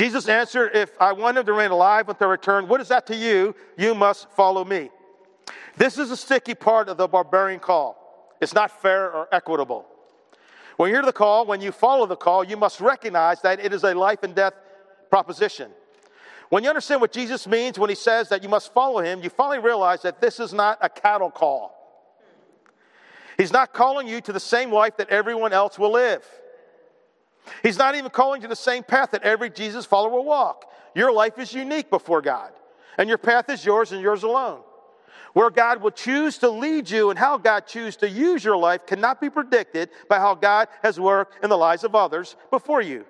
Jesus 0.00 0.30
answered, 0.30 0.70
If 0.72 0.98
I 0.98 1.12
want 1.12 1.36
him 1.36 1.44
to 1.44 1.52
remain 1.52 1.72
alive 1.72 2.08
until 2.08 2.28
I 2.28 2.30
return, 2.30 2.68
what 2.68 2.80
is 2.80 2.88
that 2.88 3.06
to 3.08 3.14
you? 3.14 3.54
You 3.76 3.94
must 3.94 4.30
follow 4.30 4.64
me. 4.64 4.88
This 5.76 5.98
is 5.98 6.10
a 6.10 6.16
sticky 6.16 6.54
part 6.54 6.88
of 6.88 6.96
the 6.96 7.06
barbarian 7.06 7.60
call. 7.60 8.32
It's 8.40 8.54
not 8.54 8.70
fair 8.80 9.12
or 9.12 9.28
equitable. 9.30 9.84
When 10.78 10.88
you 10.88 10.96
hear 10.96 11.04
the 11.04 11.12
call, 11.12 11.44
when 11.44 11.60
you 11.60 11.70
follow 11.70 12.06
the 12.06 12.16
call, 12.16 12.44
you 12.44 12.56
must 12.56 12.80
recognize 12.80 13.42
that 13.42 13.60
it 13.60 13.74
is 13.74 13.84
a 13.84 13.94
life 13.94 14.22
and 14.22 14.34
death 14.34 14.54
proposition. 15.10 15.70
When 16.48 16.64
you 16.64 16.70
understand 16.70 17.02
what 17.02 17.12
Jesus 17.12 17.46
means 17.46 17.78
when 17.78 17.90
he 17.90 17.94
says 17.94 18.30
that 18.30 18.42
you 18.42 18.48
must 18.48 18.72
follow 18.72 19.02
him, 19.02 19.22
you 19.22 19.28
finally 19.28 19.58
realize 19.58 20.00
that 20.00 20.18
this 20.18 20.40
is 20.40 20.54
not 20.54 20.78
a 20.80 20.88
cattle 20.88 21.30
call. 21.30 21.76
He's 23.36 23.52
not 23.52 23.74
calling 23.74 24.08
you 24.08 24.22
to 24.22 24.32
the 24.32 24.40
same 24.40 24.72
life 24.72 24.96
that 24.96 25.10
everyone 25.10 25.52
else 25.52 25.78
will 25.78 25.92
live. 25.92 26.24
He's 27.62 27.78
not 27.78 27.94
even 27.94 28.10
calling 28.10 28.42
to 28.42 28.48
the 28.48 28.56
same 28.56 28.82
path 28.82 29.10
that 29.12 29.22
every 29.22 29.50
Jesus 29.50 29.86
follower 29.86 30.10
will 30.10 30.24
walk. 30.24 30.70
Your 30.94 31.12
life 31.12 31.38
is 31.38 31.52
unique 31.52 31.90
before 31.90 32.20
God, 32.20 32.52
and 32.98 33.08
your 33.08 33.18
path 33.18 33.48
is 33.48 33.64
yours 33.64 33.92
and 33.92 34.00
yours 34.00 34.22
alone. 34.22 34.60
Where 35.32 35.50
God 35.50 35.80
will 35.80 35.92
choose 35.92 36.38
to 36.38 36.50
lead 36.50 36.90
you 36.90 37.10
and 37.10 37.18
how 37.18 37.38
God 37.38 37.66
chooses 37.66 37.96
to 37.98 38.08
use 38.08 38.44
your 38.44 38.56
life 38.56 38.84
cannot 38.86 39.20
be 39.20 39.30
predicted 39.30 39.90
by 40.08 40.18
how 40.18 40.34
God 40.34 40.66
has 40.82 40.98
worked 40.98 41.44
in 41.44 41.50
the 41.50 41.56
lives 41.56 41.84
of 41.84 41.94
others 41.94 42.34
before 42.50 42.82
you. 42.82 43.04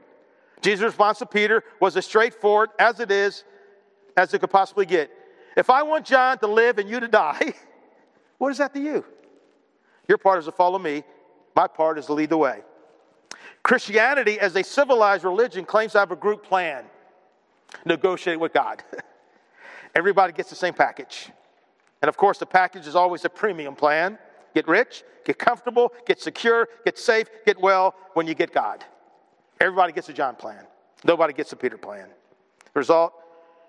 Jesus' 0.60 0.84
response 0.84 1.18
to 1.20 1.26
Peter 1.26 1.64
was 1.80 1.96
as 1.96 2.04
straightforward 2.04 2.70
as 2.78 3.00
it 3.00 3.10
is 3.10 3.44
as 4.16 4.34
it 4.34 4.40
could 4.40 4.50
possibly 4.50 4.84
get. 4.84 5.10
If 5.56 5.70
I 5.70 5.82
want 5.82 6.04
John 6.04 6.38
to 6.38 6.46
live 6.46 6.78
and 6.78 6.88
you 6.88 7.00
to 7.00 7.08
die, 7.08 7.54
what 8.38 8.50
is 8.50 8.58
that 8.58 8.74
to 8.74 8.80
you? 8.80 9.04
Your 10.08 10.18
part 10.18 10.38
is 10.40 10.44
to 10.44 10.52
follow 10.52 10.78
me, 10.78 11.04
my 11.56 11.66
part 11.66 11.98
is 11.98 12.06
to 12.06 12.12
lead 12.12 12.30
the 12.30 12.36
way. 12.36 12.62
Christianity, 13.62 14.40
as 14.40 14.56
a 14.56 14.64
civilized 14.64 15.24
religion, 15.24 15.64
claims 15.64 15.92
to 15.92 15.98
have 15.98 16.10
a 16.10 16.16
group 16.16 16.44
plan 16.44 16.84
negotiate 17.84 18.40
with 18.40 18.52
God. 18.52 18.82
Everybody 19.94 20.32
gets 20.32 20.50
the 20.50 20.56
same 20.56 20.74
package. 20.74 21.30
And 22.02 22.08
of 22.08 22.16
course, 22.16 22.38
the 22.38 22.46
package 22.46 22.86
is 22.86 22.96
always 22.96 23.24
a 23.24 23.30
premium 23.30 23.74
plan 23.74 24.18
get 24.52 24.66
rich, 24.66 25.04
get 25.24 25.38
comfortable, 25.38 25.92
get 26.06 26.20
secure, 26.20 26.68
get 26.84 26.98
safe, 26.98 27.28
get 27.46 27.60
well 27.60 27.94
when 28.14 28.26
you 28.26 28.34
get 28.34 28.52
God. 28.52 28.84
Everybody 29.60 29.92
gets 29.92 30.08
a 30.08 30.12
John 30.12 30.34
plan, 30.34 30.66
nobody 31.04 31.32
gets 31.32 31.52
a 31.52 31.56
Peter 31.56 31.78
plan. 31.78 32.08
The 32.72 32.80
result 32.80 33.12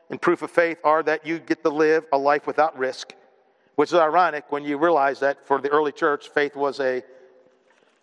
and 0.09 0.19
proof 0.19 0.41
of 0.41 0.49
faith 0.49 0.79
are 0.83 1.03
that 1.03 1.25
you 1.25 1.37
get 1.39 1.63
to 1.63 1.69
live 1.69 2.05
a 2.11 2.17
life 2.17 2.47
without 2.47 2.77
risk, 2.77 3.13
which 3.75 3.89
is 3.89 3.95
ironic 3.95 4.45
when 4.51 4.63
you 4.63 4.77
realize 4.77 5.19
that 5.19 5.45
for 5.45 5.61
the 5.61 5.69
early 5.69 5.91
church, 5.91 6.29
faith 6.29 6.55
was 6.55 6.79
a 6.79 7.03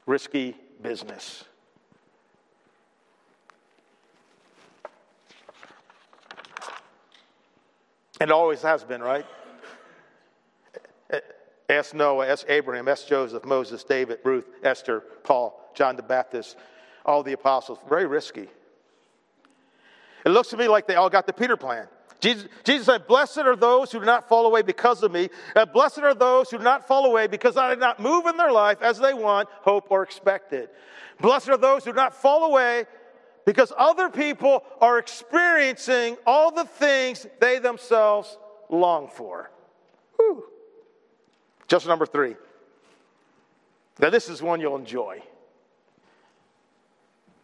risky 0.06 0.54
business. 0.80 1.44
And 8.20 8.30
it 8.30 8.32
always 8.32 8.62
has 8.62 8.84
been, 8.84 9.02
right? 9.02 9.26
Ask 11.68 11.94
Noah, 11.94 12.26
ask 12.26 12.46
Abraham, 12.48 12.88
ask 12.88 13.06
Joseph, 13.06 13.44
Moses, 13.44 13.84
David, 13.84 14.18
Ruth, 14.24 14.46
Esther, 14.62 15.00
Paul, 15.22 15.70
John 15.74 15.96
the 15.96 16.02
Baptist, 16.02 16.56
all 17.04 17.22
the 17.22 17.34
apostles. 17.34 17.78
Very 17.88 18.06
risky. 18.06 18.48
It 20.24 20.30
looks 20.30 20.48
to 20.48 20.56
me 20.56 20.66
like 20.66 20.86
they 20.86 20.94
all 20.94 21.10
got 21.10 21.26
the 21.26 21.32
Peter 21.32 21.56
plan. 21.56 21.86
Jesus, 22.20 22.48
Jesus, 22.64 22.86
said, 22.86 23.06
Blessed 23.06 23.38
are 23.38 23.54
those 23.54 23.92
who 23.92 24.00
do 24.00 24.06
not 24.06 24.28
fall 24.28 24.46
away 24.46 24.62
because 24.62 25.02
of 25.02 25.12
me, 25.12 25.28
and 25.54 25.70
blessed 25.72 25.98
are 25.98 26.14
those 26.14 26.50
who 26.50 26.58
do 26.58 26.64
not 26.64 26.88
fall 26.88 27.04
away 27.04 27.26
because 27.26 27.56
I 27.56 27.70
did 27.70 27.78
not 27.78 28.00
move 28.00 28.26
in 28.26 28.36
their 28.36 28.50
life 28.50 28.82
as 28.82 28.98
they 28.98 29.14
want, 29.14 29.48
hope, 29.60 29.86
or 29.90 30.02
expected. 30.02 30.70
Blessed 31.20 31.50
are 31.50 31.56
those 31.56 31.84
who 31.84 31.92
do 31.92 31.96
not 31.96 32.14
fall 32.14 32.44
away 32.44 32.86
because 33.48 33.72
other 33.78 34.10
people 34.10 34.62
are 34.78 34.98
experiencing 34.98 36.18
all 36.26 36.50
the 36.50 36.66
things 36.66 37.26
they 37.40 37.58
themselves 37.58 38.36
long 38.68 39.08
for. 39.08 39.50
Whew. 40.16 40.44
Just 41.66 41.86
number 41.86 42.04
three. 42.04 42.36
Now, 43.98 44.10
this 44.10 44.28
is 44.28 44.42
one 44.42 44.60
you'll 44.60 44.76
enjoy. 44.76 45.22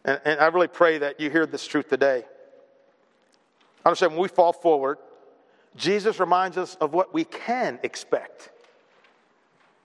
And, 0.04 0.20
and 0.26 0.40
I 0.40 0.48
really 0.48 0.68
pray 0.68 0.98
that 0.98 1.20
you 1.20 1.30
hear 1.30 1.46
this 1.46 1.66
truth 1.66 1.88
today. 1.88 2.24
I 3.82 3.88
understand, 3.88 4.12
when 4.12 4.20
we 4.20 4.28
fall 4.28 4.52
forward, 4.52 4.98
Jesus 5.74 6.20
reminds 6.20 6.58
us 6.58 6.74
of 6.82 6.92
what 6.92 7.14
we 7.14 7.24
can 7.24 7.80
expect 7.82 8.50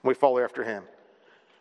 when 0.02 0.10
we 0.10 0.16
follow 0.16 0.44
after 0.44 0.66
him. 0.66 0.84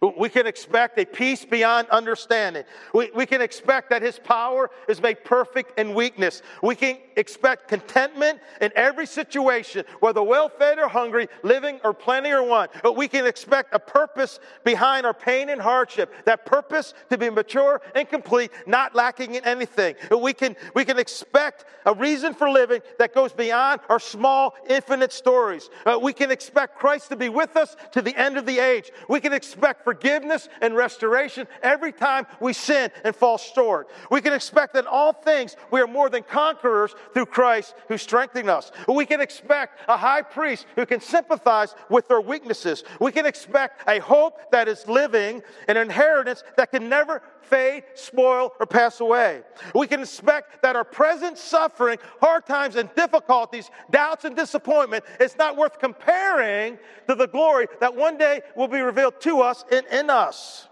We 0.01 0.29
can 0.29 0.47
expect 0.47 0.97
a 1.01 1.05
peace 1.05 1.45
beyond 1.45 1.89
understanding. 1.89 2.63
We, 2.95 3.11
we 3.17 3.27
can 3.27 3.41
expect 3.41 3.91
that 3.91 4.01
His 4.01 4.17
power 4.17 4.71
is 4.89 5.03
made 5.03 5.25
perfect 5.25 5.77
in 5.77 5.93
weakness. 5.93 6.41
We 6.63 6.77
can 6.77 6.99
expect 7.17 7.67
contentment 7.67 8.39
in 8.61 8.71
every 8.77 9.07
situation, 9.07 9.85
whether 9.99 10.23
well 10.23 10.51
fed 10.51 10.79
or 10.79 10.87
hungry, 10.87 11.27
living 11.43 11.81
or 11.83 11.93
plenty 11.93 12.31
or 12.31 12.45
want. 12.45 12.71
But 12.81 12.97
we 12.97 13.09
can 13.09 13.27
expect 13.27 13.75
a 13.75 13.81
purpose 13.81 14.39
behind 14.63 15.05
our 15.05 15.15
pain 15.15 15.49
and 15.49 15.61
hardship, 15.61 16.15
that 16.27 16.47
purpose 16.47 16.95
to 17.11 17.19
be 17.19 17.29
mature 17.29 17.81
and 17.97 18.09
complete, 18.09 18.53
not 18.69 18.95
lacking 18.95 19.35
in 19.35 19.45
anything. 19.45 19.97
We 20.17 20.33
can, 20.33 20.55
we 20.75 20.85
can 20.85 21.01
expect 21.01 21.65
a 21.87 21.95
reason 21.95 22.35
for 22.35 22.49
living 22.49 22.83
that 23.01 23.15
goes 23.15 23.33
beyond 23.33 23.81
our 23.89 23.99
small, 23.99 24.55
infinite 24.69 25.13
stories. 25.13 25.71
Uh, 25.85 25.99
we 26.01 26.13
can 26.13 26.31
expect 26.31 26.79
Christ 26.79 27.09
to 27.09 27.17
be 27.17 27.29
with 27.29 27.57
us 27.57 27.75
to 27.93 28.01
the 28.01 28.15
end 28.17 28.37
of 28.37 28.47
the 28.47 28.61
age. 28.61 28.93
We 29.09 29.19
can 29.19 29.33
expect 29.33 29.88
forgiveness 29.89 30.51
and 30.61 30.77
restoration 30.77 31.49
every 31.63 31.93
time 31.93 32.27
we 32.41 32.53
sin 32.53 32.91
and 33.05 33.17
fall 33.17 33.39
short. 33.39 33.89
We 34.11 34.21
can 34.21 34.35
expect 34.35 34.75
that 34.75 34.81
in 34.81 34.87
all 34.87 35.15
things 35.15 35.57
we 35.71 35.81
are 35.81 35.87
more 35.87 36.11
than 36.11 36.25
conquerors 36.25 36.95
through 37.15 37.25
Christ 37.25 37.75
who 37.89 37.97
strengthens 37.97 38.51
us. 38.51 38.71
We 38.87 39.07
can 39.07 39.23
expect 39.23 39.81
a 39.89 39.97
high 39.97 40.21
priest 40.21 40.67
who 40.77 40.85
can 40.85 41.01
sympathize 41.01 41.75
with 41.89 42.11
our 42.11 42.21
weaknesses. 42.21 42.85
We 43.01 43.13
can 43.13 43.25
expect 43.25 43.89
a 43.89 43.99
hope 43.99 44.39
that 44.53 44.69
is 44.69 44.87
living, 44.87 45.43
an 45.69 45.79
inheritance 45.79 46.45
that 46.59 46.71
can 46.71 46.91
never 46.91 47.23
fade, 47.49 47.85
spoil, 47.95 48.53
or 48.61 48.67
pass 48.67 49.01
away. 49.01 49.41
We 49.75 49.87
can 49.87 50.01
expect 50.01 50.63
that 50.63 50.77
our 50.77 50.85
present 50.85 51.39
suffering, 51.39 51.99
hard 52.21 52.47
times, 52.47 52.77
and 52.77 52.95
difficulties, 52.95 53.71
doubts, 53.91 54.25
and 54.25 54.37
disappointment 54.37 55.05
is 55.21 55.37
not 55.37 55.57
worth 55.57 55.79
comparing 55.79 56.79
to 57.09 57.15
the 57.15 57.27
glory 57.27 57.67
that 57.81 57.95
one 57.95 58.19
day 58.19 58.43
will 58.55 58.69
be 58.69 58.81
revealed 58.81 59.21
to 59.23 59.41
us 59.41 59.65
in 59.87 60.11
us. 60.11 60.67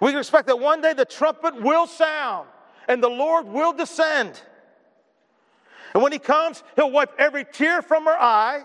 We 0.00 0.10
can 0.10 0.18
expect 0.18 0.46
that 0.48 0.58
one 0.58 0.80
day 0.80 0.92
the 0.92 1.04
trumpet 1.04 1.60
will 1.60 1.86
sound 1.86 2.48
and 2.88 3.02
the 3.02 3.08
Lord 3.08 3.46
will 3.46 3.72
descend. 3.72 4.40
And 5.94 6.02
when 6.02 6.12
He 6.12 6.18
comes, 6.18 6.62
He'll 6.76 6.90
wipe 6.90 7.12
every 7.18 7.44
tear 7.44 7.82
from 7.82 8.06
our 8.06 8.18
eye 8.18 8.64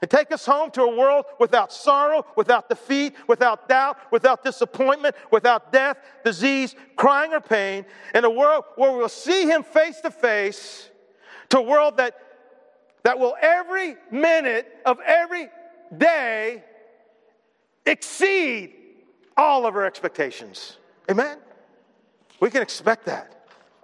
and 0.00 0.10
take 0.10 0.30
us 0.30 0.46
home 0.46 0.70
to 0.72 0.82
a 0.82 0.96
world 0.96 1.24
without 1.40 1.72
sorrow, 1.72 2.24
without 2.36 2.68
defeat, 2.68 3.14
without 3.26 3.68
doubt, 3.68 3.98
without 4.12 4.44
disappointment, 4.44 5.16
without 5.30 5.72
death, 5.72 5.96
disease, 6.24 6.76
crying, 6.96 7.32
or 7.32 7.40
pain, 7.40 7.84
in 8.14 8.24
a 8.24 8.30
world 8.30 8.64
where 8.76 8.92
we'll 8.92 9.08
see 9.08 9.44
Him 9.44 9.62
face 9.62 10.00
to 10.02 10.10
face, 10.10 10.88
to 11.48 11.58
a 11.58 11.62
world 11.62 11.96
that, 11.96 12.14
that 13.02 13.18
will 13.18 13.34
every 13.40 13.96
minute 14.10 14.68
of 14.84 15.00
every 15.00 15.48
day 15.96 16.62
exceed 17.88 18.74
all 19.36 19.66
of 19.66 19.74
our 19.76 19.84
expectations. 19.84 20.76
Amen? 21.10 21.38
We 22.40 22.50
can 22.50 22.62
expect 22.62 23.06
that. 23.06 23.34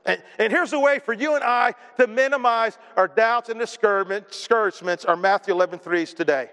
And, 0.07 0.23
and, 0.39 0.53
here's 0.53 0.75
a 0.75 0.79
way 0.79 0.99
for 0.99 1.15
you 1.15 1.35
and 1.35 1.43
I 1.43 1.75
to 1.99 2.07
minimize 2.07 2.77
our 2.95 3.09
doubts 3.09 3.49
and 3.49 3.59
discouragements, 3.59 5.05
our 5.07 5.17
Matthew 5.17 5.55
11 5.55 5.79
threes 5.79 6.13
today. 6.13 6.51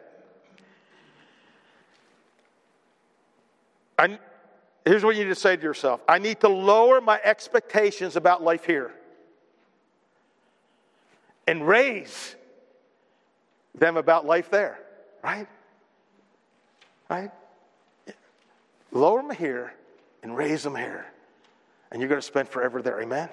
I, 4.00 4.18
here's 4.86 5.04
what 5.04 5.18
you 5.18 5.24
need 5.26 5.30
to 5.30 5.36
say 5.36 5.58
to 5.58 5.62
yourself 5.62 6.02
I 6.08 6.18
need 6.18 6.40
to 6.42 6.48
lower 6.48 7.02
my 7.02 7.20
expectations 7.24 8.16
about 8.16 8.42
life 8.42 8.66
here 8.66 8.94
and 11.46 11.68
raise 11.68 12.36
them 13.76 13.98
about 13.98 14.26
life 14.26 14.50
there, 14.50 14.80
right? 15.22 15.48
Right? 17.10 17.32
Lower 18.92 19.22
them 19.22 19.36
here 19.36 19.74
and 20.24 20.36
raise 20.36 20.64
them 20.64 20.76
here. 20.76 21.06
And 21.92 22.02
you're 22.02 22.10
going 22.10 22.22
to 22.22 22.26
spend 22.26 22.50
forever 22.50 22.82
there. 22.82 23.02
Amen? 23.02 23.30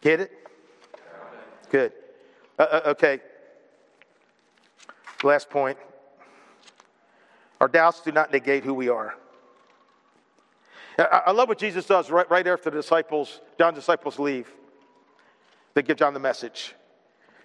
Get 0.00 0.20
it? 0.20 0.32
Good. 1.70 1.92
Uh, 2.58 2.62
uh, 2.62 2.80
okay. 2.86 3.20
Last 5.22 5.50
point. 5.50 5.78
Our 7.60 7.68
doubts 7.68 8.00
do 8.02 8.12
not 8.12 8.32
negate 8.32 8.64
who 8.64 8.74
we 8.74 8.88
are. 8.88 9.14
I, 10.98 11.32
love 11.32 11.48
what 11.48 11.58
Jesus 11.58 11.84
does 11.86 12.10
right, 12.10 12.30
right 12.30 12.46
after 12.46 12.70
the 12.70 12.76
disciples, 12.76 13.40
John's 13.58 13.76
disciples 13.76 14.18
leave. 14.18 14.50
They 15.74 15.82
give 15.82 15.98
John 15.98 16.14
the 16.14 16.20
message. 16.20 16.74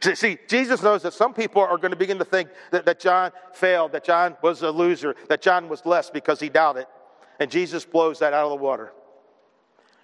See, 0.01 0.39
Jesus 0.47 0.81
knows 0.81 1.03
that 1.03 1.13
some 1.13 1.33
people 1.33 1.61
are 1.61 1.77
going 1.77 1.91
to 1.91 1.97
begin 1.97 2.17
to 2.17 2.25
think 2.25 2.49
that, 2.71 2.85
that 2.85 2.99
John 2.99 3.31
failed, 3.53 3.91
that 3.91 4.03
John 4.03 4.35
was 4.41 4.63
a 4.63 4.71
loser, 4.71 5.15
that 5.29 5.43
John 5.43 5.69
was 5.69 5.85
less 5.85 6.09
because 6.09 6.39
he 6.39 6.49
doubted. 6.49 6.87
And 7.39 7.51
Jesus 7.51 7.85
blows 7.85 8.19
that 8.19 8.33
out 8.33 8.45
of 8.45 8.49
the 8.49 8.63
water. 8.63 8.93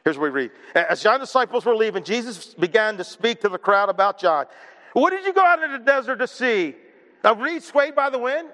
Here's 0.04 0.18
what 0.18 0.26
we 0.26 0.30
read. 0.30 0.52
As 0.76 1.02
John's 1.02 1.22
disciples 1.22 1.66
were 1.66 1.76
leaving, 1.76 2.04
Jesus 2.04 2.54
began 2.54 2.96
to 2.98 3.04
speak 3.04 3.42
to 3.42 3.50
the 3.50 3.58
crowd 3.58 3.90
about 3.90 4.20
John. 4.20 4.46
What 4.94 5.10
did 5.10 5.26
you 5.26 5.34
go 5.34 5.44
out 5.44 5.62
into 5.64 5.80
the 5.80 5.84
desert 5.84 6.18
to 6.18 6.28
see? 6.28 6.76
A 7.24 7.34
reed 7.34 7.64
swayed 7.64 7.96
by 7.96 8.10
the 8.10 8.20
wind? 8.20 8.50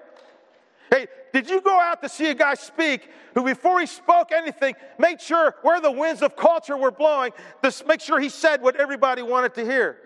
Hey, 0.89 1.08
did 1.34 1.50
you 1.50 1.62
go 1.62 1.78
out 1.78 2.02
to 2.04 2.10
see 2.10 2.30
a 2.30 2.34
guy 2.34 2.54
speak 2.54 3.10
who, 3.34 3.44
before 3.44 3.80
he 3.80 3.86
spoke 3.86 4.32
anything, 4.32 4.76
made 4.98 5.20
sure 5.20 5.56
where 5.62 5.82
the 5.82 5.91
winds 5.91 6.22
of 6.22 6.36
culture 6.36 6.78
were 6.78 6.91
blowing, 6.91 7.34
to 7.64 7.84
make 7.86 8.00
sure 8.00 8.20
he 8.20 8.30
said 8.30 8.62
what 8.62 8.76
everybody 8.78 9.22
wanted 9.22 9.54
to 9.56 9.66
hear? 9.66 9.98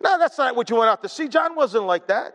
No, 0.00 0.18
that's 0.18 0.38
not 0.38 0.54
what 0.54 0.68
you 0.70 0.76
went 0.76 0.90
out 0.90 1.02
to 1.02 1.08
see. 1.08 1.28
John 1.28 1.54
wasn't 1.54 1.84
like 1.84 2.06
that. 2.08 2.34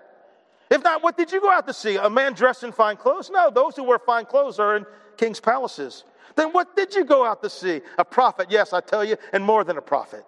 If 0.70 0.84
not, 0.84 1.04
what 1.04 1.18
did 1.18 1.32
you 1.32 1.42
go 1.42 1.52
out 1.52 1.68
to 1.68 1.74
see? 1.74 1.98
A 1.98 2.10
man 2.10 2.34
dressed 2.34 2.64
in 2.64 2.72
fine 2.72 2.96
clothes? 2.96 3.30
No, 3.30 3.50
those 3.50 3.76
who 3.76 3.84
wear 3.84 4.00
fine 4.00 4.26
clothes 4.26 4.58
are 4.58 4.78
in 4.78 4.86
king's 5.18 5.40
palaces. 5.40 6.06
Then 6.36 6.54
what 6.54 6.76
did 6.76 6.96
you 6.96 7.04
go 7.04 7.26
out 7.26 7.44
to 7.44 7.50
see? 7.50 7.82
A 7.98 8.06
prophet, 8.06 8.48
yes, 8.50 8.72
I 8.72 8.80
tell 8.80 9.04
you, 9.04 9.18
and 9.34 9.44
more 9.44 9.64
than 9.64 9.78
a 9.78 9.82
prophet. 9.82 10.24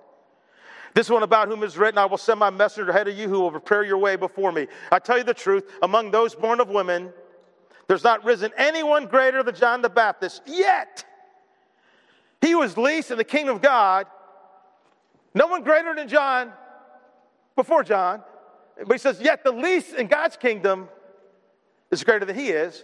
This 0.94 1.10
one 1.10 1.24
about 1.24 1.48
whom 1.48 1.64
is 1.64 1.78
written, 1.78 1.98
I 1.98 2.06
will 2.06 2.18
send 2.18 2.40
my 2.40 2.50
messenger 2.50 2.92
ahead 2.92 3.08
of 3.08 3.18
you 3.18 3.28
who 3.28 3.40
will 3.40 3.52
prepare 3.52 3.84
your 3.84 3.98
way 3.98 4.16
before 4.16 4.52
me. 4.52 4.68
I 4.92 5.00
tell 5.00 5.18
you 5.18 5.24
the 5.24 5.34
truth, 5.34 5.72
among 5.82 6.12
those 6.12 6.36
born 6.36 6.60
of 6.60 6.70
women, 6.70 7.12
there's 7.88 8.04
not 8.04 8.24
risen 8.24 8.52
anyone 8.58 9.08
greater 9.08 9.44
than 9.44 9.56
John 9.56 9.82
the 9.82 9.90
Baptist, 9.90 10.42
yet 10.46 11.04
he 12.42 12.54
was 12.54 12.78
least 12.78 13.12
in 13.12 13.18
the 13.18 13.24
kingdom 13.24 13.56
of 13.56 13.62
God. 13.62 14.06
No 15.34 15.48
one 15.48 15.64
greater 15.64 15.96
than 15.96 16.08
John 16.08 16.52
before 17.56 17.84
John. 17.84 18.22
But 18.78 18.92
he 18.92 18.98
says, 18.98 19.22
yet 19.22 19.44
the 19.44 19.52
least 19.52 19.94
in 19.94 20.08
God's 20.08 20.38
kingdom 20.38 20.90
is 21.92 22.04
greater 22.04 22.26
than 22.26 22.36
he 22.36 22.50
is. 22.50 22.84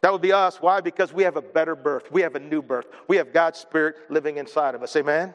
That 0.00 0.12
would 0.12 0.20
be 0.20 0.32
us. 0.32 0.60
Why? 0.60 0.80
Because 0.80 1.12
we 1.12 1.22
have 1.22 1.36
a 1.36 1.42
better 1.42 1.76
birth. 1.76 2.10
We 2.10 2.22
have 2.22 2.34
a 2.34 2.40
new 2.40 2.60
birth. 2.60 2.86
We 3.06 3.18
have 3.18 3.32
God's 3.32 3.60
Spirit 3.60 3.96
living 4.10 4.36
inside 4.36 4.74
of 4.74 4.82
us. 4.82 4.96
Amen? 4.96 5.32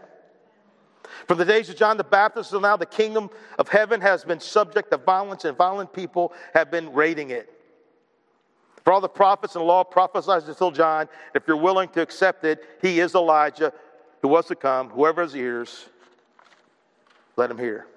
From 1.26 1.38
the 1.38 1.46
days 1.46 1.70
of 1.70 1.78
John 1.78 1.96
the 1.96 2.04
Baptist 2.04 2.52
until 2.52 2.62
now, 2.62 2.76
the 2.76 2.86
kingdom 2.86 3.30
of 3.58 3.70
heaven 3.70 4.02
has 4.02 4.26
been 4.26 4.42
subject 4.42 4.92
to 4.92 4.98
violence, 4.98 5.46
and 5.46 5.58
violent 5.58 5.94
people 5.94 6.34
have 6.54 6.70
been 6.70 6.92
raiding 6.92 7.30
it. 7.30 7.50
For 8.84 8.92
all 8.92 9.00
the 9.00 9.08
prophets 9.08 9.56
and 9.56 9.66
law 9.66 9.86
prophesied 9.86 10.44
until 10.44 10.72
John, 10.72 11.08
if 11.34 11.44
you're 11.48 11.56
willing 11.56 11.88
to 11.90 12.02
accept 12.02 12.44
it, 12.44 12.62
he 12.82 13.00
is 13.00 13.16
Elijah 13.16 13.72
who 14.22 14.28
was 14.28 14.48
to 14.48 14.56
come. 14.56 14.90
Whoever 14.90 15.22
has 15.22 15.34
ears, 15.34 15.88
let 17.38 17.52
him 17.52 17.58
hear. 17.58 17.88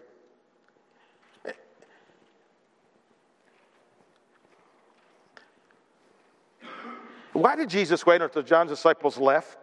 Why 7.33 7.57
did 7.57 7.71
Jesus 7.71 8.05
wait 8.05 8.21
until 8.21 8.43
John's 8.43 8.71
disciples 8.71 9.17
left 9.17 9.57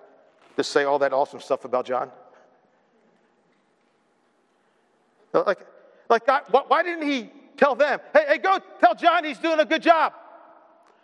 to 0.55 0.63
say 0.63 0.83
all 0.83 0.97
that 0.99 1.13
awesome 1.13 1.39
stuff 1.39 1.63
about 1.63 1.85
John? 1.85 2.09
Like, 5.31 5.59
like 6.09 6.25
God, 6.25 6.43
why 6.49 6.81
didn't 6.81 7.07
he 7.07 7.29
tell 7.55 7.75
them, 7.75 7.99
hey, 8.13 8.25
hey, 8.27 8.37
go 8.39 8.57
tell 8.79 8.95
John 8.95 9.23
he's 9.23 9.37
doing 9.37 9.59
a 9.59 9.65
good 9.65 9.83
job? 9.83 10.13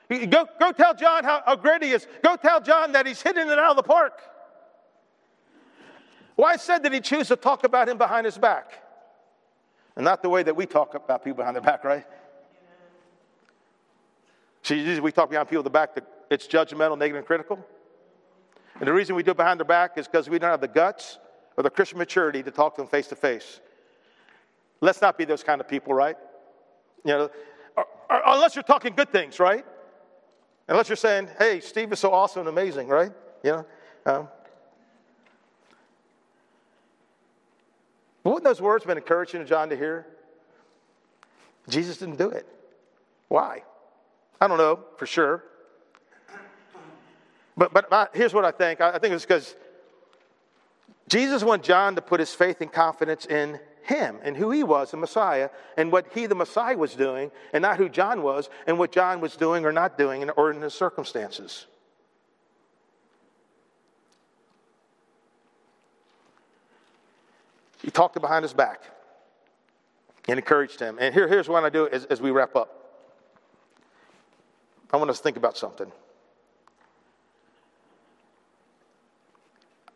Go, 0.10 0.48
go 0.60 0.72
tell 0.72 0.96
John 0.96 1.24
how, 1.24 1.44
how 1.46 1.56
great 1.56 1.84
he 1.84 1.92
is. 1.92 2.08
Go 2.24 2.36
tell 2.36 2.60
John 2.60 2.94
that 2.94 3.06
he's 3.06 3.22
hitting 3.22 3.48
it 3.48 3.60
out 3.60 3.72
of 3.72 3.76
the 3.76 3.84
park. 3.84 4.20
Why 6.36 6.56
said 6.56 6.84
did 6.84 6.94
he 6.94 7.00
choose 7.00 7.28
to 7.28 7.36
talk 7.36 7.64
about 7.64 7.88
him 7.88 7.98
behind 7.98 8.26
his 8.26 8.38
back? 8.38 8.72
And 9.96 10.04
not 10.04 10.24
the 10.24 10.30
way 10.30 10.42
that 10.44 10.56
we 10.56 10.66
talk 10.66 10.96
about 10.96 11.24
people 11.24 11.38
behind 11.38 11.56
their 11.56 11.62
back, 11.62 11.84
right? 11.84 12.06
See, 14.64 14.76
usually 14.76 15.02
we 15.02 15.12
talk 15.12 15.30
behind 15.30 15.50
people 15.50 15.64
the 15.64 15.70
back 15.70 15.94
that 15.96 16.08
it's 16.32 16.48
judgmental, 16.48 16.98
negative, 16.98 17.18
and 17.18 17.28
critical. 17.28 17.64
And 18.80 18.88
the 18.88 18.94
reason 18.94 19.16
we 19.16 19.22
do 19.22 19.32
it 19.32 19.38
behind 19.38 19.60
their 19.60 19.66
back 19.66 19.98
is 19.98 20.08
because 20.08 20.30
we 20.30 20.40
don't 20.40 20.50
have 20.50 20.62
the 20.62 20.68
guts 20.68 21.20
or 21.58 21.64
the 21.64 21.70
Christian 21.70 22.00
maturity 22.00 22.42
to 22.42 22.50
talk 22.50 22.76
to 22.76 22.82
them 22.82 22.88
face 22.88 23.08
to 23.08 23.16
face. 23.16 23.60
Let's 24.82 25.02
not 25.02 25.18
be 25.18 25.26
those 25.26 25.44
kind 25.44 25.62
of 25.62 25.68
people, 25.68 25.94
right? 25.94 26.18
You 27.06 27.14
know, 27.14 27.30
or, 27.78 27.86
or, 28.10 28.22
unless 28.26 28.56
you're 28.56 28.64
talking 28.64 28.96
good 28.96 29.12
things, 29.12 29.40
right? 29.40 29.66
Unless 30.68 30.90
you're 30.90 30.96
saying, 30.96 31.30
"Hey, 31.38 31.60
Steve 31.60 31.92
is 31.92 32.00
so 32.00 32.12
awesome 32.12 32.42
and 32.42 32.50
amazing," 32.50 32.88
right? 32.88 33.12
You 33.44 33.52
know. 33.52 33.66
Um, 34.06 34.28
wouldn't 38.32 38.46
those 38.46 38.62
words 38.62 38.84
have 38.84 38.88
been 38.88 38.98
encouraging 38.98 39.42
to 39.42 39.46
John 39.46 39.70
to 39.70 39.76
hear? 39.76 40.06
Jesus 41.68 41.98
didn't 41.98 42.18
do 42.18 42.30
it. 42.30 42.48
Why? 43.28 43.64
I 44.40 44.48
don't 44.48 44.58
know 44.58 44.80
for 44.98 45.06
sure. 45.06 45.44
But, 47.56 47.74
but 47.74 48.12
here's 48.14 48.34
what 48.34 48.46
I 48.46 48.52
think 48.52 48.82
I, 48.82 48.96
I 48.96 49.00
think 49.00 49.14
it's 49.14 49.26
because 49.26 49.56
Jesus 51.08 51.44
wanted 51.44 51.66
John 51.66 51.96
to 51.96 52.02
put 52.02 52.20
his 52.20 52.34
faith 52.34 52.62
and 52.62 52.72
confidence 52.72 53.26
in 53.26 53.60
him 53.84 54.18
and 54.24 54.36
who 54.36 54.52
he 54.52 54.64
was, 54.64 54.92
the 54.92 54.98
Messiah, 54.98 55.50
and 55.78 55.92
what 55.92 56.08
he, 56.14 56.26
the 56.26 56.36
Messiah, 56.36 56.78
was 56.78 56.96
doing, 56.96 57.32
and 57.52 57.62
not 57.62 57.78
who 57.78 57.90
John 57.90 58.24
was, 58.24 58.50
and 58.66 58.80
what 58.80 58.92
John 58.92 59.20
was 59.20 59.36
doing 59.36 59.66
or 59.66 59.72
not 59.72 59.98
doing, 59.98 60.30
or 60.32 60.52
in 60.52 60.62
his 60.62 60.74
circumstances. 60.74 61.68
He 67.84 67.92
talked 67.92 68.20
behind 68.20 68.44
his 68.44 68.54
back 68.54 68.82
and 70.28 70.40
encouraged 70.40 70.80
him. 70.80 70.98
And 71.00 71.14
here, 71.14 71.28
here's 71.28 71.50
what 71.50 71.64
I 71.64 71.70
do 71.70 71.88
as, 71.90 72.06
as 72.06 72.22
we 72.22 72.32
wrap 72.32 72.56
up. 72.56 72.80
I 74.92 74.98
want 74.98 75.10
us 75.10 75.18
to 75.18 75.24
think 75.24 75.38
about 75.38 75.58
something. 75.58 75.92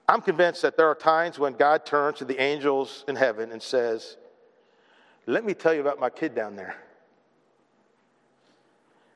I'm 0.10 0.22
convinced 0.22 0.62
that 0.62 0.78
there 0.78 0.88
are 0.88 0.96
times 0.96 1.40
when 1.40 1.54
God 1.54 1.86
turns 1.86 2.18
to 2.20 2.26
the 2.26 2.40
angels 2.42 3.06
in 3.08 3.16
heaven 3.16 3.52
and 3.52 3.62
says, 3.62 4.18
Let 5.26 5.46
me 5.46 5.54
tell 5.54 5.74
you 5.74 5.82
about 5.82 6.00
my 6.00 6.10
kid 6.10 6.36
down 6.36 6.56
there. 6.56 6.76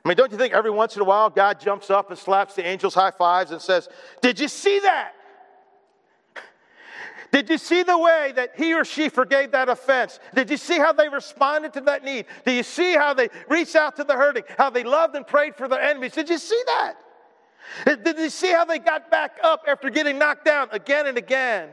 I 0.03 0.07
mean, 0.07 0.17
don't 0.17 0.31
you 0.31 0.37
think 0.37 0.53
every 0.53 0.71
once 0.71 0.95
in 0.95 1.01
a 1.01 1.05
while 1.05 1.29
God 1.29 1.59
jumps 1.59 1.89
up 1.89 2.09
and 2.09 2.17
slaps 2.17 2.55
the 2.55 2.65
angels 2.65 2.93
high 2.93 3.11
fives 3.11 3.51
and 3.51 3.61
says, 3.61 3.89
Did 4.21 4.39
you 4.39 4.47
see 4.47 4.79
that? 4.79 5.13
Did 7.31 7.49
you 7.49 7.57
see 7.57 7.83
the 7.83 7.97
way 7.97 8.33
that 8.35 8.51
he 8.57 8.73
or 8.73 8.83
she 8.83 9.07
forgave 9.07 9.51
that 9.51 9.69
offense? 9.69 10.19
Did 10.35 10.49
you 10.49 10.57
see 10.57 10.77
how 10.77 10.91
they 10.91 11.07
responded 11.07 11.71
to 11.73 11.81
that 11.81 12.03
need? 12.03 12.25
Did 12.45 12.57
you 12.57 12.63
see 12.63 12.93
how 12.93 13.13
they 13.13 13.29
reached 13.47 13.75
out 13.75 13.95
to 13.95 14.03
the 14.03 14.13
hurting? 14.13 14.43
How 14.57 14.69
they 14.69 14.83
loved 14.83 15.15
and 15.15 15.25
prayed 15.25 15.55
for 15.55 15.69
their 15.69 15.81
enemies? 15.81 16.11
Did 16.11 16.29
you 16.29 16.37
see 16.37 16.61
that? 16.65 16.95
Did 18.03 18.19
you 18.19 18.29
see 18.29 18.51
how 18.51 18.65
they 18.65 18.79
got 18.79 19.09
back 19.09 19.37
up 19.43 19.63
after 19.65 19.89
getting 19.89 20.19
knocked 20.19 20.43
down 20.43 20.67
again 20.71 21.07
and 21.07 21.17
again? 21.17 21.69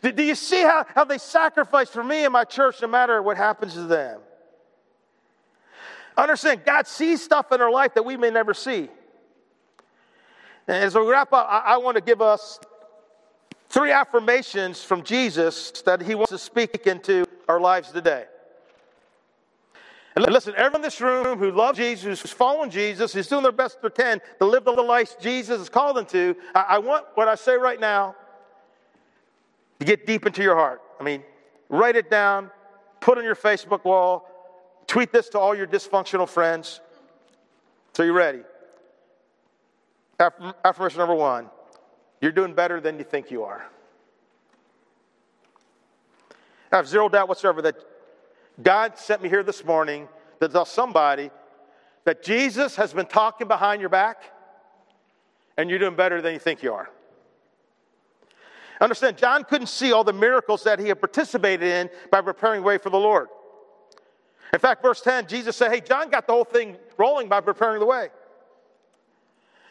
Do 0.00 0.22
you 0.22 0.34
see 0.34 0.62
how, 0.62 0.86
how 0.94 1.04
they 1.04 1.18
sacrificed 1.18 1.92
for 1.92 2.04
me 2.04 2.24
and 2.24 2.32
my 2.32 2.44
church 2.44 2.80
no 2.80 2.88
matter 2.88 3.20
what 3.22 3.36
happens 3.36 3.74
to 3.74 3.82
them? 3.82 4.20
Understand, 6.16 6.62
God 6.64 6.86
sees 6.86 7.22
stuff 7.22 7.52
in 7.52 7.60
our 7.60 7.70
life 7.70 7.94
that 7.94 8.04
we 8.04 8.16
may 8.16 8.30
never 8.30 8.54
see. 8.54 8.88
And 10.66 10.76
as 10.76 10.94
we 10.94 11.02
wrap 11.02 11.32
up, 11.32 11.46
I, 11.50 11.74
I 11.74 11.76
want 11.78 11.96
to 11.96 12.02
give 12.02 12.22
us 12.22 12.60
Three 13.68 13.90
affirmations 13.90 14.82
from 14.82 15.02
Jesus 15.02 15.70
that 15.82 16.02
he 16.02 16.14
wants 16.14 16.30
to 16.30 16.38
speak 16.38 16.86
into 16.86 17.24
our 17.48 17.60
lives 17.60 17.90
today. 17.90 18.26
And 20.16 20.24
listen, 20.26 20.54
everyone 20.56 20.76
in 20.76 20.82
this 20.82 21.00
room 21.00 21.38
who 21.38 21.50
loves 21.50 21.78
Jesus, 21.78 22.20
who's 22.20 22.30
following 22.30 22.70
Jesus, 22.70 23.12
who's 23.12 23.26
doing 23.26 23.42
their 23.42 23.50
best 23.50 23.82
they 23.82 23.90
can 23.90 24.20
to 24.38 24.44
live 24.44 24.64
the 24.64 24.70
life 24.70 25.18
Jesus 25.20 25.58
has 25.58 25.68
called 25.68 25.96
them 25.96 26.06
to, 26.06 26.36
I, 26.54 26.60
I 26.60 26.78
want 26.78 27.06
what 27.14 27.26
I 27.26 27.34
say 27.34 27.56
right 27.56 27.80
now 27.80 28.14
to 29.80 29.86
get 29.86 30.06
deep 30.06 30.24
into 30.24 30.42
your 30.42 30.54
heart. 30.54 30.82
I 31.00 31.02
mean, 31.02 31.24
write 31.68 31.96
it 31.96 32.10
down, 32.10 32.50
put 33.00 33.18
on 33.18 33.24
your 33.24 33.34
Facebook 33.34 33.84
wall, 33.84 34.28
tweet 34.86 35.12
this 35.12 35.28
to 35.30 35.38
all 35.40 35.54
your 35.54 35.66
dysfunctional 35.66 36.28
friends. 36.28 36.80
So 37.94 38.04
you're 38.04 38.12
ready? 38.12 38.42
Affirmation 40.20 40.98
number 40.98 41.14
one 41.14 41.50
you're 42.24 42.32
doing 42.32 42.54
better 42.54 42.80
than 42.80 42.96
you 42.96 43.04
think 43.04 43.30
you 43.30 43.44
are. 43.44 43.66
I 46.72 46.76
have 46.76 46.88
zero 46.88 47.10
doubt 47.10 47.28
whatsoever 47.28 47.60
that 47.60 47.76
God 48.62 48.96
sent 48.98 49.22
me 49.22 49.28
here 49.28 49.42
this 49.42 49.62
morning 49.62 50.08
to 50.40 50.48
tell 50.48 50.64
somebody 50.64 51.30
that 52.04 52.22
Jesus 52.22 52.76
has 52.76 52.94
been 52.94 53.04
talking 53.04 53.46
behind 53.46 53.82
your 53.82 53.90
back 53.90 54.22
and 55.58 55.68
you're 55.68 55.78
doing 55.78 55.96
better 55.96 56.22
than 56.22 56.32
you 56.32 56.38
think 56.38 56.62
you 56.62 56.72
are. 56.72 56.88
Understand, 58.80 59.18
John 59.18 59.44
couldn't 59.44 59.66
see 59.66 59.92
all 59.92 60.02
the 60.02 60.14
miracles 60.14 60.64
that 60.64 60.78
he 60.78 60.88
had 60.88 61.00
participated 61.00 61.68
in 61.68 61.90
by 62.10 62.22
preparing 62.22 62.62
the 62.62 62.66
way 62.66 62.78
for 62.78 62.88
the 62.88 62.98
Lord. 62.98 63.28
In 64.54 64.60
fact, 64.60 64.80
verse 64.80 65.02
10, 65.02 65.26
Jesus 65.26 65.56
said, 65.56 65.70
Hey, 65.70 65.82
John 65.82 66.08
got 66.08 66.26
the 66.26 66.32
whole 66.32 66.44
thing 66.44 66.78
rolling 66.96 67.28
by 67.28 67.42
preparing 67.42 67.80
the 67.80 67.86
way. 67.86 68.08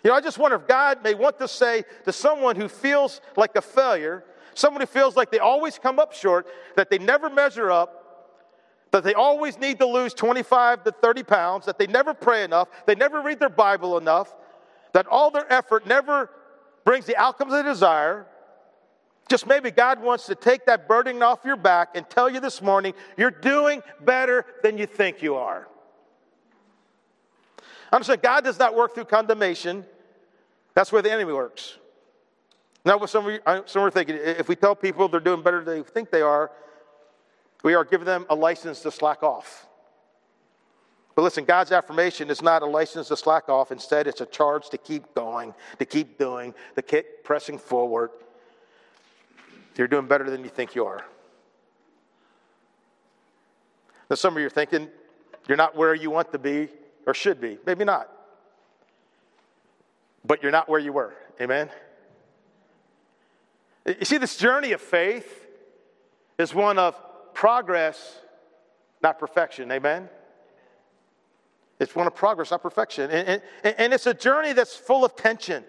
You 0.04 0.10
know, 0.10 0.16
I 0.16 0.22
just 0.22 0.38
wonder 0.38 0.58
if 0.58 0.68
God 0.68 1.02
may 1.04 1.14
want 1.14 1.40
to 1.40 1.48
say 1.48 1.86
to 2.04 2.12
someone 2.12 2.58
who 2.58 2.68
feels 2.68 3.22
like 3.38 3.56
a 3.56 3.62
failure, 3.62 4.24
someone 4.54 4.82
who 4.82 4.88
feels 4.88 5.16
like 5.16 5.32
they 5.32 5.40
always 5.40 5.80
come 5.80 5.98
up 5.98 6.14
short, 6.14 6.46
that 6.76 6.90
they 6.90 6.98
never 6.98 7.30
measure 7.30 7.72
up, 7.72 8.00
that 8.92 9.04
they 9.04 9.14
always 9.14 9.58
need 9.58 9.80
to 9.80 9.88
lose 9.88 10.14
25 10.14 10.84
to 10.84 10.92
30 10.92 11.24
pounds, 11.24 11.66
that 11.66 11.80
they 11.80 11.88
never 11.88 12.14
pray 12.14 12.44
enough, 12.44 12.68
they 12.86 12.96
never 12.96 13.22
read 13.22 13.40
their 13.40 13.50
Bible 13.50 13.98
enough, 13.98 14.36
that 14.92 15.08
all 15.08 15.32
their 15.32 15.52
effort 15.52 15.88
never 15.88 16.30
brings 16.84 17.06
the 17.06 17.16
outcomes 17.16 17.54
they 17.54 17.64
desire. 17.64 18.28
Just 19.30 19.48
maybe 19.48 19.72
God 19.72 20.02
wants 20.02 20.26
to 20.26 20.36
take 20.36 20.66
that 20.66 20.88
burden 20.88 21.24
off 21.24 21.40
your 21.46 21.56
back 21.56 21.96
and 21.96 22.08
tell 22.10 22.30
you 22.30 22.42
this 22.42 22.62
morning, 22.62 22.94
you're 23.18 23.32
doing 23.32 23.82
better 24.02 24.46
than 24.62 24.78
you 24.78 24.86
think 24.86 25.22
you 25.22 25.36
are. 25.36 25.68
Understand, 27.94 28.22
God 28.22 28.44
does 28.44 28.60
not 28.60 28.76
work 28.76 28.96
through 28.96 29.06
condemnation. 29.06 29.86
That's 30.76 30.92
where 30.92 31.02
the 31.02 31.12
enemy 31.12 31.34
works. 31.34 31.78
Now, 32.86 32.98
what 32.98 33.10
some 33.10 33.26
of 33.26 33.32
you, 33.32 33.40
some 33.66 33.84
are 33.84 33.92
thinking, 33.92 34.18
if 34.18 34.50
we 34.50 34.56
tell 34.56 34.76
people 34.76 35.08
they're 35.08 35.20
doing 35.20 35.42
better 35.42 35.64
than 35.64 35.78
they 35.78 35.84
think 35.84 36.12
they 36.12 36.22
are, 36.22 36.52
we 37.64 37.76
are 37.76 37.86
giving 37.86 38.06
them 38.06 38.26
a 38.30 38.36
license 38.36 38.82
to 38.82 38.92
slack 38.92 39.24
off. 39.24 39.68
But 41.16 41.22
listen, 41.22 41.46
God's 41.46 41.72
affirmation 41.72 42.30
is 42.30 42.42
not 42.42 42.62
a 42.62 42.66
license 42.66 43.08
to 43.10 43.16
slack 43.16 43.48
off. 43.48 43.72
Instead, 43.72 44.08
it's 44.08 44.20
a 44.20 44.26
charge 44.26 44.70
to 44.70 44.78
keep 44.78 45.14
going, 45.14 45.54
to 45.80 45.86
keep 45.86 46.18
doing, 46.18 46.54
to 46.76 46.82
keep 46.82 47.06
pressing 47.24 47.58
forward. 47.58 48.10
You're 49.78 49.88
doing 49.88 50.08
better 50.08 50.30
than 50.30 50.44
you 50.44 50.50
think 50.50 50.76
you 50.76 50.86
are. 50.86 51.06
Now, 54.10 54.16
some 54.16 54.36
of 54.36 54.42
you 54.42 54.48
are 54.48 54.50
thinking 54.50 54.90
you're 55.48 55.58
not 55.58 55.76
where 55.76 55.94
you 55.94 56.10
want 56.10 56.32
to 56.32 56.40
be 56.40 56.68
or 57.06 57.14
should 57.14 57.40
be. 57.40 57.60
Maybe 57.66 57.86
not 57.86 58.10
but 60.26 60.42
you're 60.42 60.52
not 60.52 60.70
where 60.70 60.80
you 60.80 60.94
were. 60.94 61.14
Amen? 61.42 61.70
You 63.86 64.06
see, 64.06 64.18
this 64.18 64.38
journey 64.38 64.72
of 64.72 64.82
faith 64.82 65.48
is 66.38 66.54
one 66.54 66.80
of 66.80 66.96
progress, 67.34 68.20
not 69.02 69.20
perfection. 69.20 69.72
Amen? 69.72 70.10
It's 71.80 71.96
one 71.96 72.08
of 72.08 72.16
progress, 72.16 72.52
not 72.52 72.62
perfection. 72.62 73.12
And, 73.12 73.42
and, 73.64 73.76
and 73.78 73.94
it's 73.94 74.08
a 74.08 74.14
journey 74.14 74.54
that's 74.54 74.76
full 74.76 75.04
of 75.04 75.16
tension. 75.16 75.66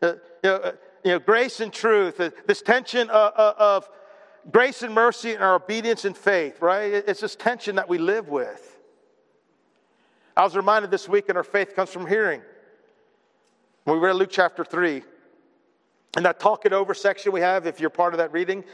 Uh, 0.00 0.06
you, 0.06 0.16
know, 0.44 0.56
uh, 0.56 0.72
you 1.04 1.10
know, 1.12 1.18
grace 1.18 1.60
and 1.60 1.72
truth, 1.72 2.18
uh, 2.20 2.30
this 2.46 2.62
tension 2.62 3.10
of, 3.10 3.32
uh, 3.36 3.36
uh, 3.36 3.54
of 3.58 3.90
grace 4.50 4.82
and 4.82 4.94
mercy 4.94 5.34
and 5.34 5.42
our 5.42 5.56
obedience 5.56 6.06
and 6.06 6.16
faith, 6.16 6.62
right? 6.62 6.92
It's 6.92 7.20
this 7.20 7.36
tension 7.36 7.76
that 7.76 7.88
we 7.88 7.98
live 7.98 8.28
with. 8.28 8.78
I 10.34 10.44
was 10.44 10.56
reminded 10.56 10.90
this 10.90 11.06
week, 11.06 11.28
and 11.28 11.36
our 11.36 11.44
faith 11.44 11.76
comes 11.76 11.90
from 11.90 12.06
hearing. 12.06 12.40
We 13.86 13.94
read 13.94 14.16
Luke 14.16 14.30
chapter 14.30 14.64
3. 14.64 15.02
And 16.16 16.24
that 16.24 16.40
talk 16.40 16.66
it 16.66 16.72
over 16.72 16.92
section 16.92 17.32
we 17.32 17.40
have, 17.40 17.66
if 17.66 17.80
you're 17.80 17.90
part 17.90 18.14
of 18.14 18.18
that 18.18 18.32
reading, 18.32 18.64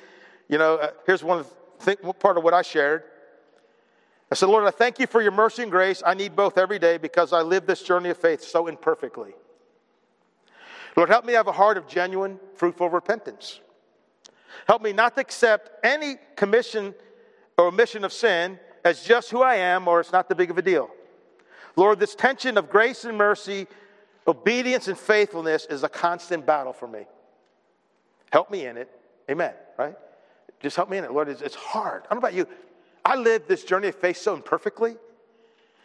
you 0.48 0.58
know, 0.58 0.76
uh, 0.76 0.90
here's 1.06 1.22
one 1.22 1.44
th- 1.84 1.98
part 2.18 2.38
of 2.38 2.44
what 2.44 2.54
I 2.54 2.62
shared. 2.62 3.02
I 4.30 4.34
said, 4.34 4.48
Lord, 4.48 4.64
I 4.64 4.70
thank 4.70 4.98
you 4.98 5.06
for 5.06 5.22
your 5.22 5.32
mercy 5.32 5.62
and 5.62 5.70
grace. 5.70 6.02
I 6.04 6.14
need 6.14 6.34
both 6.34 6.58
every 6.58 6.78
day 6.78 6.96
because 6.96 7.32
I 7.32 7.42
live 7.42 7.66
this 7.66 7.82
journey 7.82 8.08
of 8.08 8.16
faith 8.16 8.42
so 8.42 8.66
imperfectly. 8.66 9.34
Lord, 10.96 11.10
help 11.10 11.24
me 11.24 11.34
have 11.34 11.46
a 11.46 11.52
heart 11.52 11.76
of 11.76 11.86
genuine, 11.86 12.40
fruitful 12.54 12.88
repentance. 12.88 13.60
Help 14.66 14.82
me 14.82 14.92
not 14.92 15.14
to 15.14 15.20
accept 15.20 15.70
any 15.84 16.16
commission 16.34 16.94
or 17.58 17.66
omission 17.66 18.04
of 18.04 18.12
sin 18.12 18.58
as 18.84 19.04
just 19.04 19.30
who 19.30 19.42
I 19.42 19.56
am 19.56 19.86
or 19.86 20.00
it's 20.00 20.12
not 20.12 20.28
that 20.28 20.36
big 20.36 20.50
of 20.50 20.58
a 20.58 20.62
deal. 20.62 20.88
Lord, 21.76 22.00
this 22.00 22.14
tension 22.14 22.56
of 22.56 22.70
grace 22.70 23.04
and 23.04 23.18
mercy 23.18 23.66
Obedience 24.28 24.88
and 24.88 24.98
faithfulness 24.98 25.66
is 25.66 25.82
a 25.84 25.88
constant 25.88 26.44
battle 26.44 26.72
for 26.72 26.88
me. 26.88 27.06
Help 28.32 28.50
me 28.50 28.66
in 28.66 28.76
it. 28.76 28.90
Amen. 29.30 29.52
Right? 29.78 29.94
Just 30.60 30.76
help 30.76 30.90
me 30.90 30.98
in 30.98 31.04
it. 31.04 31.12
Lord, 31.12 31.28
it's, 31.28 31.54
hard. 31.54 32.02
I 32.04 32.14
don't 32.14 32.22
know 32.22 32.28
about 32.28 32.34
you. 32.34 32.48
I 33.04 33.16
live 33.16 33.46
this 33.46 33.62
journey 33.62 33.88
of 33.88 33.94
faith 33.94 34.16
so 34.16 34.34
imperfectly. 34.34 34.96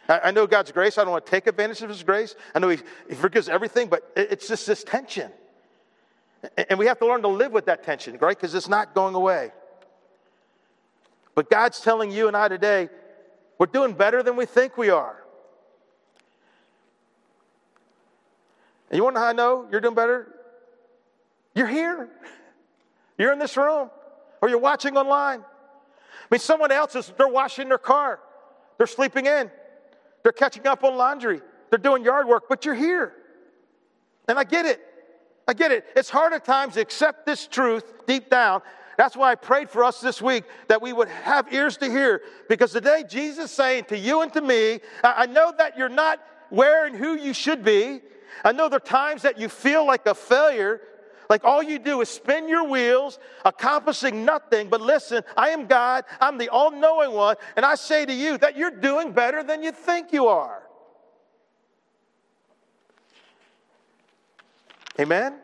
I, 0.08 0.32
know 0.32 0.46
God's 0.46 0.72
grace. 0.72 0.98
I 0.98 1.02
don't 1.02 1.12
want 1.12 1.24
to 1.24 1.30
take 1.30 1.46
advantage 1.46 1.82
of 1.82 1.88
His 1.88 2.02
grace. 2.02 2.34
I 2.54 2.58
know 2.58 2.68
He, 2.68 2.78
forgives 3.14 3.48
everything, 3.48 3.88
but 3.88 4.10
it's 4.16 4.48
just 4.48 4.66
this 4.66 4.82
tension. 4.82 5.30
And 6.68 6.78
we 6.78 6.86
have 6.86 6.98
to 6.98 7.06
learn 7.06 7.22
to 7.22 7.28
live 7.28 7.52
with 7.52 7.66
that 7.66 7.84
tension, 7.84 8.18
right? 8.18 8.36
Because 8.36 8.54
it's 8.54 8.68
not 8.68 8.94
going 8.94 9.14
away. 9.14 9.52
But 11.36 11.48
God's 11.48 11.80
telling 11.80 12.10
you 12.10 12.26
and 12.26 12.36
I 12.36 12.48
today, 12.48 12.88
we're 13.58 13.66
doing 13.66 13.92
better 13.92 14.24
than 14.24 14.34
we 14.34 14.44
think 14.44 14.76
we 14.76 14.90
are. 14.90 15.21
And 18.92 18.98
you 18.98 19.04
want 19.04 19.16
to 19.16 19.20
know 19.20 19.24
how 19.24 19.30
I 19.30 19.32
know 19.32 19.68
you're 19.72 19.80
doing 19.80 19.94
better? 19.94 20.28
You're 21.54 21.66
here. 21.66 22.10
You're 23.18 23.32
in 23.32 23.38
this 23.38 23.56
room, 23.56 23.90
or 24.40 24.48
you're 24.48 24.58
watching 24.58 24.96
online. 24.96 25.40
I 25.40 26.24
mean, 26.30 26.40
someone 26.40 26.70
else 26.70 26.94
is, 26.94 27.12
they're 27.16 27.26
washing 27.26 27.68
their 27.68 27.78
car, 27.78 28.20
they're 28.78 28.86
sleeping 28.86 29.26
in, 29.26 29.50
They're 30.22 30.32
catching 30.32 30.66
up 30.66 30.84
on 30.84 30.96
laundry. 30.96 31.40
They're 31.70 31.78
doing 31.78 32.04
yard 32.04 32.28
work, 32.28 32.44
but 32.48 32.64
you're 32.64 32.74
here. 32.74 33.12
And 34.28 34.38
I 34.38 34.44
get 34.44 34.66
it. 34.66 34.80
I 35.48 35.54
get 35.54 35.72
it. 35.72 35.84
It's 35.96 36.10
hard 36.10 36.32
at 36.32 36.44
times 36.44 36.74
to 36.74 36.80
accept 36.80 37.26
this 37.26 37.46
truth 37.46 38.06
deep 38.06 38.30
down. 38.30 38.62
That's 38.96 39.16
why 39.16 39.32
I 39.32 39.34
prayed 39.34 39.70
for 39.70 39.82
us 39.82 40.00
this 40.00 40.20
week 40.20 40.44
that 40.68 40.82
we 40.82 40.92
would 40.92 41.08
have 41.08 41.52
ears 41.52 41.78
to 41.78 41.90
hear. 41.90 42.22
Because 42.48 42.72
today, 42.72 43.04
Jesus 43.08 43.46
is 43.46 43.50
saying 43.50 43.84
to 43.84 43.98
you 43.98 44.20
and 44.20 44.32
to 44.34 44.40
me, 44.40 44.80
I 45.02 45.26
know 45.26 45.52
that 45.56 45.76
you're 45.78 45.88
not 45.88 46.20
where 46.50 46.86
and 46.86 46.94
who 46.94 47.14
you 47.14 47.32
should 47.32 47.64
be. 47.64 48.00
I 48.44 48.52
know 48.52 48.68
there 48.68 48.78
are 48.78 48.80
times 48.80 49.22
that 49.22 49.38
you 49.38 49.48
feel 49.48 49.86
like 49.86 50.06
a 50.06 50.14
failure, 50.14 50.80
like 51.30 51.44
all 51.44 51.62
you 51.62 51.78
do 51.78 52.00
is 52.00 52.08
spin 52.08 52.48
your 52.48 52.64
wheels, 52.64 53.18
accomplishing 53.44 54.24
nothing. 54.24 54.68
But 54.68 54.80
listen, 54.80 55.22
I 55.36 55.50
am 55.50 55.66
God, 55.66 56.04
I'm 56.20 56.38
the 56.38 56.48
all 56.48 56.70
knowing 56.70 57.12
one, 57.12 57.36
and 57.56 57.64
I 57.64 57.74
say 57.74 58.04
to 58.04 58.12
you 58.12 58.38
that 58.38 58.56
you're 58.56 58.70
doing 58.70 59.12
better 59.12 59.42
than 59.42 59.62
you 59.62 59.72
think 59.72 60.12
you 60.12 60.26
are. 60.26 60.62
Amen? 65.00 65.38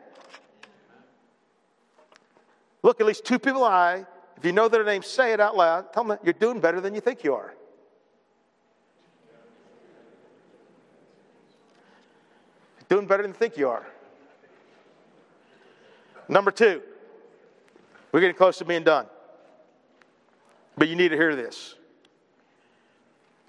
Look 2.83 3.01
at 3.01 3.07
least 3.07 3.25
two 3.25 3.39
people 3.39 3.63
I, 3.63 4.05
if 4.37 4.45
you 4.45 4.51
know 4.51 4.69
their 4.69 4.85
names, 4.85 5.05
say 5.05 5.33
it 5.33 5.39
out 5.39 5.57
loud. 5.57 5.91
Tell 5.91 6.03
them 6.03 6.17
you're 6.23 6.33
doing 6.33 6.59
better 6.61 6.79
than 6.79 6.95
you 6.95 7.01
think 7.01 7.23
you 7.23 7.33
are. 7.33 7.53
Doing 12.89 13.05
better 13.05 13.21
than 13.21 13.31
you 13.31 13.37
think 13.37 13.55
you 13.55 13.69
are. 13.69 13.85
Number 16.27 16.51
two, 16.51 16.81
we're 18.11 18.19
getting 18.19 18.35
close 18.35 18.57
to 18.57 18.65
being 18.65 18.83
done. 18.83 19.05
But 20.77 20.87
you 20.87 20.95
need 20.95 21.09
to 21.09 21.15
hear 21.15 21.35
this. 21.35 21.75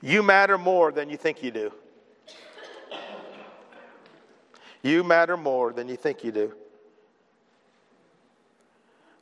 You 0.03 0.22
matter 0.22 0.59
more 0.59 0.93
than 0.93 1.11
you 1.11 1.16
think 1.16 1.43
you 1.43 1.51
do. 1.51 1.72
You 4.82 5.05
matter 5.05 5.36
more 5.36 5.72
than 5.72 5.88
you 5.88 5.97
think 5.97 6.24
you 6.24 6.32
do. 6.32 6.55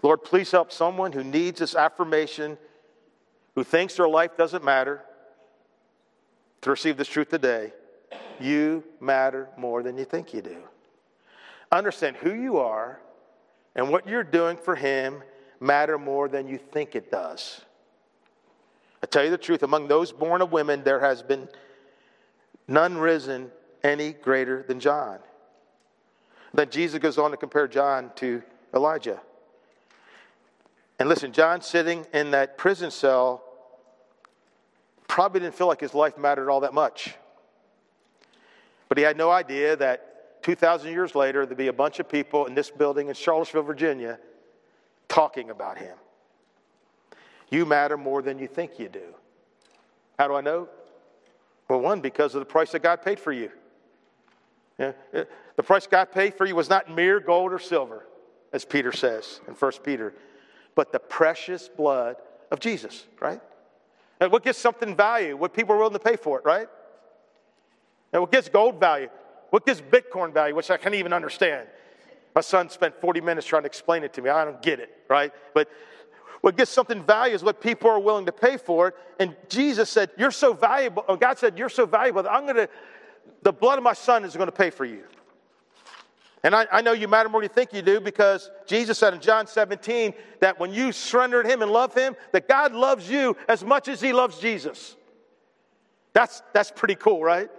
Lord, 0.03 0.23
please 0.23 0.51
help 0.53 0.71
someone 0.71 1.13
who 1.13 1.25
needs 1.25 1.59
this 1.59 1.75
affirmation, 1.75 2.57
who 3.57 3.65
thinks 3.65 3.97
their 3.97 4.09
life 4.09 4.37
doesn't 4.37 4.65
matter, 4.65 5.03
to 6.61 6.71
receive 6.71 6.97
this 6.97 7.09
truth 7.09 7.29
today. 7.29 7.73
You 8.41 8.85
matter 9.01 9.49
more 9.57 9.83
than 9.83 9.99
you 9.99 10.05
think 10.05 10.33
you 10.33 10.43
do. 10.43 10.59
Understand 11.71 12.17
who 12.17 12.35
you 12.35 12.59
are 12.59 13.01
and 13.75 13.91
what 13.91 14.07
you're 14.07 14.25
doing 14.25 14.57
for 14.57 14.75
Him 14.75 15.23
matter 15.61 15.99
more 15.99 16.29
than 16.29 16.49
you 16.49 16.59
think 16.59 16.95
it 16.95 17.11
does. 17.11 17.61
I 19.03 19.07
tell 19.07 19.25
you 19.25 19.31
the 19.31 19.39
truth, 19.39 19.63
among 19.63 19.89
those 19.89 20.13
born 20.13 20.43
of 20.43 20.51
women, 20.51 20.83
there 20.83 21.01
has 21.01 21.23
been 21.23 21.49
none 22.67 22.99
risen 22.99 23.51
any 23.85 24.13
greater 24.13 24.63
than 24.63 24.81
John. 24.81 25.19
Then 26.53 26.71
Jesus 26.71 26.99
goes 26.99 27.19
on 27.19 27.31
to 27.31 27.37
compare 27.37 27.69
John 27.69 28.11
to 28.17 28.43
Elijah. 28.75 29.21
And 30.99 31.09
listen, 31.09 31.33
John 31.33 31.63
sitting 31.63 32.07
in 32.13 32.33
that 32.33 32.59
prison 32.59 32.91
cell 32.91 33.45
probably 35.07 35.41
didn't 35.41 35.55
feel 35.55 35.69
like 35.69 35.81
his 35.81 35.95
life 35.95 36.19
mattered 36.19 36.51
all 36.51 36.61
that 36.61 36.75
much. 36.75 37.15
But 38.89 38.99
he 38.99 39.05
had 39.05 39.17
no 39.17 39.31
idea 39.31 39.77
that 39.77 40.43
2,000 40.43 40.91
years 40.91 41.15
later, 41.15 41.45
there'd 41.45 41.59
be 41.59 41.69
a 41.69 41.73
bunch 41.73 42.01
of 42.01 42.09
people 42.09 42.47
in 42.47 42.55
this 42.55 42.71
building 42.71 43.09
in 43.09 43.15
Charlottesville, 43.15 43.63
Virginia, 43.63 44.19
talking 45.09 45.51
about 45.51 45.79
him. 45.79 45.97
You 47.51 47.67
matter 47.67 47.97
more 47.97 48.23
than 48.23 48.39
you 48.39 48.47
think 48.47 48.79
you 48.79 48.89
do. 48.89 49.15
How 50.19 50.29
do 50.29 50.35
I 50.35 50.41
know? 50.41 50.69
Well, 51.69 51.81
one, 51.81 52.01
because 52.01 52.35
of 52.35 52.41
the 52.41 52.47
price 52.47 52.73
that 52.73 52.83
God 52.83 53.03
paid 53.03 53.21
for 53.21 53.33
you. 53.33 53.51
Yeah, 54.79 54.93
the 55.57 55.63
price 55.63 55.87
God 55.87 56.13
paid 56.13 56.35
for 56.35 56.47
you 56.47 56.55
was 56.55 56.71
not 56.71 56.89
mere 56.91 57.19
gold 57.19 57.53
or 57.53 57.59
silver, 57.59 58.07
as 58.53 58.65
Peter 58.65 58.93
says 58.93 59.41
in 59.49 59.55
1 59.55 59.73
Peter, 59.83 60.15
but 60.77 60.93
the 60.93 61.01
precious 61.01 61.69
blood 61.69 62.17
of 62.53 62.61
Jesus, 62.61 63.05
right? 63.21 63.41
And 64.21 64.31
what 64.31 64.45
gives 64.45 64.57
something 64.57 64.95
value? 64.95 65.37
What 65.37 65.53
people 65.53 65.75
are 65.75 65.79
willing 65.79 65.95
to 65.95 65.99
pay 65.99 66.17
for 66.17 66.39
it, 66.39 66.45
right? 66.45 66.69
And 68.13 68.23
what 68.23 68.33
gives 68.33 68.49
gold 68.49 68.81
value? 68.81 69.09
What 69.51 69.65
gives 69.65 69.81
Bitcoin 69.81 70.33
value, 70.33 70.55
which 70.55 70.71
I 70.71 70.77
can't 70.77 70.95
even 70.95 71.13
understand? 71.13 71.69
My 72.35 72.41
son 72.41 72.69
spent 72.71 73.01
40 73.01 73.21
minutes 73.21 73.47
trying 73.47 73.63
to 73.63 73.67
explain 73.67 74.05
it 74.05 74.13
to 74.15 74.23
me. 74.23 74.31
I 74.31 74.45
don't 74.45 74.63
get 74.63 74.81
it, 74.81 74.91
right? 75.09 75.33
But 75.55 75.69
what 76.41 76.57
gives 76.57 76.71
something 76.71 77.03
value 77.03 77.35
is 77.35 77.43
what 77.43 77.61
people 77.61 77.91
are 77.91 77.99
willing 77.99 78.27
to 78.27 78.33
pay 78.33 78.57
for 78.57 78.89
it. 78.89 78.95
And 79.19 79.35
Jesus 79.49 79.91
said, 79.91 80.11
You're 80.17 80.31
so 80.31 80.53
valuable. 80.53 81.03
God 81.17 81.39
said, 81.39 81.59
You're 81.59 81.69
so 81.69 81.87
valuable 81.87 82.23
that 82.23 82.33
I'm 82.33 82.45
going 82.45 82.57
to, 82.57 82.69
the 83.43 83.53
blood 83.53 83.79
of 83.79 83.85
my 83.85 83.93
son 83.93 84.25
is 84.25 84.37
going 84.37 84.47
to 84.47 84.53
pay 84.53 84.71
for 84.71 84.85
you. 84.85 85.05
And 86.45 86.55
I, 86.55 86.67
I, 86.71 86.83
know 86.83 86.93
you 86.93 87.09
matter 87.09 87.29
more 87.29 87.41
than 87.41 87.51
you 87.51 87.55
think 87.55 87.73
you 87.73 87.83
do 87.83 87.99
because 87.99 88.49
Jesus 88.67 88.97
said 88.97 89.13
in 89.13 89.21
John 89.21 89.49
17 89.49 90.15
that 90.39 90.61
when 90.61 90.73
you 90.73 90.93
surrender 90.93 91.43
to 91.43 91.49
Him 91.49 91.63
and 91.63 91.71
love 91.73 91.95
Him, 91.95 92.15
that 92.31 92.47
God 92.47 92.73
loves 92.73 93.11
you 93.11 93.37
as 93.49 93.65
much 93.65 93.89
as 93.89 94.01
He 94.01 94.13
loves 94.13 94.39
Jesus. 94.39 94.95
That's, 96.13 96.43
that's 96.53 96.71
pretty 96.71 96.95
cool, 96.95 97.23
right? 97.23 97.51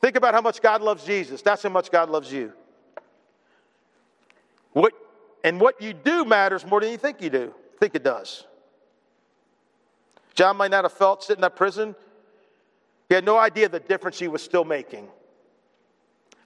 Think 0.00 0.16
about 0.16 0.34
how 0.34 0.40
much 0.40 0.62
God 0.62 0.82
loves 0.82 1.04
Jesus. 1.04 1.42
That's 1.42 1.62
how 1.62 1.68
much 1.68 1.90
God 1.90 2.08
loves 2.08 2.32
you. 2.32 2.52
What, 4.72 4.92
and 5.44 5.60
what 5.60 5.80
you 5.82 5.92
do 5.92 6.24
matters 6.24 6.64
more 6.64 6.80
than 6.80 6.90
you 6.90 6.96
think 6.96 7.20
you 7.20 7.30
do. 7.30 7.54
think 7.78 7.94
it 7.94 8.04
does. 8.04 8.44
John 10.34 10.56
might 10.56 10.70
not 10.70 10.84
have 10.84 10.92
felt 10.92 11.22
sitting 11.22 11.38
in 11.38 11.42
that 11.42 11.56
prison. 11.56 11.94
He 13.08 13.14
had 13.14 13.24
no 13.24 13.36
idea 13.36 13.68
the 13.68 13.80
difference 13.80 14.18
he 14.18 14.28
was 14.28 14.42
still 14.42 14.64
making. 14.64 15.08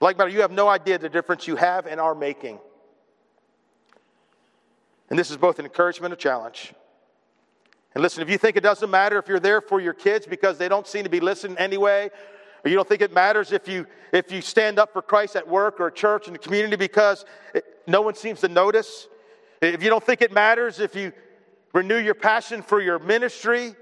Like 0.01 0.19
matter, 0.19 0.31
you 0.31 0.41
have 0.41 0.51
no 0.51 0.69
idea 0.69 0.99
the 0.99 1.09
difference 1.09 1.47
you 1.47 1.57
have 1.57 1.87
and 1.87 2.01
are 2.01 2.15
making. 2.15 2.59
And 5.11 5.19
this 5.19 5.31
is 5.31 5.37
both 5.37 5.59
an 5.59 5.65
encouragement 5.65 6.13
and 6.13 6.19
a 6.19 6.23
challenge. 6.23 6.73
And 7.95 8.03
listen, 8.03 8.23
if 8.23 8.29
you 8.29 8.39
think 8.39 8.57
it 8.57 8.63
doesn't 8.63 8.91
matter 8.91 9.19
if 9.19 9.29
you're 9.29 9.39
there 9.39 9.61
for 9.61 9.81
your 9.81 9.93
kids 9.93 10.27
because 10.27 10.59
they 10.59 10.69
don't 10.69 10.87
seem 10.87 11.05
to 11.05 11.11
be 11.11 11.21
listening 11.21 11.57
anyway, 11.59 12.11
or 12.65 12.71
you 12.71 12.77
don't 12.77 12.89
think 12.89 13.03
it 13.03 13.13
matters 13.13 13.53
if 13.53 13.69
you, 13.69 13.87
if 14.13 14.33
you 14.33 14.41
stand 14.41 14.79
up 14.79 14.93
for 14.93 15.03
Christ 15.03 15.37
at 15.37 15.47
work 15.47 15.81
or 15.81 15.91
church 15.91 16.27
in 16.27 16.33
the 16.33 16.39
community 16.39 16.77
because 16.77 17.25
it, 17.55 17.65
no 17.87 18.01
one 18.01 18.15
seems 18.15 18.41
to 18.41 18.49
notice. 18.49 19.07
If 19.61 19.83
you 19.83 19.91
don't 19.91 20.03
think 20.03 20.23
it 20.23 20.33
matters 20.33 20.81
if 20.81 20.97
you 20.97 21.13
renew 21.75 21.99
your 21.99 22.15
passion 22.15 22.63
for 22.63 22.81
your 22.81 22.99
ministry 22.99 23.75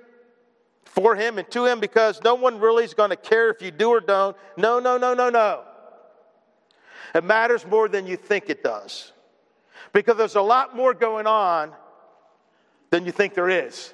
for 0.84 1.14
Him 1.14 1.38
and 1.38 1.48
to 1.52 1.64
Him 1.64 1.78
because 1.78 2.20
no 2.24 2.34
one 2.34 2.58
really 2.58 2.84
is 2.84 2.94
going 2.94 3.10
to 3.10 3.16
care 3.16 3.50
if 3.50 3.62
you 3.62 3.70
do 3.70 3.90
or 3.90 4.00
don't. 4.00 4.36
No, 4.56 4.80
no, 4.80 4.98
no, 4.98 5.14
no, 5.14 5.30
no. 5.30 5.62
It 7.14 7.24
matters 7.24 7.64
more 7.66 7.88
than 7.88 8.06
you 8.06 8.16
think 8.16 8.50
it 8.50 8.64
does 8.64 9.12
because 9.92 10.16
there's 10.16 10.34
a 10.34 10.42
lot 10.42 10.74
more 10.74 10.92
going 10.92 11.26
on 11.26 11.72
than 12.90 13.06
you 13.06 13.12
think 13.12 13.34
there 13.34 13.50
is. 13.50 13.92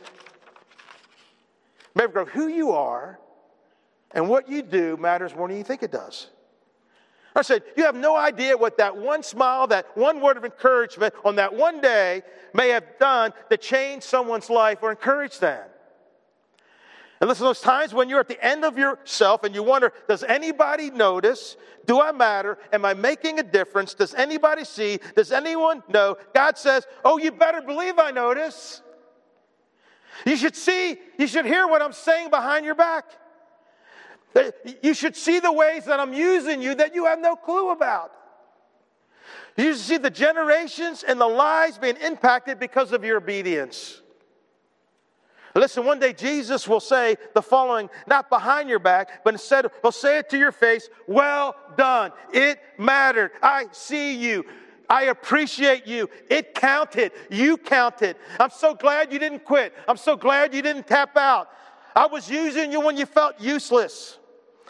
Remember, 1.94 2.24
who 2.24 2.48
you 2.48 2.72
are 2.72 3.18
and 4.12 4.28
what 4.28 4.48
you 4.48 4.62
do 4.62 4.96
matters 4.96 5.34
more 5.34 5.48
than 5.48 5.56
you 5.56 5.64
think 5.64 5.82
it 5.82 5.92
does. 5.92 6.28
I 7.36 7.42
said, 7.42 7.62
you 7.76 7.84
have 7.84 7.94
no 7.94 8.16
idea 8.16 8.56
what 8.56 8.78
that 8.78 8.96
one 8.96 9.22
smile, 9.22 9.66
that 9.68 9.96
one 9.96 10.20
word 10.20 10.36
of 10.36 10.44
encouragement 10.44 11.14
on 11.24 11.36
that 11.36 11.54
one 11.54 11.80
day 11.80 12.22
may 12.52 12.70
have 12.70 12.84
done 12.98 13.32
to 13.50 13.56
change 13.56 14.02
someone's 14.02 14.50
life 14.50 14.78
or 14.82 14.90
encourage 14.90 15.38
them. 15.38 15.62
And 17.20 17.28
listen, 17.28 17.44
those 17.44 17.60
times 17.60 17.92
when 17.92 18.08
you're 18.08 18.20
at 18.20 18.28
the 18.28 18.44
end 18.44 18.64
of 18.64 18.78
yourself 18.78 19.44
and 19.44 19.54
you 19.54 19.62
wonder, 19.62 19.92
does 20.08 20.22
anybody 20.22 20.90
notice? 20.90 21.56
Do 21.84 22.00
I 22.00 22.12
matter? 22.12 22.58
Am 22.72 22.84
I 22.84 22.94
making 22.94 23.38
a 23.40 23.42
difference? 23.42 23.94
Does 23.94 24.14
anybody 24.14 24.64
see? 24.64 25.00
Does 25.16 25.32
anyone 25.32 25.82
know? 25.88 26.16
God 26.34 26.56
says, 26.56 26.86
oh, 27.04 27.18
you 27.18 27.32
better 27.32 27.60
believe 27.60 27.98
I 27.98 28.10
notice. 28.10 28.82
You 30.24 30.36
should 30.36 30.56
see, 30.56 30.96
you 31.18 31.26
should 31.26 31.44
hear 31.44 31.66
what 31.66 31.82
I'm 31.82 31.92
saying 31.92 32.30
behind 32.30 32.64
your 32.64 32.74
back. 32.74 33.04
You 34.82 34.94
should 34.94 35.16
see 35.16 35.40
the 35.40 35.52
ways 35.52 35.84
that 35.86 36.00
I'm 36.00 36.12
using 36.12 36.62
you 36.62 36.74
that 36.76 36.94
you 36.94 37.06
have 37.06 37.18
no 37.18 37.36
clue 37.36 37.70
about. 37.70 38.12
You 39.56 39.72
should 39.72 39.82
see 39.82 39.96
the 39.96 40.10
generations 40.10 41.02
and 41.02 41.20
the 41.20 41.26
lives 41.26 41.78
being 41.78 41.96
impacted 41.96 42.60
because 42.60 42.92
of 42.92 43.04
your 43.04 43.16
obedience. 43.16 44.00
Listen, 45.54 45.84
one 45.84 45.98
day 45.98 46.12
Jesus 46.12 46.68
will 46.68 46.80
say 46.80 47.16
the 47.34 47.42
following, 47.42 47.90
not 48.06 48.30
behind 48.30 48.68
your 48.68 48.78
back, 48.78 49.24
but 49.24 49.34
instead 49.34 49.66
he'll 49.82 49.90
say 49.90 50.18
it 50.18 50.30
to 50.30 50.38
your 50.38 50.52
face 50.52 50.88
Well 51.06 51.56
done. 51.76 52.12
It 52.32 52.60
mattered. 52.78 53.32
I 53.42 53.66
see 53.72 54.14
you. 54.14 54.44
I 54.88 55.04
appreciate 55.04 55.86
you. 55.86 56.08
It 56.30 56.54
counted. 56.54 57.12
You 57.30 57.56
counted. 57.56 58.16
I'm 58.40 58.50
so 58.50 58.74
glad 58.74 59.12
you 59.12 59.18
didn't 59.18 59.44
quit. 59.44 59.74
I'm 59.86 59.96
so 59.96 60.16
glad 60.16 60.54
you 60.54 60.62
didn't 60.62 60.86
tap 60.86 61.16
out. 61.16 61.48
I 61.98 62.06
was 62.06 62.30
using 62.30 62.70
you 62.70 62.78
when 62.78 62.96
you 62.96 63.06
felt 63.06 63.40
useless. 63.40 64.16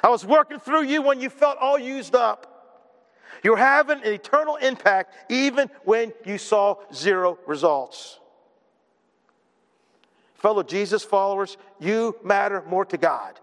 I 0.02 0.08
was 0.08 0.24
working 0.24 0.58
through 0.58 0.84
you 0.84 1.02
when 1.02 1.20
you 1.20 1.28
felt 1.28 1.58
all 1.58 1.78
used 1.78 2.14
up. 2.14 2.46
You're 3.44 3.58
having 3.58 3.98
an 3.98 4.14
eternal 4.14 4.56
impact 4.56 5.14
even 5.30 5.68
when 5.84 6.14
you 6.24 6.38
saw 6.38 6.76
zero 6.90 7.38
results. 7.46 8.18
Fellow 10.36 10.62
Jesus 10.62 11.04
followers, 11.04 11.58
you 11.78 12.16
matter 12.24 12.64
more 12.66 12.86
to 12.86 12.96
God 12.96 13.38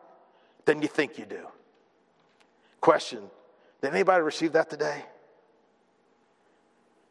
than 0.66 0.82
you 0.82 0.88
think 0.88 1.20
you 1.20 1.26
do. 1.28 1.46
Question 2.82 3.22
Did 3.84 3.94
anybody 3.94 4.24
receive 4.24 4.54
that 4.54 4.68
today? 4.68 5.06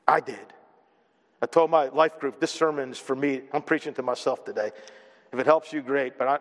I 0.09 0.19
did. 0.19 0.53
I 1.41 1.47
told 1.47 1.71
my 1.71 1.87
life 1.91 2.19
group, 2.19 2.41
this 2.41 2.51
sermon 2.51 2.91
is 2.91 2.99
for 2.99 3.15
me. 3.15 3.43
I'm 3.53 3.63
preaching 3.63 3.95
to 3.95 4.03
myself 4.03 4.45
today. 4.45 4.73
If 5.33 5.39
it 5.39 5.47
helps 5.47 5.73
you, 5.73 5.81
great, 5.81 6.19
but 6.19 6.27
I, 6.29 6.39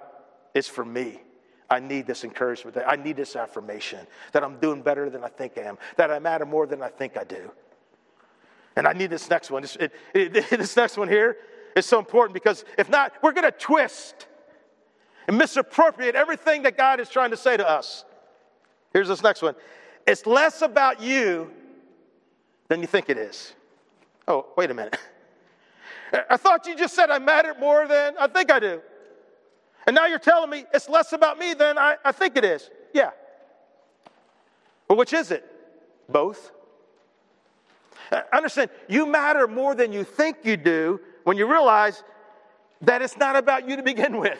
it's 0.53 0.67
for 0.67 0.85
me. 0.85 1.21
I 1.69 1.79
need 1.79 2.05
this 2.05 2.23
encouragement. 2.23 2.77
I 2.85 2.95
need 2.95 3.15
this 3.15 3.35
affirmation 3.35 4.05
that 4.31 4.43
I'm 4.43 4.59
doing 4.59 4.81
better 4.81 5.09
than 5.09 5.23
I 5.23 5.29
think 5.29 5.57
I 5.57 5.61
am, 5.61 5.77
that 5.97 6.11
I 6.11 6.19
matter 6.19 6.45
more 6.45 6.67
than 6.67 6.81
I 6.81 6.89
think 6.89 7.17
I 7.17 7.23
do. 7.23 7.51
And 8.75 8.87
I 8.87 8.93
need 8.93 9.09
this 9.09 9.29
next 9.29 9.51
one. 9.51 9.61
This, 9.63 9.75
it, 9.77 9.91
it, 10.13 10.33
this 10.49 10.75
next 10.75 10.97
one 10.97 11.07
here 11.07 11.37
is 11.75 11.85
so 11.85 11.99
important 11.99 12.33
because 12.33 12.65
if 12.77 12.89
not, 12.89 13.13
we're 13.21 13.31
going 13.31 13.51
to 13.51 13.51
twist 13.51 14.27
and 15.27 15.37
misappropriate 15.37 16.15
everything 16.15 16.63
that 16.63 16.77
God 16.77 16.99
is 16.99 17.09
trying 17.09 17.31
to 17.31 17.37
say 17.37 17.57
to 17.57 17.67
us. 17.67 18.05
Here's 18.91 19.07
this 19.07 19.23
next 19.23 19.41
one 19.41 19.55
it's 20.05 20.25
less 20.25 20.61
about 20.61 21.01
you 21.01 21.49
than 22.67 22.81
you 22.81 22.87
think 22.87 23.09
it 23.09 23.17
is. 23.17 23.53
Oh, 24.27 24.47
wait 24.55 24.69
a 24.69 24.73
minute. 24.73 24.97
I 26.29 26.37
thought 26.37 26.67
you 26.67 26.75
just 26.75 26.93
said 26.93 27.09
I 27.09 27.19
matter 27.19 27.55
more 27.59 27.87
than 27.87 28.13
I 28.19 28.27
think 28.27 28.51
I 28.51 28.59
do. 28.59 28.81
And 29.85 29.95
now 29.95 30.05
you're 30.05 30.19
telling 30.19 30.49
me 30.49 30.65
it's 30.73 30.87
less 30.89 31.13
about 31.13 31.37
me 31.37 31.53
than 31.53 31.77
I, 31.77 31.95
I 32.03 32.11
think 32.11 32.37
it 32.37 32.45
is. 32.45 32.69
Yeah. 32.93 33.11
But 34.87 34.97
which 34.97 35.13
is 35.13 35.31
it? 35.31 35.43
Both. 36.09 36.51
Uh, 38.11 38.21
understand, 38.31 38.69
you 38.87 39.05
matter 39.05 39.47
more 39.47 39.75
than 39.75 39.91
you 39.91 40.03
think 40.03 40.37
you 40.43 40.57
do 40.57 40.99
when 41.23 41.37
you 41.37 41.49
realize 41.49 42.03
that 42.81 43.01
it's 43.01 43.17
not 43.17 43.35
about 43.35 43.67
you 43.67 43.75
to 43.75 43.83
begin 43.83 44.17
with. 44.17 44.39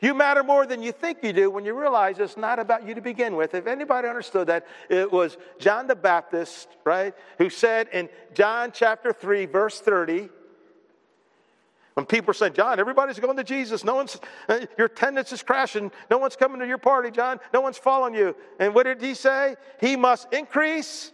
You 0.00 0.14
matter 0.14 0.42
more 0.42 0.66
than 0.66 0.82
you 0.82 0.90
think 0.90 1.18
you 1.22 1.32
do 1.32 1.48
when 1.48 1.64
you 1.64 1.78
realize 1.78 2.18
it's 2.18 2.36
not 2.36 2.58
about 2.58 2.86
you 2.86 2.94
to 2.94 3.00
begin 3.00 3.36
with. 3.36 3.54
If 3.54 3.68
anybody 3.68 4.08
understood 4.08 4.48
that, 4.48 4.66
it 4.88 5.12
was 5.12 5.38
John 5.60 5.86
the 5.86 5.94
Baptist, 5.94 6.68
right, 6.84 7.14
who 7.38 7.48
said 7.48 7.88
in 7.92 8.08
John 8.34 8.72
chapter 8.72 9.12
3, 9.12 9.46
verse 9.46 9.80
30, 9.80 10.28
when 11.94 12.06
people 12.06 12.30
are 12.30 12.34
saying, 12.34 12.54
John, 12.54 12.80
everybody's 12.80 13.18
going 13.18 13.36
to 13.36 13.44
Jesus. 13.44 13.84
No 13.84 13.96
one's, 13.96 14.18
uh, 14.48 14.66
your 14.78 14.86
attendance 14.86 15.32
is 15.32 15.42
crashing. 15.42 15.90
No 16.10 16.18
one's 16.18 16.36
coming 16.36 16.60
to 16.60 16.66
your 16.66 16.78
party, 16.78 17.10
John. 17.10 17.38
No 17.52 17.60
one's 17.60 17.78
following 17.78 18.14
you. 18.14 18.34
And 18.58 18.74
what 18.74 18.84
did 18.84 19.02
he 19.02 19.14
say? 19.14 19.56
He 19.80 19.96
must 19.96 20.32
increase, 20.32 21.12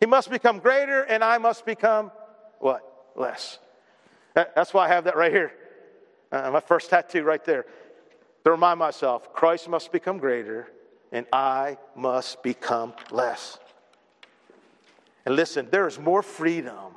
he 0.00 0.06
must 0.06 0.30
become 0.30 0.58
greater, 0.58 1.02
and 1.02 1.22
I 1.22 1.38
must 1.38 1.64
become 1.64 2.10
what? 2.58 2.82
Less. 3.16 3.58
That's 4.34 4.74
why 4.74 4.86
I 4.86 4.88
have 4.88 5.04
that 5.04 5.16
right 5.16 5.30
here. 5.30 5.52
Uh, 6.32 6.50
my 6.50 6.60
first 6.60 6.90
tattoo 6.90 7.22
right 7.22 7.44
there 7.44 7.64
to 8.44 8.50
remind 8.50 8.78
myself 8.78 9.32
Christ 9.32 9.68
must 9.68 9.92
become 9.92 10.18
greater 10.18 10.68
and 11.12 11.26
I 11.32 11.78
must 11.94 12.42
become 12.42 12.92
less. 13.12 13.58
And 15.24 15.36
listen, 15.36 15.68
there 15.70 15.86
is 15.86 15.98
more 15.98 16.22
freedom 16.22 16.96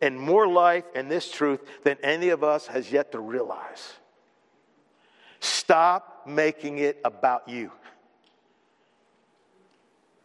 and 0.00 0.18
more 0.18 0.46
life 0.46 0.84
in 0.94 1.08
this 1.08 1.30
truth 1.30 1.60
than 1.84 1.96
any 2.02 2.30
of 2.30 2.42
us 2.42 2.66
has 2.66 2.90
yet 2.90 3.12
to 3.12 3.20
realize. 3.20 3.94
Stop 5.40 6.26
making 6.26 6.78
it 6.78 7.00
about 7.04 7.48
you. 7.48 7.72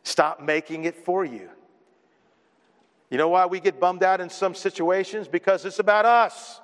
Stop 0.04 0.42
making 0.42 0.86
it 0.86 0.96
for 0.96 1.26
you. 1.26 1.50
You 3.10 3.18
know 3.18 3.30
why 3.30 3.46
we 3.46 3.60
get 3.60 3.80
bummed 3.80 4.04
out 4.04 4.22
in 4.22 4.30
some 4.30 4.54
situations? 4.56 5.28
Because 5.28 5.66
it's 5.66 5.80
about 5.80 6.06
us. 6.06 6.60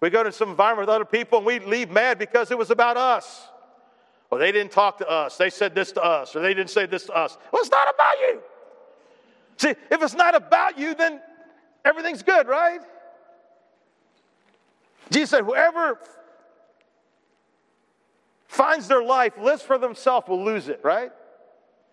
We 0.00 0.10
go 0.10 0.22
to 0.22 0.32
some 0.32 0.50
environment 0.50 0.88
with 0.88 0.94
other 0.94 1.04
people 1.04 1.38
and 1.38 1.46
we 1.46 1.58
leave 1.60 1.90
mad 1.90 2.18
because 2.18 2.50
it 2.50 2.58
was 2.58 2.70
about 2.70 2.96
us. 2.96 3.48
Or 4.30 4.38
they 4.38 4.52
didn't 4.52 4.72
talk 4.72 4.98
to 4.98 5.08
us. 5.08 5.36
They 5.36 5.50
said 5.50 5.74
this 5.74 5.92
to 5.92 6.02
us. 6.02 6.34
Or 6.34 6.40
they 6.40 6.52
didn't 6.52 6.70
say 6.70 6.86
this 6.86 7.04
to 7.06 7.16
us. 7.16 7.38
Well, 7.52 7.62
it's 7.62 7.70
not 7.70 7.86
about 7.94 8.18
you. 8.20 8.40
See, 9.56 9.70
if 9.70 10.02
it's 10.02 10.14
not 10.14 10.34
about 10.34 10.78
you, 10.78 10.94
then 10.94 11.20
everything's 11.86 12.22
good, 12.22 12.48
right? 12.48 12.80
Jesus 15.10 15.30
said, 15.30 15.44
whoever 15.44 15.98
finds 18.48 18.88
their 18.88 19.02
life, 19.02 19.38
lives 19.38 19.62
for 19.62 19.78
themselves, 19.78 20.28
will 20.28 20.44
lose 20.44 20.68
it, 20.68 20.80
right? 20.82 21.12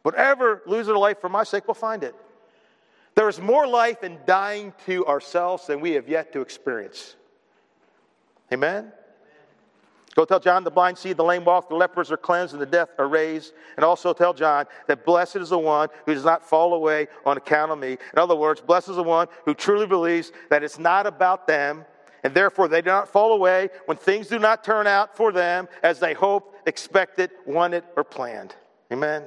Whatever 0.01 0.61
lose 0.65 0.87
their 0.87 0.97
life 0.97 1.21
for 1.21 1.29
my 1.29 1.43
sake 1.43 1.67
will 1.67 1.73
find 1.73 2.03
it. 2.03 2.15
There 3.15 3.29
is 3.29 3.39
more 3.39 3.67
life 3.67 4.03
in 4.03 4.17
dying 4.25 4.73
to 4.87 5.05
ourselves 5.05 5.67
than 5.67 5.79
we 5.79 5.91
have 5.91 6.09
yet 6.09 6.33
to 6.33 6.41
experience. 6.41 7.15
Amen? 8.51 8.91
Go 10.16 10.26
tell 10.26 10.39
John 10.39 10.64
the 10.64 10.70
blind 10.70 10.97
see, 10.97 11.14
the 11.14 11.24
lame 11.24 11.43
walk, 11.43 11.70
the 11.70 11.76
lepers 11.76 12.11
are 12.11 12.18
cleansed, 12.18 12.53
and 12.53 12.61
the 12.61 12.68
deaf 12.68 12.89
are 12.99 13.07
raised. 13.07 13.53
And 13.78 13.84
also 13.84 14.14
tell 14.14 14.34
John 14.34 14.66
that 14.88 15.05
blessed 15.05 15.38
is 15.38 15.49
the 15.49 15.57
one 15.57 15.89
who 16.05 16.14
does 16.14 16.24
not 16.24 16.47
fall 16.47 16.76
away 16.76 17.07
on 17.26 17.38
account 17.38 17.72
of 17.72 17.80
me. 17.80 17.93
In 17.93 18.20
other 18.20 18.36
words, 18.36 18.61
blessed 18.61 18.89
is 18.89 18.95
the 18.97 19.03
one 19.03 19.28
who 19.45 19.55
truly 19.55 19.88
believes 19.88 20.32
that 20.49 20.64
it's 20.64 20.78
not 20.78 21.07
about 21.07 21.47
them, 21.47 21.84
and 22.24 22.34
therefore 22.34 22.68
they 22.68 22.82
do 22.82 22.91
not 22.91 23.09
fall 23.09 23.34
away 23.34 23.70
when 23.86 23.97
things 23.97 24.28
do 24.28 24.38
not 24.38 24.64
turn 24.64 24.86
out 24.86 25.18
for 25.18 25.32
them 25.32 25.68
as 25.82 25.99
they 25.99 26.14
hoped, 26.14 26.68
expected, 26.68 27.32
wanted, 27.47 27.84
or 27.95 28.03
planned. 28.03 28.53
Amen? 28.91 29.24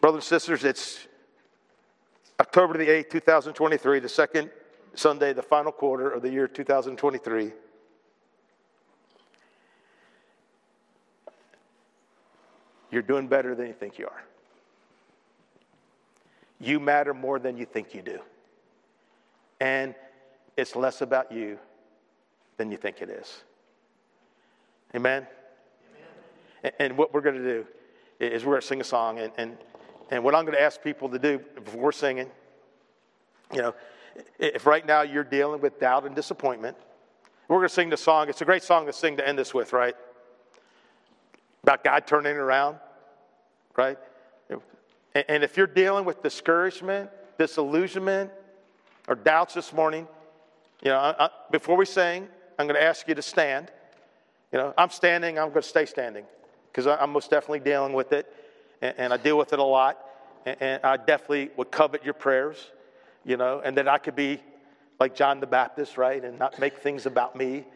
Brothers 0.00 0.18
and 0.18 0.24
sisters, 0.24 0.64
it's 0.64 1.06
October 2.40 2.76
the 2.76 2.88
8th, 2.88 3.10
2023, 3.10 4.00
the 4.00 4.08
second 4.08 4.50
Sunday, 4.94 5.32
the 5.32 5.42
final 5.42 5.70
quarter 5.70 6.10
of 6.10 6.22
the 6.22 6.30
year 6.30 6.48
2023. 6.48 7.52
You're 12.90 13.02
doing 13.02 13.28
better 13.28 13.54
than 13.54 13.66
you 13.66 13.72
think 13.72 13.98
you 13.98 14.06
are. 14.06 14.22
You 16.60 16.80
matter 16.80 17.14
more 17.14 17.38
than 17.38 17.56
you 17.56 17.64
think 17.64 17.94
you 17.94 18.02
do. 18.02 18.18
And 19.60 19.94
it's 20.56 20.74
less 20.74 21.00
about 21.02 21.30
you 21.30 21.58
than 22.56 22.70
you 22.70 22.76
think 22.76 23.00
it 23.00 23.10
is. 23.10 23.42
Amen? 24.94 25.26
Amen. 26.64 26.72
And 26.80 26.96
what 26.96 27.14
we're 27.14 27.20
going 27.20 27.36
to 27.36 27.42
do 27.42 27.66
is 28.18 28.44
we're 28.44 28.52
going 28.52 28.62
to 28.62 28.66
sing 28.66 28.80
a 28.80 28.84
song. 28.84 29.18
And, 29.18 29.32
and, 29.36 29.56
and 30.10 30.24
what 30.24 30.34
I'm 30.34 30.44
going 30.44 30.56
to 30.56 30.62
ask 30.62 30.82
people 30.82 31.08
to 31.10 31.18
do 31.18 31.38
before 31.38 31.92
singing, 31.92 32.30
you 33.52 33.62
know, 33.62 33.74
if 34.38 34.66
right 34.66 34.84
now 34.84 35.02
you're 35.02 35.24
dealing 35.24 35.60
with 35.60 35.78
doubt 35.78 36.06
and 36.06 36.14
disappointment, 36.14 36.76
we're 37.46 37.58
going 37.58 37.68
to 37.68 37.74
sing 37.74 37.88
the 37.88 37.96
song. 37.96 38.28
It's 38.28 38.40
a 38.40 38.44
great 38.44 38.62
song 38.62 38.86
to 38.86 38.92
sing 38.92 39.16
to 39.18 39.26
end 39.26 39.38
this 39.38 39.54
with, 39.54 39.72
right? 39.72 39.94
About 41.68 41.84
God 41.84 42.06
turning 42.06 42.36
around, 42.36 42.78
right? 43.76 43.98
And 45.14 45.44
if 45.44 45.58
you're 45.58 45.66
dealing 45.66 46.06
with 46.06 46.22
discouragement, 46.22 47.10
disillusionment, 47.38 48.30
or 49.06 49.14
doubts 49.14 49.52
this 49.52 49.70
morning, 49.74 50.08
you 50.82 50.90
know, 50.90 50.98
I, 50.98 51.28
before 51.50 51.76
we 51.76 51.84
sing, 51.84 52.26
I'm 52.58 52.66
going 52.66 52.80
to 52.80 52.82
ask 52.82 53.06
you 53.06 53.14
to 53.14 53.20
stand. 53.20 53.70
You 54.50 54.58
know, 54.58 54.72
I'm 54.78 54.88
standing, 54.88 55.38
I'm 55.38 55.50
going 55.50 55.60
to 55.60 55.68
stay 55.68 55.84
standing 55.84 56.24
because 56.72 56.86
I'm 56.86 57.10
most 57.10 57.30
definitely 57.30 57.60
dealing 57.60 57.92
with 57.92 58.14
it, 58.14 58.32
and, 58.80 58.94
and 58.96 59.12
I 59.12 59.18
deal 59.18 59.36
with 59.36 59.52
it 59.52 59.58
a 59.58 59.62
lot, 59.62 59.98
and, 60.46 60.56
and 60.60 60.84
I 60.84 60.96
definitely 60.96 61.50
would 61.58 61.70
covet 61.70 62.02
your 62.02 62.14
prayers 62.14 62.70
you 63.24 63.36
know, 63.36 63.60
and 63.62 63.76
that 63.76 63.86
I 63.86 63.98
could 63.98 64.16
be 64.16 64.40
like 64.98 65.14
John 65.14 65.38
the 65.38 65.46
Baptist, 65.46 65.98
right, 65.98 66.24
and 66.24 66.38
not 66.38 66.58
make 66.58 66.78
things 66.78 67.04
about 67.04 67.36
me. 67.36 67.66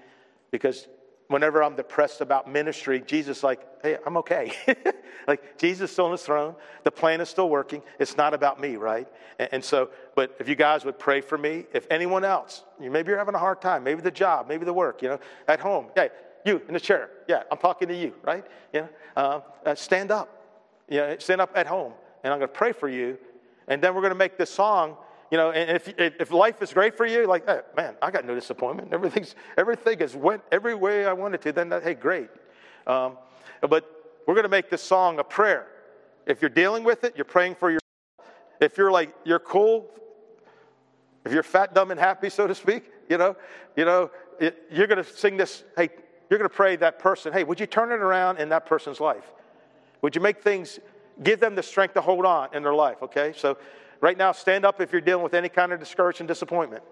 Because 0.51 0.89
whenever 1.29 1.63
I'm 1.63 1.77
depressed 1.77 2.23
about 2.23 2.51
ministry, 2.51 3.03
Jesus 3.07 3.43
like, 3.43 3.61
hey, 3.83 3.99
I'm 4.07 4.17
okay. 4.19 4.53
like 5.29 5.59
Jesus 5.59 5.91
is 5.91 5.93
still 5.93 6.07
on 6.07 6.13
his 6.13 6.23
throne. 6.23 6.55
The 6.85 6.91
plan 6.91 7.21
is 7.21 7.29
still 7.29 7.49
working. 7.49 7.83
It's 7.99 8.17
not 8.17 8.35
about 8.35 8.61
me, 8.61 8.77
right? 8.77 9.09
And, 9.39 9.49
and, 9.53 9.65
so, 9.65 9.91
but 10.15 10.37
if 10.39 10.49
you 10.49 10.55
guys 10.55 10.85
would 10.85 10.99
pray 10.99 11.21
for 11.21 11.39
me, 11.39 11.67
if 11.73 11.87
anyone 11.91 12.25
else, 12.25 12.65
you 12.81 12.91
maybe 12.91 13.11
you're 13.11 13.19
having 13.19 13.35
a 13.35 13.39
hard 13.39 13.61
time, 13.61 13.85
maybe 13.85 14.01
the 14.03 14.11
job, 14.11 14.49
maybe 14.49 14.65
the 14.65 14.73
work, 14.73 15.03
you 15.03 15.09
know, 15.09 15.19
at 15.49 15.61
home, 15.61 15.87
yeah, 15.97 16.09
you 16.45 16.63
in 16.69 16.75
the 16.75 16.81
chair, 16.81 17.11
yeah, 17.29 17.43
I'm 17.51 17.59
talking 17.59 17.89
to 17.89 17.97
you, 17.97 18.15
right? 18.23 18.45
You 18.73 18.83
know, 18.83 18.89
uh, 19.17 19.41
uh, 19.67 19.75
stand 19.75 20.11
up, 20.11 20.29
yeah, 20.89 21.15
stand 21.19 21.41
up 21.41 21.51
at 21.55 21.67
home, 21.67 21.93
and 22.25 22.33
I'm 22.33 22.39
going 22.39 22.49
to 22.49 22.55
pray 22.55 22.73
for 22.73 22.89
you, 22.89 23.19
and 23.69 23.83
then 23.83 23.95
we're 23.95 24.01
going 24.01 24.13
to 24.13 24.19
make 24.19 24.39
this 24.39 24.51
song 24.51 24.97
you 25.33 25.39
know, 25.39 25.51
and 25.51 25.71
if, 25.71 25.89
if 25.97 26.31
life 26.31 26.61
is 26.61 26.75
great 26.75 26.95
for 26.95 27.07
you, 27.07 27.27
like, 27.27 27.49
hey, 27.49 27.61
man, 27.75 27.97
I 28.03 28.11
got 28.11 28.27
no 28.27 28.35
disappointment. 28.35 28.93
Everything's, 28.93 29.35
everything 29.57 29.99
has 30.01 30.15
went 30.15 30.43
every 30.53 30.75
way 30.75 31.07
I 31.07 31.15
wanted 31.15 31.41
to, 31.41 31.53
then, 31.53 31.73
hey, 31.83 31.95
great. 31.95 32.29
Um, 32.87 33.17
but 33.61 33.85
we're 34.27 34.35
going 34.35 34.45
to 34.45 34.51
make 34.51 34.71
this 34.71 34.83
song 34.83 35.19
a 35.19 35.25
prayer. 35.25 35.67
If 36.27 36.41
you're 36.41 36.51
dealing 36.51 36.85
with 36.85 37.05
it, 37.05 37.15
you're 37.17 37.25
praying 37.25 37.57
for 37.57 37.71
your. 37.71 37.81
If 38.61 38.79
you're 38.79 38.93
like, 38.93 39.15
you're 39.25 39.41
cool, 39.41 39.91
if 41.25 41.33
you're 41.33 41.43
fat, 41.43 41.75
dumb, 41.75 41.91
and 41.91 41.99
happy, 41.99 42.31
so 42.31 42.47
to 42.47 42.55
speak, 42.55 42.91
you 43.09 43.19
know, 43.19 43.37
you 43.77 43.85
know, 43.85 44.11
it, 44.39 44.63
you're 44.71 44.87
going 44.87 45.03
to 45.03 45.11
sing 45.11 45.37
this, 45.37 45.65
hey, 45.77 45.91
you're 46.31 46.39
going 46.39 46.49
to 46.49 46.55
pray 46.55 46.77
that 46.77 47.01
person, 47.01 47.33
hey, 47.33 47.43
would 47.43 47.59
you 47.59 47.67
turn 47.67 47.91
it 47.91 48.01
around 48.01 48.39
in 48.39 48.49
that 48.51 48.67
person's 48.67 49.01
life? 49.01 49.33
Would 50.03 50.15
you 50.15 50.21
make 50.21 50.43
things, 50.43 50.79
give 51.25 51.41
them 51.41 51.57
the 51.57 51.63
strength 51.63 51.95
to 51.95 52.01
hold 52.01 52.25
on 52.25 52.55
in 52.55 52.63
their 52.63 52.75
life, 52.75 53.03
okay? 53.03 53.33
So 53.37 53.59
Right 54.03 54.19
now, 54.19 54.33
stand 54.33 54.65
up 54.65 54.81
if 54.81 54.91
you're 54.91 55.01
dealing 55.01 55.23
with 55.23 55.33
any 55.33 55.49
kind 55.49 55.73
of 55.73 55.79
discouragement 55.79 56.27
disappointment. 56.27 56.83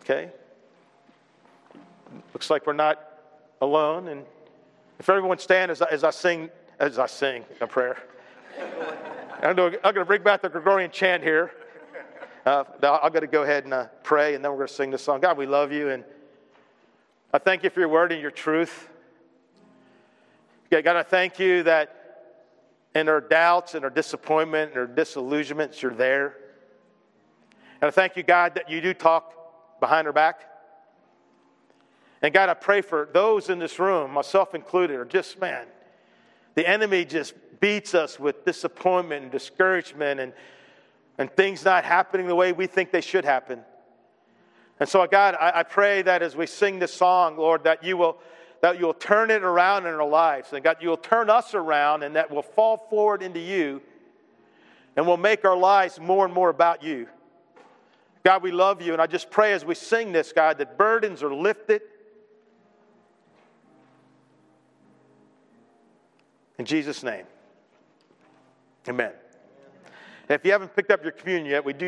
Okay? 0.00 0.30
Looks 2.32 2.50
like 2.50 2.66
we're 2.66 2.72
not 2.72 3.00
alone. 3.60 4.08
And 4.08 4.24
if 4.98 5.08
everyone 5.08 5.38
stand 5.38 5.70
as 5.70 5.82
I, 5.82 5.86
as 5.90 6.04
I 6.04 6.10
sing, 6.10 6.50
as 6.78 6.98
I 6.98 7.06
sing 7.06 7.44
a 7.60 7.66
prayer. 7.66 7.98
I'm 9.42 9.54
going 9.54 9.72
to 9.80 10.04
bring 10.04 10.22
back 10.22 10.42
the 10.42 10.48
Gregorian 10.48 10.90
chant 10.90 11.22
here. 11.22 11.52
Uh, 12.44 12.64
I'm 12.82 13.12
going 13.12 13.22
to 13.22 13.26
go 13.26 13.42
ahead 13.42 13.64
and 13.64 13.74
uh, 13.74 13.86
pray, 14.02 14.34
and 14.34 14.44
then 14.44 14.52
we're 14.52 14.58
going 14.58 14.68
to 14.68 14.74
sing 14.74 14.90
this 14.90 15.02
song. 15.02 15.20
God, 15.20 15.36
we 15.36 15.46
love 15.46 15.72
you, 15.72 15.90
and 15.90 16.04
I 17.32 17.38
thank 17.38 17.64
you 17.64 17.70
for 17.70 17.80
your 17.80 17.88
word 17.88 18.12
and 18.12 18.20
your 18.20 18.30
truth. 18.30 18.88
God, 20.70 20.86
I 20.86 21.02
thank 21.02 21.38
you 21.38 21.64
that 21.64 21.96
in 22.94 23.08
our 23.08 23.20
doubts 23.20 23.74
and 23.74 23.84
our 23.84 23.90
disappointment 23.90 24.70
and 24.70 24.78
our 24.78 24.86
disillusionments, 24.86 25.82
you're 25.82 25.92
there. 25.92 26.36
And 27.80 27.88
I 27.88 27.90
thank 27.90 28.16
you, 28.16 28.22
God, 28.22 28.54
that 28.54 28.70
you 28.70 28.80
do 28.80 28.94
talk 28.94 29.80
behind 29.80 30.06
our 30.06 30.12
back. 30.12 30.40
And 32.22 32.32
God, 32.32 32.48
I 32.48 32.54
pray 32.54 32.80
for 32.80 33.08
those 33.12 33.50
in 33.50 33.58
this 33.58 33.78
room, 33.78 34.12
myself 34.12 34.54
included, 34.54 34.96
are 34.96 35.04
just, 35.04 35.40
man, 35.40 35.66
the 36.54 36.68
enemy 36.68 37.04
just 37.04 37.34
beats 37.60 37.94
us 37.94 38.18
with 38.18 38.44
disappointment 38.44 39.22
and 39.24 39.32
discouragement 39.32 40.20
and, 40.20 40.32
and 41.18 41.30
things 41.32 41.64
not 41.64 41.84
happening 41.84 42.26
the 42.26 42.34
way 42.34 42.52
we 42.52 42.66
think 42.66 42.90
they 42.90 43.00
should 43.00 43.24
happen. 43.24 43.60
And 44.80 44.88
so, 44.88 45.06
God, 45.06 45.36
I, 45.38 45.60
I 45.60 45.62
pray 45.62 46.02
that 46.02 46.22
as 46.22 46.36
we 46.36 46.46
sing 46.46 46.78
this 46.78 46.92
song, 46.92 47.36
Lord, 47.36 47.64
that 47.64 47.82
you 47.82 47.96
will 47.96 48.18
that 48.62 48.80
you'll 48.80 48.94
turn 48.94 49.30
it 49.30 49.42
around 49.42 49.86
in 49.86 49.92
our 49.92 50.08
lives. 50.08 50.52
And 50.52 50.64
God, 50.64 50.78
you'll 50.80 50.96
turn 50.96 51.28
us 51.28 51.54
around 51.54 52.02
and 52.02 52.16
that 52.16 52.30
we'll 52.30 52.42
fall 52.42 52.78
forward 52.90 53.22
into 53.22 53.38
you 53.38 53.82
and 54.96 55.06
we'll 55.06 55.18
make 55.18 55.44
our 55.44 55.56
lives 55.56 56.00
more 56.00 56.24
and 56.24 56.32
more 56.32 56.48
about 56.48 56.82
you. 56.82 57.06
God, 58.24 58.42
we 58.42 58.50
love 58.50 58.82
you. 58.82 58.92
And 58.92 59.00
I 59.00 59.06
just 59.06 59.30
pray 59.30 59.52
as 59.52 59.64
we 59.64 59.74
sing 59.74 60.10
this, 60.10 60.32
God, 60.32 60.58
that 60.58 60.78
burdens 60.78 61.22
are 61.22 61.32
lifted. 61.32 61.82
In 66.58 66.64
Jesus' 66.64 67.02
name, 67.02 67.24
amen. 68.88 69.12
If 70.28 70.44
you 70.44 70.52
haven't 70.52 70.74
picked 70.74 70.90
up 70.90 71.02
your 71.02 71.12
communion 71.12 71.46
yet, 71.50 71.64
we 71.64 71.72
do. 71.72 71.84